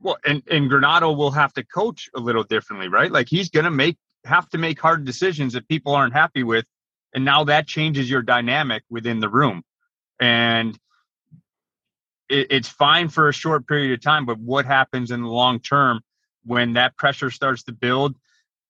Well, 0.00 0.16
and 0.24 0.42
and 0.50 0.68
Granato 0.68 1.16
will 1.16 1.30
have 1.30 1.52
to 1.54 1.64
coach 1.64 2.10
a 2.16 2.20
little 2.20 2.42
differently, 2.42 2.88
right? 2.88 3.12
Like 3.12 3.28
he's 3.28 3.50
going 3.50 3.64
to 3.64 3.70
make 3.70 3.98
have 4.24 4.48
to 4.50 4.58
make 4.58 4.80
hard 4.80 5.04
decisions 5.04 5.52
that 5.52 5.68
people 5.68 5.94
aren't 5.94 6.12
happy 6.12 6.42
with, 6.42 6.64
and 7.14 7.24
now 7.24 7.44
that 7.44 7.66
changes 7.66 8.10
your 8.10 8.22
dynamic 8.22 8.82
within 8.90 9.20
the 9.20 9.28
room, 9.28 9.62
and 10.20 10.78
it, 12.28 12.48
it's 12.50 12.68
fine 12.68 13.08
for 13.08 13.28
a 13.28 13.32
short 13.32 13.66
period 13.66 13.92
of 13.92 14.00
time. 14.00 14.26
But 14.26 14.38
what 14.38 14.64
happens 14.64 15.10
in 15.10 15.22
the 15.22 15.28
long 15.28 15.60
term 15.60 16.00
when 16.44 16.74
that 16.74 16.96
pressure 16.96 17.30
starts 17.30 17.62
to 17.64 17.72
build? 17.72 18.16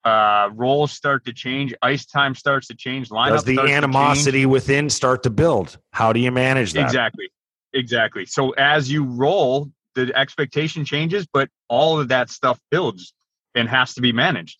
Uh, 0.04 0.50
roles 0.54 0.90
start 0.90 1.24
to 1.24 1.32
change, 1.32 1.72
ice 1.80 2.04
time 2.04 2.34
starts 2.34 2.66
to 2.66 2.74
change, 2.74 3.08
lineup 3.10 3.28
does 3.28 3.44
the 3.44 3.60
animosity 3.60 4.46
within 4.46 4.90
start 4.90 5.22
to 5.22 5.30
build 5.30 5.78
how 5.92 6.12
do 6.12 6.18
you 6.18 6.32
manage 6.32 6.72
that 6.72 6.80
Exactly. 6.80 7.30
Exactly. 7.72 8.26
So 8.26 8.50
as 8.50 8.90
you 8.90 9.04
roll, 9.04 9.70
the 9.94 10.12
expectation 10.16 10.84
changes, 10.84 11.26
but 11.32 11.48
all 11.68 12.00
of 12.00 12.08
that 12.08 12.30
stuff 12.30 12.58
builds 12.70 13.14
and 13.54 13.68
has 13.68 13.94
to 13.94 14.00
be 14.00 14.12
managed. 14.12 14.58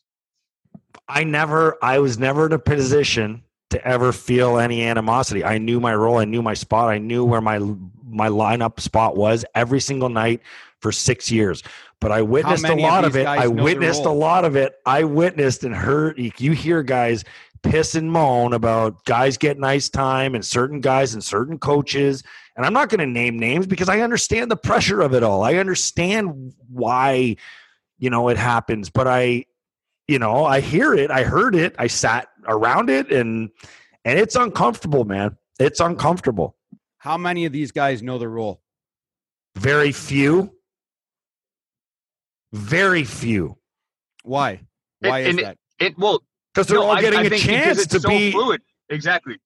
I 1.08 1.24
never, 1.24 1.76
I 1.82 1.98
was 1.98 2.18
never 2.18 2.46
in 2.46 2.52
a 2.52 2.58
position 2.58 3.42
to 3.72 3.86
ever 3.86 4.12
feel 4.12 4.58
any 4.58 4.84
animosity. 4.84 5.44
I 5.44 5.58
knew 5.58 5.80
my 5.80 5.94
role, 5.94 6.18
I 6.18 6.24
knew 6.24 6.42
my 6.42 6.54
spot, 6.54 6.88
I 6.88 6.98
knew 6.98 7.24
where 7.24 7.40
my 7.40 7.58
my 8.08 8.28
lineup 8.28 8.78
spot 8.78 9.16
was 9.16 9.44
every 9.54 9.80
single 9.80 10.08
night 10.08 10.40
for 10.80 10.92
six 10.92 11.30
years. 11.30 11.62
But 12.00 12.12
I 12.12 12.22
witnessed 12.22 12.64
a 12.64 12.68
many 12.68 12.84
of 12.84 12.90
lot 12.90 13.04
of 13.04 13.16
it. 13.16 13.26
I 13.26 13.46
witnessed 13.46 14.04
a 14.04 14.10
lot 14.10 14.44
of 14.44 14.56
it. 14.56 14.74
I 14.84 15.04
witnessed 15.04 15.64
and 15.64 15.74
heard. 15.74 16.18
You 16.18 16.52
hear 16.52 16.82
guys 16.82 17.24
piss 17.62 17.94
and 17.94 18.10
moan 18.10 18.52
about 18.52 19.04
guys 19.04 19.38
getting 19.38 19.64
ice 19.64 19.88
time 19.88 20.34
and 20.34 20.44
certain 20.44 20.80
guys 20.80 21.14
and 21.14 21.22
certain 21.22 21.58
coaches. 21.58 22.22
And 22.56 22.66
I'm 22.66 22.72
not 22.72 22.88
going 22.88 22.98
to 22.98 23.06
name 23.06 23.38
names 23.38 23.66
because 23.66 23.88
I 23.88 24.00
understand 24.00 24.50
the 24.50 24.56
pressure 24.56 25.00
of 25.00 25.14
it 25.14 25.22
all. 25.22 25.42
I 25.42 25.54
understand 25.54 26.54
why, 26.68 27.36
you 27.98 28.10
know, 28.10 28.28
it 28.28 28.36
happens. 28.36 28.90
But 28.90 29.06
I, 29.06 29.46
you 30.08 30.18
know, 30.18 30.44
I 30.44 30.60
hear 30.60 30.94
it. 30.94 31.10
I 31.10 31.22
heard 31.24 31.54
it. 31.54 31.74
I 31.78 31.86
sat 31.86 32.28
around 32.46 32.90
it, 32.90 33.10
and 33.12 33.50
and 34.04 34.18
it's 34.18 34.34
uncomfortable, 34.34 35.04
man. 35.04 35.36
It's 35.58 35.80
uncomfortable. 35.80 36.56
How 36.98 37.16
many 37.16 37.44
of 37.44 37.52
these 37.52 37.72
guys 37.72 38.02
know 38.02 38.18
the 38.18 38.28
rule? 38.28 38.60
Very 39.56 39.92
few. 39.92 40.52
Very 42.52 43.04
few. 43.04 43.56
Why? 44.24 44.60
Why 45.00 45.20
And- 45.20 45.38
is 45.38 45.44
that? 45.44 45.58
It 45.78 45.98
well, 45.98 46.22
Because 46.54 46.66
they're 46.68 46.78
no, 46.78 46.84
all 46.90 47.00
getting 47.00 47.18
I 47.20 47.22
a 47.24 47.30
think 47.30 47.42
because 47.42 47.64
chance 47.64 47.78
it's 47.80 47.92
to 47.94 48.00
so 48.00 48.08
be. 48.08 48.30
fluid. 48.30 48.60
Exactly. 48.88 49.36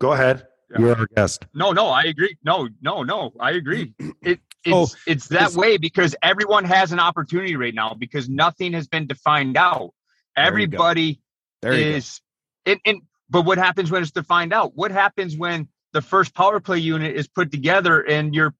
Go 0.00 0.12
ahead. 0.12 0.46
Yeah. 0.70 0.78
You're 0.80 0.96
our 0.98 1.06
guest. 1.14 1.46
No, 1.54 1.72
no, 1.72 1.86
I 1.88 2.02
agree. 2.04 2.36
No, 2.44 2.68
no, 2.82 3.02
no, 3.02 3.32
I 3.38 3.52
agree. 3.52 3.94
It 4.22 4.40
It's 4.64 4.96
it's 5.06 5.28
that 5.28 5.50
is- 5.50 5.56
way 5.56 5.76
because 5.76 6.14
everyone 6.22 6.64
has 6.64 6.92
an 6.92 7.00
opportunity 7.00 7.56
right 7.56 7.74
now 7.74 7.94
because 7.94 8.28
nothing 8.28 8.72
has 8.72 8.88
been 8.88 9.06
defined 9.06 9.56
out. 9.56 9.92
Everybody 10.36 11.20
There 11.62 11.72
is 11.72 12.20
and, 12.66 12.80
and 12.84 13.02
but 13.30 13.42
what 13.42 13.58
happens 13.58 13.90
when 13.90 14.02
it's 14.02 14.10
defined 14.10 14.52
out? 14.52 14.76
What 14.76 14.90
happens 14.90 15.36
when 15.36 15.68
the 15.92 16.02
first 16.02 16.34
power 16.34 16.60
play 16.60 16.78
unit 16.78 17.16
is 17.16 17.28
put 17.28 17.50
together 17.50 18.00
and 18.00 18.34
your 18.34 18.54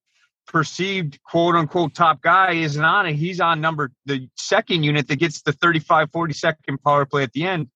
perceived 0.46 1.22
quote 1.22 1.54
unquote 1.54 1.94
top 1.94 2.22
guy 2.22 2.52
isn't 2.52 2.82
on 2.82 3.06
it? 3.06 3.14
He's 3.14 3.40
on 3.40 3.60
number 3.60 3.92
the 4.06 4.28
second 4.36 4.82
unit 4.82 5.08
that 5.08 5.16
gets 5.16 5.42
the 5.42 5.52
35 5.52 6.10
40 6.10 6.34
second 6.34 6.82
power 6.82 7.06
play 7.06 7.22
at 7.22 7.32
the 7.32 7.44
end 7.44 7.68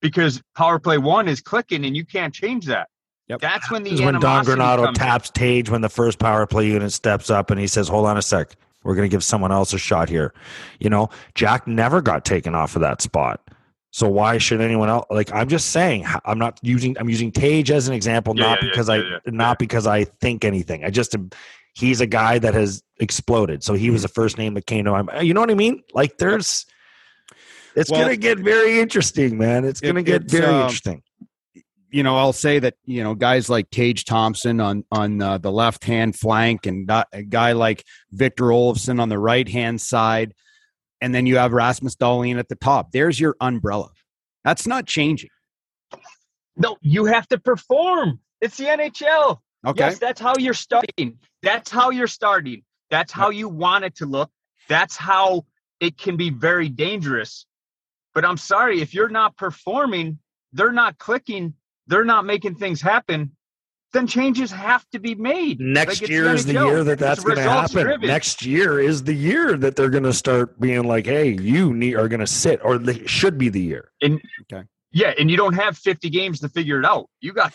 because 0.00 0.42
power 0.56 0.78
play 0.78 0.98
one 0.98 1.28
is 1.28 1.40
clicking 1.40 1.84
and 1.84 1.96
you 1.96 2.04
can't 2.04 2.34
change 2.34 2.66
that. 2.66 2.88
Yep. 3.30 3.40
That's 3.42 3.70
when 3.70 3.84
the 3.84 3.92
is 3.92 4.00
when 4.00 4.18
Don 4.18 4.44
Granato 4.44 4.92
taps 4.92 5.30
Tage 5.30 5.70
when 5.70 5.82
the 5.82 5.88
first 5.88 6.18
power 6.18 6.48
play 6.48 6.66
unit 6.66 6.90
steps 6.90 7.30
up 7.30 7.52
and 7.52 7.60
he 7.60 7.68
says, 7.68 7.86
Hold 7.86 8.06
on 8.06 8.16
a 8.16 8.22
sec. 8.22 8.56
We're 8.82 8.96
going 8.96 9.08
to 9.08 9.14
give 9.14 9.22
someone 9.22 9.52
else 9.52 9.72
a 9.72 9.78
shot 9.78 10.08
here. 10.08 10.34
You 10.80 10.90
know, 10.90 11.10
Jack 11.36 11.68
never 11.68 12.02
got 12.02 12.24
taken 12.24 12.56
off 12.56 12.74
of 12.74 12.82
that 12.82 13.00
spot. 13.00 13.40
So 13.92 14.08
why 14.08 14.38
should 14.38 14.60
anyone 14.60 14.88
else? 14.88 15.06
Like, 15.10 15.32
I'm 15.32 15.48
just 15.48 15.70
saying, 15.70 16.06
I'm 16.24 16.38
not 16.38 16.58
using, 16.62 16.96
I'm 16.98 17.08
using 17.08 17.30
Tage 17.30 17.70
as 17.70 17.86
an 17.86 17.94
example, 17.94 18.34
Yeah, 18.36 18.46
not 18.46 18.62
yeah, 18.62 18.70
because 18.70 18.88
yeah, 18.88 19.18
I, 19.24 19.30
not 19.30 19.58
because 19.60 19.86
I 19.86 20.04
think 20.04 20.44
anything. 20.44 20.84
I 20.84 20.90
just, 20.90 21.14
he's 21.74 22.00
a 22.00 22.06
guy 22.06 22.38
that 22.40 22.54
has 22.54 22.82
exploded. 22.98 23.62
So 23.62 23.74
he 23.74 23.90
was 23.90 24.02
the 24.02 24.08
first 24.08 24.38
name 24.38 24.54
that 24.54 24.66
came 24.66 24.86
to 24.86 24.90
my 24.90 25.02
mind. 25.02 25.26
You 25.26 25.34
know 25.34 25.40
what 25.40 25.50
I 25.50 25.54
mean? 25.54 25.84
Like 25.94 26.18
there's 26.18 26.66
it's 27.76 27.90
Well- 27.90 28.00
gonna 28.00 28.16
get 28.16 28.38
very 28.38 28.80
interesting, 28.80 29.38
man. 29.38 29.64
It's 29.64 29.80
gonna 29.80 30.02
get 30.02 30.22
very 30.22 30.46
um, 30.46 30.62
interesting. 30.62 31.02
You 31.90 32.02
know, 32.02 32.16
I'll 32.16 32.32
say 32.32 32.58
that 32.58 32.74
you 32.84 33.02
know 33.02 33.14
guys 33.14 33.48
like 33.48 33.70
Tage 33.70 34.04
Thompson 34.04 34.60
on 34.60 34.84
on 34.90 35.20
uh, 35.20 35.38
the 35.38 35.52
left 35.52 35.84
hand 35.84 36.16
flank, 36.16 36.66
and 36.66 36.90
a 37.12 37.22
guy 37.22 37.52
like 37.52 37.84
Victor 38.12 38.44
Olofsson 38.44 39.00
on 39.00 39.08
the 39.08 39.18
right 39.18 39.48
hand 39.48 39.80
side, 39.80 40.34
and 41.00 41.14
then 41.14 41.26
you 41.26 41.36
have 41.36 41.52
Rasmus 41.52 41.96
Dahlin 41.96 42.38
at 42.38 42.48
the 42.48 42.56
top. 42.56 42.92
There's 42.92 43.18
your 43.18 43.36
umbrella. 43.40 43.90
That's 44.44 44.66
not 44.66 44.86
changing. 44.86 45.30
No, 46.56 46.76
you 46.80 47.04
have 47.06 47.26
to 47.28 47.38
perform. 47.38 48.20
It's 48.40 48.56
the 48.56 48.64
NHL. 48.64 49.38
Okay. 49.66 49.84
Yes, 49.84 49.98
that's 49.98 50.20
how 50.20 50.34
you're 50.38 50.54
starting. 50.54 51.18
That's 51.42 51.70
how 51.70 51.90
you're 51.90 52.06
starting. 52.06 52.62
That's 52.90 53.12
how 53.12 53.30
you 53.30 53.48
want 53.48 53.84
it 53.84 53.94
to 53.96 54.06
look. 54.06 54.30
That's 54.68 54.96
how 54.96 55.44
it 55.80 55.98
can 55.98 56.16
be 56.16 56.30
very 56.30 56.68
dangerous. 56.68 57.46
But 58.14 58.24
I'm 58.24 58.36
sorry, 58.36 58.80
if 58.80 58.94
you're 58.94 59.08
not 59.08 59.36
performing, 59.36 60.18
they're 60.52 60.72
not 60.72 60.98
clicking, 60.98 61.54
they're 61.90 62.04
not 62.04 62.24
making 62.24 62.54
things 62.54 62.80
happen, 62.80 63.32
then 63.92 64.06
changes 64.06 64.50
have 64.52 64.88
to 64.90 64.98
be 65.00 65.14
made. 65.16 65.58
Next 65.60 66.00
Like, 66.00 66.08
year 66.10 66.32
is 66.32 66.46
the 66.46 66.54
NHL. 66.54 66.66
year 66.66 66.84
that 66.84 66.98
that's 67.00 67.22
going 67.24 67.36
to 67.36 67.42
happen. 67.42 67.82
driven. 67.82 68.06
Next 68.06 68.44
year 68.46 68.78
is 68.80 69.02
the 69.02 69.12
year 69.14 69.56
that 69.58 69.76
they're 69.76 69.90
going 69.90 70.04
to 70.04 70.12
start 70.12 70.58
being 70.60 70.84
like, 70.84 71.06
"Hey, 71.06 71.30
you 71.32 71.74
need, 71.74 71.96
are 71.96 72.08
going 72.08 72.20
to 72.20 72.26
sit," 72.26 72.60
or 72.64 72.78
they 72.78 73.04
should 73.06 73.36
be 73.36 73.48
the 73.48 73.60
year. 73.60 73.90
Okay, 74.02 74.62
yeah, 74.92 75.12
and 75.18 75.30
you 75.30 75.36
don't 75.36 75.54
have 75.54 75.76
50 75.76 76.08
games 76.08 76.40
to 76.40 76.48
figure 76.48 76.78
it 76.78 76.86
out. 76.86 77.10
You 77.20 77.32
got 77.32 77.52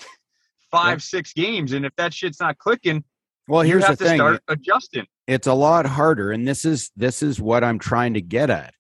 five, 0.72 1.02
six 1.02 1.32
games, 1.34 1.72
and 1.72 1.86
if 1.86 1.96
that 1.96 2.14
shit's 2.14 2.40
not 2.42 2.58
clicking, 2.58 3.04
well, 3.48 3.64
you 3.64 3.72
here's 3.72 3.84
the 3.84 3.88
have 3.90 3.98
to 4.00 4.04
thing. 4.06 4.18
start 4.18 4.42
adjusting. 4.50 5.06
it's 5.28 5.48
a 5.48 5.54
lot 5.54 5.86
harder 5.86 6.32
and 6.32 6.46
this 6.48 6.66
is 6.66 6.92
this 6.96 7.24
is 7.24 7.40
what 7.40 7.64
i'm 7.64 7.80
trying 7.80 8.14
to 8.16 8.22
get 8.22 8.50
at 8.50 8.74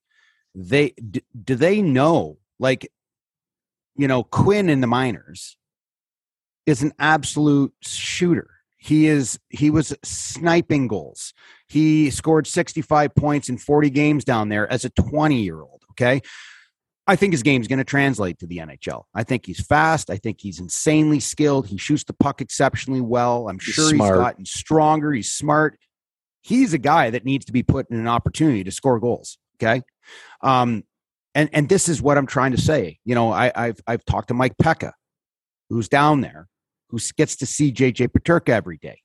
they 0.53 0.89
d- 1.09 1.23
do 1.43 1.55
they 1.55 1.81
know 1.81 2.37
like 2.59 2.87
you 3.95 4.07
know 4.07 4.23
quinn 4.23 4.69
in 4.69 4.81
the 4.81 4.87
minors 4.87 5.57
is 6.65 6.81
an 6.81 6.91
absolute 6.99 7.73
shooter 7.81 8.49
he 8.77 9.07
is 9.07 9.39
he 9.49 9.69
was 9.69 9.95
sniping 10.03 10.87
goals 10.87 11.33
he 11.67 12.09
scored 12.09 12.47
65 12.47 13.15
points 13.15 13.49
in 13.49 13.57
40 13.57 13.89
games 13.89 14.23
down 14.25 14.49
there 14.49 14.71
as 14.71 14.85
a 14.85 14.89
20 14.89 15.41
year 15.41 15.61
old 15.61 15.83
okay 15.91 16.21
I 17.07 17.15
think 17.15 17.33
his 17.33 17.43
game's 17.43 17.67
going 17.67 17.77
to 17.77 17.85
translate 17.85 18.39
to 18.39 18.47
the 18.47 18.57
NHL. 18.57 19.03
I 19.13 19.23
think 19.23 19.45
he's 19.45 19.59
fast. 19.63 20.09
I 20.09 20.17
think 20.17 20.41
he's 20.41 20.59
insanely 20.59 21.19
skilled. 21.19 21.67
He 21.67 21.77
shoots 21.77 22.03
the 22.03 22.13
puck 22.13 22.41
exceptionally 22.41 23.01
well. 23.01 23.47
I'm 23.47 23.59
He's 23.59 23.75
sure 23.75 23.89
smart. 23.89 24.15
he's 24.15 24.23
gotten 24.23 24.45
stronger. 24.45 25.11
He's 25.13 25.31
smart. 25.31 25.77
He's 26.41 26.73
a 26.73 26.79
guy 26.79 27.11
that 27.11 27.23
needs 27.23 27.45
to 27.45 27.51
be 27.51 27.61
put 27.61 27.89
in 27.91 27.99
an 27.99 28.07
opportunity 28.07 28.63
to 28.63 28.71
score 28.71 28.99
goals. 28.99 29.37
Okay. 29.57 29.83
Um, 30.41 30.83
and 31.35 31.49
and 31.53 31.69
this 31.69 31.87
is 31.89 32.01
what 32.01 32.17
I'm 32.17 32.25
trying 32.25 32.53
to 32.53 32.57
say. 32.57 32.97
You 33.05 33.13
know, 33.13 33.31
I, 33.31 33.51
I've 33.53 33.79
I've 33.85 34.03
talked 34.05 34.29
to 34.29 34.33
Mike 34.33 34.55
Peca, 34.61 34.93
who's 35.69 35.89
down 35.89 36.21
there, 36.21 36.47
who 36.89 36.97
gets 37.17 37.35
to 37.37 37.45
see 37.45 37.71
JJ 37.71 38.07
Peterka 38.07 38.49
every 38.49 38.77
day, 38.77 39.01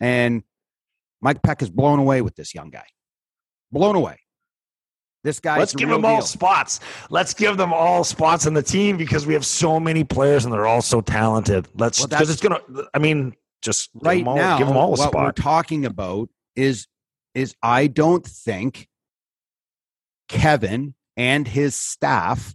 and 0.00 0.42
Mike 1.20 1.42
Peca's 1.42 1.70
blown 1.70 1.98
away 1.98 2.22
with 2.22 2.34
this 2.34 2.54
young 2.54 2.70
guy. 2.70 2.86
Blown 3.70 3.94
away. 3.94 4.18
This 5.22 5.38
guy. 5.38 5.58
Let's 5.58 5.74
give 5.74 5.88
them 5.88 6.04
all 6.04 6.22
spots. 6.22 6.80
Let's 7.10 7.34
give 7.34 7.56
them 7.56 7.72
all 7.72 8.02
spots 8.02 8.46
in 8.46 8.54
the 8.54 8.62
team 8.62 8.96
because 8.96 9.24
we 9.24 9.34
have 9.34 9.46
so 9.46 9.78
many 9.78 10.02
players 10.02 10.44
and 10.44 10.52
they're 10.52 10.66
all 10.66 10.82
so 10.82 11.00
talented. 11.00 11.68
Let's 11.74 11.98
because 11.98 12.10
that's- 12.10 12.30
it's 12.30 12.40
gonna. 12.40 12.60
I 12.92 12.98
mean, 12.98 13.34
just 13.60 13.92
give 13.92 14.02
right 14.02 14.18
them 14.18 14.28
all, 14.28 14.36
now. 14.36 14.58
give 14.58 14.66
them 14.66 14.76
all 14.76 14.94
a 14.94 14.96
what 14.96 15.14
we're 15.14 15.32
talking 15.32 15.84
about 15.84 16.28
is 16.56 16.88
is 17.34 17.54
I 17.62 17.86
don't 17.86 18.26
think 18.26 18.88
Kevyn 20.28 20.94
and 21.16 21.46
his 21.48 21.74
staff 21.76 22.54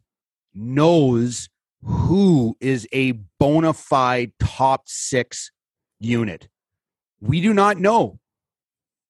knows 0.54 1.50
who 1.84 2.56
is 2.60 2.88
a 2.92 3.14
bona 3.40 3.74
fide 3.74 4.32
top 4.40 4.84
six 4.88 5.52
unit. 6.00 6.48
We 7.22 7.42
do 7.42 7.54
not 7.54 7.78
know. 7.78 8.20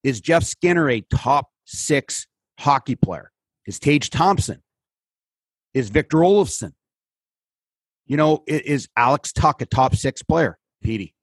Is 0.03 0.21
Jeff 0.21 0.43
Skinner 0.43 0.89
a 0.89 1.01
top 1.01 1.49
six 1.65 2.27
hockey 2.59 2.95
player? 2.95 3.31
Is 3.65 3.79
Tage 3.79 4.09
Thompson? 4.09 4.61
Is 5.73 5.89
Victor 5.89 6.17
Olofsson? 6.17 6.73
You 8.05 8.15
know, 8.15 8.43
is 8.47 8.87
Alex 8.95 9.33
Tuch 9.33 9.61
a 9.61 9.65
top 9.65 9.95
six 9.95 10.23
player, 10.23 10.57
Petey? 10.81 11.13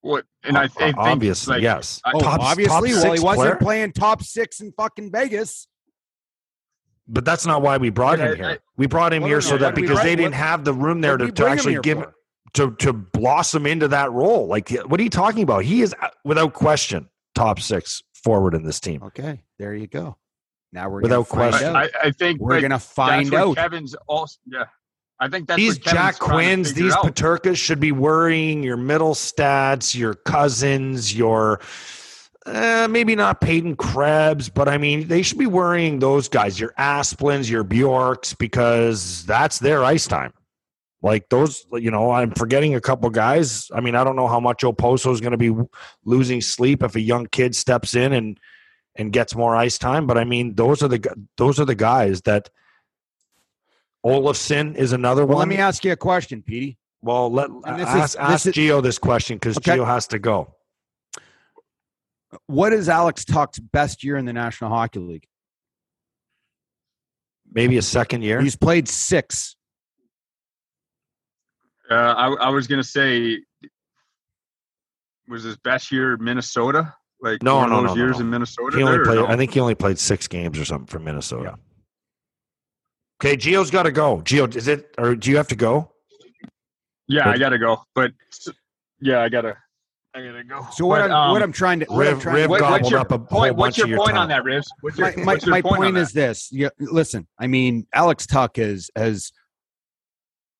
What? 0.00 0.24
And 0.42 0.56
I, 0.56 0.64
I 0.64 0.68
think 0.68 0.96
obviously 0.96 1.54
like, 1.56 1.62
yes. 1.62 2.00
I- 2.04 2.12
Oh, 2.14 2.20
Top- 2.20 2.40
obviously. 2.40 2.68
top 2.74 2.82
well, 2.82 3.00
six 3.02 3.20
he 3.20 3.24
wasn't 3.24 3.44
player? 3.46 3.56
playing 3.56 3.92
top 3.92 4.22
six 4.22 4.60
in 4.60 4.72
fucking 4.72 5.10
Vegas. 5.12 5.66
But 7.06 7.24
that's 7.24 7.44
not 7.46 7.60
why 7.62 7.76
we 7.76 7.90
brought 7.90 8.18
Yeah, 8.18 8.30
him 8.30 8.36
here. 8.36 8.46
I- 8.46 8.58
we 8.76 8.86
brought 8.86 9.12
him 9.12 9.22
Well, 9.22 9.28
here 9.28 9.36
no, 9.36 9.40
so 9.40 9.58
that 9.58 9.66
what 9.66 9.74
did 9.74 9.80
we 9.82 9.82
because 9.82 9.98
bring- 10.00 10.06
they 10.06 10.16
didn't 10.16 10.32
what- 10.32 10.40
have 10.40 10.64
the 10.64 10.72
room 10.72 11.00
there 11.00 11.16
to, 11.16 11.30
to 11.30 11.46
actually 11.46 11.78
give 11.80 11.98
for? 11.98 12.14
to 12.54 12.70
to 12.76 12.92
blossom 12.92 13.66
into 13.66 13.88
that 13.88 14.10
role. 14.12 14.46
Like, 14.46 14.70
what 14.86 14.98
are 15.00 15.02
you 15.02 15.10
talking 15.10 15.42
about? 15.42 15.64
He 15.64 15.82
is 15.82 15.94
uh, 16.00 16.08
without 16.24 16.54
question 16.54 17.08
top 17.34 17.60
six 17.60 18.02
forward 18.14 18.54
in 18.54 18.64
this 18.64 18.80
team. 18.80 19.02
Okay, 19.02 19.42
there 19.58 19.74
you 19.74 19.86
go. 19.86 20.16
Now 20.72 20.88
we're 20.88 21.02
Without 21.02 21.28
question. 21.28 21.76
I, 21.76 21.88
I 22.02 22.10
think 22.10 22.40
We're 22.40 22.56
but 22.56 22.62
gonna 22.62 22.78
find 22.78 23.32
out. 23.34 23.56
Kevyn's 23.56 23.94
also 24.08 24.38
yeah. 24.46 24.64
I 25.20 25.28
think 25.28 25.46
that's 25.46 25.56
these 25.58 25.78
Jack 25.78 26.16
trying 26.16 26.30
Quinns, 26.38 26.74
these 26.74 26.92
out. 26.92 27.04
Peterkas 27.04 27.56
should 27.56 27.78
be 27.78 27.92
worrying 27.92 28.62
your 28.64 28.76
Mittelstadts, 28.76 29.94
your 29.94 30.14
Cozens, 30.14 31.16
your 31.16 31.60
uh, 32.46 32.86
maybe 32.90 33.14
not 33.16 33.40
Peyton 33.40 33.76
Krebs, 33.76 34.48
but 34.48 34.68
I 34.68 34.76
mean 34.78 35.08
they 35.08 35.22
should 35.22 35.38
be 35.38 35.46
worrying 35.46 35.98
those 35.98 36.28
guys, 36.28 36.58
your 36.60 36.74
Asplunds, 36.76 37.48
your 37.50 37.64
Bjorks, 37.64 38.34
because 38.34 39.24
that's 39.26 39.58
their 39.58 39.82
ice 39.84 40.06
time. 40.06 40.32
Like 41.02 41.28
those, 41.28 41.66
you 41.72 41.90
know, 41.90 42.10
I'm 42.12 42.30
forgetting 42.32 42.74
a 42.74 42.80
couple 42.80 43.10
guys. 43.10 43.70
I 43.74 43.80
mean, 43.80 43.94
I 43.94 44.04
don't 44.04 44.16
know 44.16 44.28
how 44.28 44.40
much 44.40 44.62
Oposo 44.62 45.12
is 45.12 45.20
going 45.20 45.32
to 45.32 45.36
be 45.36 45.54
losing 46.04 46.40
sleep 46.40 46.82
if 46.82 46.94
a 46.96 47.00
young 47.00 47.26
kid 47.26 47.54
steps 47.54 47.94
in 47.94 48.12
and 48.12 48.40
and 48.96 49.12
gets 49.12 49.34
more 49.34 49.54
ice 49.56 49.76
time. 49.76 50.06
But 50.06 50.16
I 50.18 50.24
mean, 50.24 50.54
those 50.54 50.82
are 50.82 50.88
the 50.88 51.00
those 51.36 51.58
are 51.60 51.64
the 51.66 51.74
guys 51.74 52.22
that. 52.22 52.50
Olofsson 54.04 54.74
is 54.76 54.92
another 54.92 55.24
Well, 55.24 55.38
one. 55.38 55.48
let 55.48 55.56
me 55.56 55.60
ask 55.62 55.82
you 55.82 55.92
a 55.92 55.96
question, 55.96 56.42
Petey. 56.42 56.76
Well, 57.00 57.32
let 57.32 57.48
And 57.48 57.80
this 57.80 57.88
is- 57.88 57.94
ask, 57.94 58.18
ask 58.20 58.46
is- 58.46 58.54
Gio 58.54 58.82
this 58.82 58.98
question 58.98 59.36
because 59.36 59.56
Okay. 59.56 59.78
Gio 59.78 59.86
has 59.86 60.06
to 60.08 60.18
go. 60.18 60.54
What 62.46 62.72
is 62.72 62.88
Alex 62.88 63.24
Tuch's 63.24 63.58
best 63.60 64.02
year 64.04 64.16
in 64.16 64.24
the 64.24 64.32
National 64.32 64.70
Hockey 64.70 64.98
League? 65.00 65.26
Maybe 67.52 67.76
a 67.78 67.82
second 67.82 68.22
year. 68.22 68.40
He's 68.40 68.56
played 68.56 68.88
six. 68.88 69.56
Uh, 71.90 71.94
I, 71.94 72.26
I 72.46 72.48
was 72.50 72.66
gonna 72.66 72.82
say, 72.82 73.38
was 75.28 75.42
his 75.44 75.56
best 75.58 75.92
year 75.92 76.16
Minnesota? 76.16 76.94
Like 77.20 77.42
No, 77.42 77.56
one 77.56 77.70
no, 77.70 77.76
of 77.78 77.82
no, 77.82 77.88
those 77.88 77.96
no, 77.96 78.04
years 78.04 78.16
no. 78.16 78.20
in 78.24 78.30
Minnesota. 78.30 78.76
he 78.76 78.82
only 78.82 78.96
there, 78.96 79.04
played. 79.04 79.16
no? 79.16 79.26
I 79.26 79.36
think 79.36 79.52
he 79.54 79.60
only 79.60 79.74
played 79.74 79.98
six 79.98 80.26
games 80.28 80.58
or 80.58 80.64
something 80.64 80.86
for 80.86 80.98
Minnesota. 80.98 81.56
Okay, 83.22 83.36
Gio's 83.36 83.70
got 83.70 83.84
to 83.84 83.92
go. 83.92 84.20
Geo, 84.22 84.46
is 84.48 84.66
it 84.68 84.94
or 84.98 85.14
do 85.14 85.30
you 85.30 85.36
have 85.36 85.48
to 85.48 85.56
go? 85.56 85.92
Yeah, 87.06 87.24
But- 87.24 87.34
I 87.34 87.38
gotta 87.38 87.58
go. 87.58 87.82
But 87.94 88.12
yeah, 89.00 89.20
I 89.20 89.28
gotta, 89.28 89.56
I 90.16 90.22
gotta 90.22 90.44
go. 90.44 90.66
So 90.72 90.86
what 90.86 91.00
But, 91.00 91.10
I'm 91.10 91.30
what 91.32 91.42
um, 91.42 91.42
I'm 91.42 91.52
trying 91.52 91.80
to 91.80 91.86
what 91.86 92.06
I'm 92.06 92.14
Riv- 92.14 92.22
trying 92.22 92.36
Riv 92.36 92.50
what- 92.50 92.60
gobbled 92.60 92.82
what's 92.82 92.90
your 92.90 93.00
up 93.00 93.10
a 93.12 93.18
whole 93.18 93.26
point? 93.26 93.56
bunch 93.56 93.58
What's 93.58 93.78
your 93.78 93.84
of 93.86 93.90
your 93.90 93.98
point 93.98 94.10
time. 94.10 94.18
on 94.18 94.28
that, 94.28 94.44
Rivs? 94.44 94.66
What's 94.80 94.96
your, 94.98 95.08
my, 95.10 95.16
my, 95.16 95.32
what's 95.32 95.44
your 95.46 95.50
my 95.54 95.62
point, 95.62 95.76
point 95.76 95.96
is 95.96 96.12
this 96.12 96.48
yeah, 96.52 96.68
listen 96.78 97.26
i 97.38 97.46
mean 97.48 97.86
alex 97.92 98.26
tuch 98.26 98.56
has 98.58 98.90
has 98.96 99.32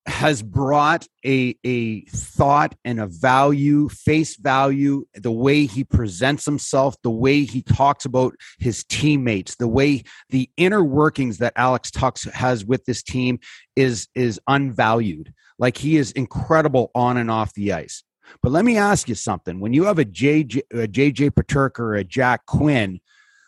has 0.07 0.43
brought 0.43 1.07
a 1.25 1.57
a 1.65 2.03
thought 2.07 2.75
and 2.85 3.01
a 3.01 3.07
value 3.07 3.89
face 3.89 4.37
value 4.37 5.05
the 5.15 5.33
way 5.33 5.65
he 5.65 5.83
presents 5.85 6.45
himself 6.45 6.95
the 7.03 7.11
way 7.11 7.45
he 7.45 7.63
talks 7.63 8.05
about 8.05 8.35
his 8.59 8.85
teammates 8.85 9.55
the 9.57 9.69
way 9.69 10.03
the 10.31 10.51
inner 10.59 10.85
workings 10.85 11.39
that 11.39 11.53
alex 11.57 11.91
tuch 11.91 12.25
has 12.35 12.65
with 12.67 12.85
this 12.85 13.03
team 13.03 13.39
is 13.77 14.09
is 14.15 14.39
unvalued 14.49 15.33
like 15.59 15.79
he 15.79 15.97
is 15.97 16.13
incredible 16.13 16.91
on 16.95 17.17
and 17.17 17.31
off 17.31 17.55
the 17.55 17.73
ice 17.73 18.03
but 18.43 18.53
let 18.53 18.65
me 18.65 18.77
ask 18.77 19.09
you 19.09 19.15
something 19.15 19.61
when 19.61 19.73
you 19.73 19.85
have 19.85 19.99
a 19.99 20.05
jj 20.05 20.59
a 20.73 20.89
jj 20.89 21.31
peterka 21.31 21.81
or 21.81 21.95
a 21.95 22.05
jack 22.05 22.47
quinn 22.47 23.01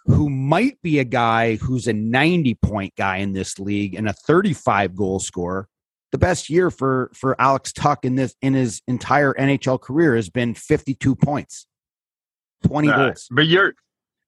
who 0.07 0.31
might 0.31 0.81
be 0.83 0.99
a 0.99 1.05
guy 1.05 1.57
who's 1.57 1.89
a 1.89 1.93
90 1.93 2.55
point 2.55 2.95
guy 2.97 3.19
in 3.19 3.33
this 3.33 3.59
league 3.59 3.95
and 3.95 4.09
a 4.09 4.13
35 4.13 4.95
goal 4.95 5.19
scorer. 5.19 5.69
The 6.13 6.19
best 6.19 6.49
year 6.49 6.71
for 6.71 7.11
for 7.13 7.39
Alex 7.41 7.73
Tuch 7.73 7.99
in 8.05 8.15
this 8.15 8.35
in 8.41 8.55
his 8.55 8.81
entire 8.87 9.35
NHL 9.35 9.81
career 9.81 10.15
has 10.15 10.31
been 10.31 10.55
52 10.55 11.17
points. 11.17 11.67
20 12.65 12.89
Uh, 12.89 12.97
goals. 12.97 13.27
But 13.31 13.49
you're 13.49 13.75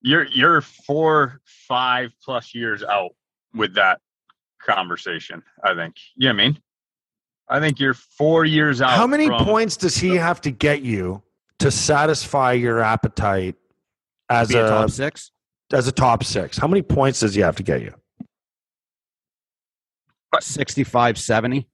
you're 0.02 0.26
you're 0.26 0.60
four, 0.60 1.40
five 1.44 2.10
plus 2.22 2.54
years 2.54 2.82
out 2.82 3.12
with 3.54 3.74
that 3.74 4.00
conversation. 4.60 5.42
I 5.64 5.74
think. 5.74 5.94
You 6.16 6.28
know 6.28 6.34
what 6.34 6.42
I 6.42 6.44
mean? 6.48 6.58
I 7.50 7.60
think 7.60 7.80
you're 7.80 7.94
four 7.94 8.44
years 8.44 8.80
out. 8.82 8.90
How 8.90 9.06
many 9.06 9.26
from- 9.26 9.44
points 9.44 9.76
does 9.76 9.96
he 9.96 10.16
have 10.16 10.40
to 10.42 10.50
get 10.50 10.82
you 10.82 11.22
to 11.60 11.70
satisfy 11.70 12.52
your 12.52 12.80
appetite 12.80 13.56
as 14.28 14.54
a 14.54 14.64
a, 14.66 14.68
top 14.68 14.90
six. 14.90 15.30
as 15.72 15.88
a 15.88 15.92
top 15.92 16.24
six? 16.24 16.58
How 16.58 16.68
many 16.68 16.82
points 16.82 17.20
does 17.20 17.34
he 17.34 17.40
have 17.40 17.56
to 17.56 17.62
get 17.62 17.80
you? 17.82 17.94
65, 20.40 21.18
70. 21.18 21.66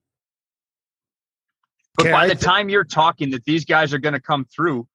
But 1.97 2.03
Okay, 2.07 2.13
by 2.13 2.25
I 2.25 2.29
the 2.29 2.35
thi- 2.37 2.45
time 2.45 2.69
you're 2.69 2.85
talking 2.85 3.31
that 3.33 3.45
these 3.45 3.65
guys 3.65 3.93
are 3.93 3.99
going 3.99 4.15
to 4.15 4.21
come 4.21 4.45
through, 4.45 4.87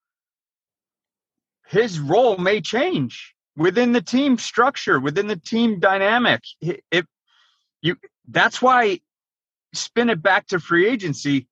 his 1.68 1.98
role 2.00 2.36
may 2.36 2.60
change 2.60 3.34
within 3.56 3.92
the 3.92 4.00
team 4.02 4.38
structure, 4.38 4.98
within 4.98 5.26
the 5.26 5.36
team 5.36 5.78
dynamic. 5.78 6.40
I- 6.64 6.80
If 6.90 7.04
you, 7.82 7.96
that's 8.28 8.60
why 8.62 9.00
spin 9.72 10.10
it 10.10 10.22
back 10.22 10.46
to 10.48 10.60
free 10.60 10.86
agency, 10.86 11.48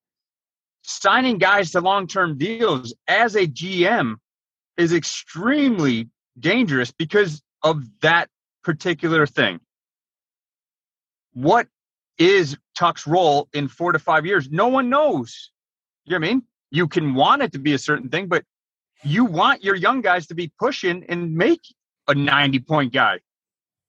signing 0.83 1.39
guys 1.39 1.71
to 1.73 1.81
long-term 1.81 2.39
deals 2.39 2.95
as 3.07 3.37
a 3.37 3.47
GM 3.47 4.17
is 4.77 4.93
extremely 4.93 6.09
dangerous 6.39 6.91
because 6.91 7.43
of 7.63 7.83
that 8.01 8.29
particular 8.63 9.27
thing. 9.27 9.61
What 11.33 11.69
is 12.19 12.57
Tuch's 12.75 13.07
role 13.07 13.49
in 13.53 13.69
four 13.69 13.93
to 13.93 13.99
five 13.99 14.27
years? 14.27 14.51
No 14.51 14.69
one 14.69 14.89
knows. 14.89 15.51
You 16.05 16.13
know 16.13 16.21
what 16.21 16.29
I 16.29 16.33
mean? 16.35 16.43
You 16.71 16.89
can 16.89 17.15
want 17.15 17.43
it 17.43 17.53
to 17.53 17.59
be 17.59 17.75
a 17.75 17.79
certain 17.79 18.09
thing, 18.09 18.27
but 18.27 18.45
you 19.05 19.25
want 19.25 19.63
your 19.63 19.75
young 19.75 20.01
guys 20.01 20.27
to 20.29 20.35
be 20.35 20.53
pushing 20.59 21.05
and 21.09 21.35
make 21.35 21.61
a 22.09 22.15
90 22.15 22.61
point 22.61 22.93
guy. 22.93 23.21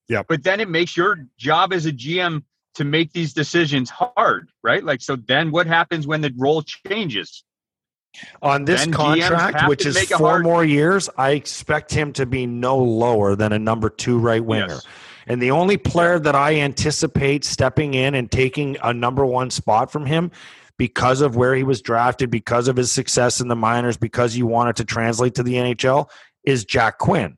Yeah. 0.07 0.23
But 0.27 0.43
then 0.43 0.59
it 0.59 0.69
makes 0.69 0.97
your 0.97 1.25
job 1.37 1.73
as 1.73 1.85
a 1.85 1.91
GM 1.91 2.43
to 2.75 2.83
make 2.83 3.11
these 3.13 3.33
decisions 3.33 3.89
hard, 3.89 4.49
right? 4.63 4.83
Like, 4.83 5.01
so 5.01 5.15
then 5.15 5.51
what 5.51 5.67
happens 5.67 6.07
when 6.07 6.21
the 6.21 6.33
role 6.37 6.61
changes? 6.61 7.43
On 8.41 8.65
this 8.65 8.81
Then 8.81 8.91
contract, 8.91 9.67
which 9.67 9.85
is 9.85 9.99
four 10.09 10.29
hard- 10.29 10.43
more 10.43 10.65
years, 10.65 11.09
I 11.17 11.31
expect 11.31 11.91
him 11.93 12.11
to 12.13 12.25
be 12.25 12.45
no 12.47 12.77
lower 12.77 13.35
than 13.35 13.53
a 13.53 13.59
number 13.59 13.89
two 13.89 14.17
right 14.17 14.43
winger. 14.43 14.67
Yes. 14.67 14.87
And 15.27 15.39
the 15.39 15.51
only 15.51 15.77
player 15.77 16.17
that 16.19 16.33
I 16.33 16.55
anticipate 16.55 17.45
stepping 17.45 17.93
in 17.93 18.15
and 18.15 18.31
taking 18.31 18.77
a 18.81 18.91
number 18.93 19.23
one 19.25 19.51
spot 19.51 19.91
from 19.91 20.07
him 20.07 20.31
because 20.77 21.21
of 21.21 21.35
where 21.35 21.53
he 21.53 21.61
was 21.63 21.81
drafted, 21.81 22.31
because 22.31 22.67
of 22.67 22.77
his 22.77 22.91
success 22.91 23.39
in 23.41 23.47
the 23.47 23.55
minors, 23.55 23.95
because 23.95 24.35
you 24.35 24.47
wanted 24.47 24.77
to 24.77 24.85
translate 24.85 25.35
to 25.35 25.43
the 25.43 25.55
NHL 25.55 26.09
is 26.43 26.65
Jack 26.65 26.97
Quinn. 26.97 27.37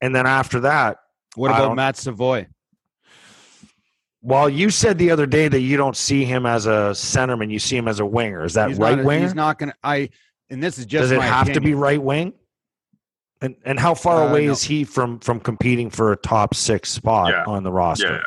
And 0.00 0.14
then 0.14 0.26
after 0.26 0.60
that, 0.60 0.98
What 1.36 1.50
about 1.52 1.76
Matt 1.76 1.96
Savoie? 1.96 2.46
Well, 4.20 4.48
you 4.48 4.70
said 4.70 4.98
the 4.98 5.10
other 5.10 5.26
day 5.26 5.48
that 5.48 5.60
you 5.60 5.76
don't 5.76 5.96
see 5.96 6.24
him 6.24 6.44
as 6.46 6.66
a 6.66 6.90
centerman, 6.92 7.50
you 7.50 7.58
see 7.58 7.76
him 7.76 7.86
as 7.88 8.00
a 8.00 8.06
winger. 8.06 8.44
Is 8.44 8.54
that 8.54 8.68
He's 8.70 8.78
right 8.78 9.02
wing? 9.04 9.22
He's 9.22 9.34
not 9.34 9.58
going 9.58 9.70
to. 9.70 9.76
I. 9.82 10.10
And 10.50 10.62
this 10.62 10.78
is 10.78 10.86
just. 10.86 11.02
Does 11.02 11.12
it 11.12 11.18
my 11.18 11.26
have 11.26 11.52
to 11.52 11.60
be 11.60 11.74
right 11.74 12.02
wing? 12.02 12.32
And 13.40 13.54
and 13.64 13.78
how 13.78 13.94
far 13.94 14.24
Uh, 14.24 14.30
away 14.30 14.46
no. 14.46 14.52
is 14.52 14.62
he 14.62 14.82
from 14.84 15.20
from 15.20 15.38
competing 15.40 15.90
for 15.90 16.10
a 16.12 16.16
top 16.16 16.54
six 16.54 16.90
spot 16.90 17.30
Yeah. 17.32 17.44
on 17.46 17.62
the 17.62 17.70
roster? 17.70 18.22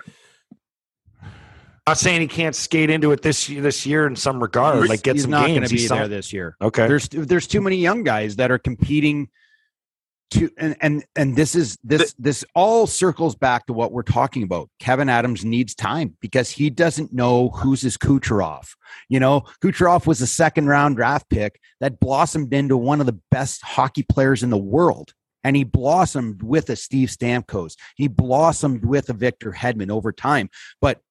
Not 1.88 1.98
saying 1.98 2.22
he 2.22 2.28
can't 2.28 2.56
skate 2.56 2.89
into 2.89 3.12
it 3.12 3.22
this 3.22 3.50
year, 3.50 3.62
this 3.62 3.86
year 3.86 4.06
in 4.08 4.16
some 4.16 4.42
regard, 4.42 4.78
He's- 4.78 4.89
like 4.89 5.02
get 5.04 5.16
he's 5.16 5.24
some 5.24 5.32
not 5.32 5.48
games. 5.48 5.58
going 5.58 5.68
to 5.68 5.76
be 5.76 5.80
He's 5.82 5.89
there 5.89 6.02
some- 6.04 6.10
this 6.10 6.32
year. 6.32 6.56
okay, 6.62 6.88
There's 6.88 7.10
there's 7.10 7.48
too 7.48 7.60
many 7.60 7.78
young 7.78 8.04
guys 8.04 8.36
that 8.38 8.52
are 8.52 8.60
competing. 8.60 9.30
To 10.32 10.49
and 10.57 10.75
and 10.82 11.03
and 11.15 11.36
this 11.36 11.55
is 11.55 11.77
this 11.84 12.13
this 12.17 12.45
all 12.55 12.88
circles 12.88 13.36
back 13.36 13.65
to 13.65 13.73
what 13.73 13.91
we're 13.91 14.01
talking 14.01 14.43
about. 14.43 14.69
Kevyn 14.82 15.09
Adams 15.09 15.43
needs 15.43 15.75
time 15.75 16.15
because 16.21 16.49
he 16.49 16.69
doesn't 16.69 17.11
know 17.11 17.49
who's 17.49 17.82
his 17.82 17.97
Kucherov. 17.97 18.69
You 19.09 19.19
know, 19.19 19.41
Kucherov 19.61 20.07
was 20.07 20.21
a 20.21 20.27
second 20.27 20.67
round 20.67 20.95
draft 20.95 21.29
pick 21.29 21.59
that 21.82 21.99
blossomed 21.99 22.53
into 22.53 22.77
one 22.77 23.01
of 23.01 23.07
the 23.07 23.19
best 23.29 23.61
hockey 23.61 24.03
players 24.03 24.41
in 24.41 24.49
the 24.49 24.57
world. 24.57 25.13
And 25.43 25.55
he 25.55 25.63
blossomed 25.63 26.43
with 26.43 26.69
a 26.69 26.75
Steve 26.75 27.09
Stamkos. 27.09 27.75
He 27.95 28.07
blossomed 28.07 28.86
with 28.86 29.09
a 29.09 29.13
Victor 29.13 29.51
Hedman 29.51 29.89
over 29.89 30.11
time. 30.11 30.49
But 30.79 31.01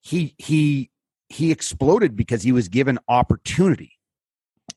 he 0.00 0.34
he 0.38 0.90
he 1.28 1.50
exploded 1.50 2.16
because 2.16 2.42
he 2.42 2.52
was 2.52 2.68
given 2.68 2.98
opportunity. 3.08 3.92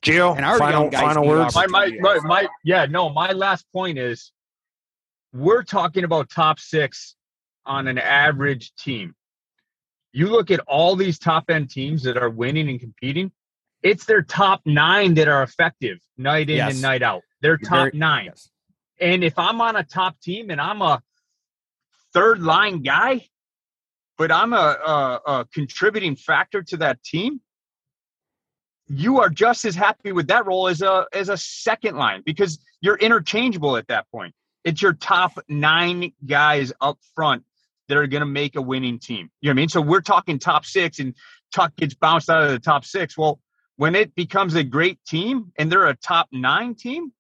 Gio, 0.04 0.36
and 0.36 0.46
our 0.46 0.58
final 0.58 0.82
young 0.84 0.90
guys 0.90 1.02
final 1.02 1.28
words. 1.28 1.56
My, 1.56 1.66
my, 1.68 1.92
my, 2.00 2.20
my, 2.24 2.48
yeah, 2.64 2.86
no, 2.86 3.10
my 3.10 3.32
last 3.32 3.66
point 3.72 3.98
is 3.98 4.32
we're 5.32 5.64
talking 5.64 6.04
about 6.04 6.30
top 6.30 6.60
six 6.60 7.16
on 7.66 7.88
an 7.88 7.98
average 7.98 8.74
team. 8.76 9.16
You 10.12 10.28
look 10.28 10.52
at 10.52 10.60
all 10.62 10.96
these 10.96 11.18
top 11.18 11.50
end 11.50 11.70
teams 11.72 12.04
that 12.04 12.18
are 12.18 12.30
winning 12.30 12.70
and 12.70 12.80
competing, 12.80 13.32
it's 13.82 14.06
their 14.06 14.22
top 14.22 14.62
nine 14.66 15.14
that 15.16 15.28
are 15.28 15.42
effective 15.44 16.00
night 16.18 16.50
in 16.50 16.58
Yes. 16.58 16.74
and 16.74 16.82
night 16.82 17.02
out. 17.02 17.22
They're 17.42 17.52
You're 17.62 17.70
top 17.70 17.78
very- 17.92 17.92
nine. 17.98 18.26
Yes. 18.26 18.50
And 19.00 19.24
if 19.24 19.38
I'm 19.40 19.60
on 19.60 19.76
a 19.76 19.84
top 19.84 20.20
team 20.22 20.50
and 20.50 20.62
I'm 20.62 20.82
a 20.82 21.02
third 22.14 22.42
line 22.42 22.84
guy, 22.84 23.26
but 24.18 24.32
I'm 24.32 24.54
a, 24.54 24.56
a, 24.56 25.22
a 25.32 25.46
contributing 25.52 26.16
factor 26.16 26.62
to 26.62 26.78
that 26.78 27.02
team, 27.04 27.42
you 28.88 29.20
are 29.20 29.30
just 29.30 29.66
as 29.66 29.76
happy 29.76 30.12
with 30.12 30.28
that 30.28 30.46
role 30.46 30.68
as 30.68 30.82
a 30.82 31.06
as 31.14 31.30
a 31.30 31.38
second 31.38 31.96
line 31.96 32.22
because 32.26 32.60
you're 32.82 32.98
interchangeable 32.98 33.78
at 33.78 33.88
that 33.88 34.10
point. 34.12 34.34
It's 34.64 34.82
your 34.82 34.94
top 34.94 35.38
nine 35.48 36.14
guys 36.26 36.72
up 36.82 36.98
front 37.16 37.44
that 37.88 37.98
are 37.98 38.08
going 38.08 38.22
to 38.22 38.26
make 38.26 38.56
a 38.56 38.62
winning 38.62 39.00
team. 39.00 39.30
You 39.42 39.50
know 39.50 39.52
what 39.52 39.54
I 39.54 39.62
mean? 39.62 39.70
So 39.70 39.82
we're 39.82 40.02
talking 40.02 40.40
top 40.40 40.66
six, 40.66 41.00
and 41.00 41.14
Tuch 41.54 41.76
gets 41.76 41.94
bounced 41.94 42.30
out 42.30 42.44
of 42.44 42.52
the 42.52 42.60
top 42.60 42.86
six. 42.86 43.18
Well, 43.18 43.40
when 43.76 43.96
it 43.96 44.16
becomes 44.16 44.56
a 44.56 44.64
great 44.64 45.04
team 45.06 45.52
and 45.58 45.72
they're 45.72 45.88
a 45.88 45.96
top 45.96 46.28
nine 46.32 46.76
team, 46.76 47.12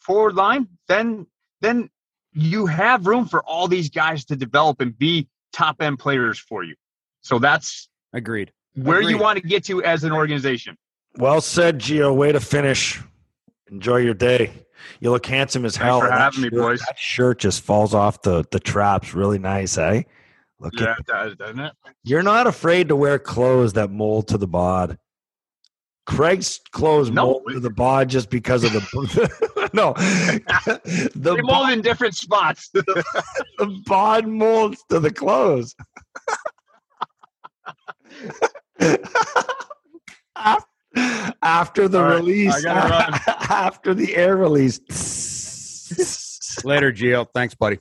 forward 0.00 0.34
line, 0.34 0.68
then 0.88 1.26
then 1.60 1.90
you 2.32 2.66
have 2.66 3.06
room 3.06 3.26
for 3.26 3.42
all 3.42 3.68
these 3.68 3.90
guys 3.90 4.24
to 4.26 4.36
develop 4.36 4.80
and 4.80 4.96
be 4.96 5.28
top 5.52 5.82
end 5.82 5.98
players 5.98 6.38
for 6.38 6.62
you. 6.62 6.74
So 7.22 7.38
that's 7.38 7.88
Agreed. 8.12 8.52
Where 8.74 9.00
you 9.00 9.18
want 9.18 9.40
to 9.40 9.46
get 9.46 9.64
to 9.64 9.82
as 9.82 10.04
an 10.04 10.12
organization. 10.12 10.76
Well 11.16 11.40
said, 11.40 11.78
Gio. 11.80 12.14
Way 12.14 12.32
to 12.32 12.40
finish. 12.40 13.00
Enjoy 13.70 13.96
your 13.98 14.14
day. 14.14 14.52
You 15.00 15.10
look 15.10 15.26
handsome 15.26 15.64
as 15.64 15.76
hell. 15.76 16.00
Thanks 16.00 16.12
for 16.12 16.16
that 16.18 16.20
having 16.22 16.40
me, 16.42 16.48
shirt- 16.50 16.58
boys. 16.58 16.80
That 16.80 16.98
shirt 16.98 17.38
just 17.40 17.62
falls 17.62 17.94
off 17.94 18.22
the 18.22 18.44
the 18.50 18.60
traps. 18.60 19.14
Really 19.14 19.38
nice, 19.38 19.76
eh? 19.78 20.02
Look 20.60 20.74
Yeah, 20.78 20.92
at 20.92 20.98
it 21.00 21.06
does, 21.06 21.36
doesn't 21.36 21.60
it? 21.60 21.72
You're 22.04 22.22
not 22.22 22.46
afraid 22.46 22.88
to 22.88 22.96
wear 22.96 23.18
clothes 23.18 23.74
that 23.74 23.90
mold 23.90 24.28
to 24.28 24.38
the 24.38 24.46
bod. 24.48 24.98
Craig's 26.06 26.58
clothes 26.72 27.10
No. 27.10 27.24
mold 27.26 27.42
to 27.50 27.60
the 27.60 27.70
bod 27.70 28.08
just 28.08 28.30
because 28.30 28.64
of 28.64 28.72
the 28.72 29.70
no. 29.74 29.92
the 29.96 31.10
They 31.14 31.30
mold 31.42 31.46
bod, 31.48 31.72
in 31.74 31.80
different 31.82 32.14
spots. 32.16 32.70
the 32.70 33.82
bod 33.86 34.26
molds 34.26 34.82
to 34.88 35.00
the 35.00 35.10
clothes. 35.12 35.74
Af- 40.36 40.64
After 41.42 41.88
the 41.88 41.98
All 41.98 42.04
right, 42.04 42.16
release, 42.16 42.64
I 42.64 42.88
run. 42.88 43.20
after 43.50 43.94
the 43.94 44.16
air 44.16 44.36
release. 44.36 44.80
Later, 46.64 46.92
Gio. 46.92 47.26
Thanks, 47.34 47.54
buddy. 47.54 47.78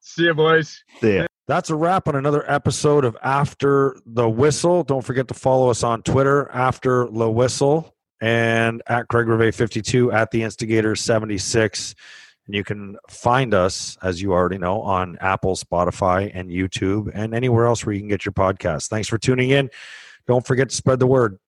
See 0.00 0.24
you, 0.24 0.34
boys. 0.34 0.82
there. 1.00 1.26
That's 1.46 1.68
a 1.68 1.74
wrap 1.74 2.08
on 2.08 2.16
another 2.16 2.48
episode 2.50 3.04
of 3.04 3.16
After 3.22 3.98
the 4.06 4.28
Whistle. 4.28 4.82
Don't 4.82 5.02
forget 5.04 5.28
to 5.28 5.34
follow 5.34 5.68
us 5.68 5.82
on 5.82 6.02
Twitter, 6.02 6.50
After 6.50 7.06
the 7.06 7.30
Whistle, 7.30 7.94
and 8.20 8.82
at 8.86 9.08
Craig 9.08 9.28
Rivet 9.28 9.54
52 9.54 10.10
at 10.10 10.30
the 10.30 10.42
Instigator 10.42 10.96
76. 10.96 11.94
And 12.46 12.54
you 12.54 12.64
can 12.64 12.96
find 13.10 13.52
us, 13.52 13.98
as 14.02 14.22
you 14.22 14.32
already 14.32 14.56
know, 14.58 14.80
on 14.82 15.18
Apple, 15.20 15.54
Spotify, 15.54 16.30
and 16.32 16.48
YouTube, 16.50 17.10
and 17.14 17.34
anywhere 17.34 17.66
else 17.66 17.84
where 17.84 17.94
you 17.94 18.00
can 18.00 18.08
get 18.08 18.24
your 18.24 18.32
podcast. 18.32 18.88
Thanks 18.88 19.08
for 19.08 19.18
tuning 19.18 19.50
in. 19.50 19.68
Don't 20.26 20.46
forget 20.46 20.70
to 20.70 20.76
spread 20.76 20.98
the 20.98 21.06
word. 21.06 21.38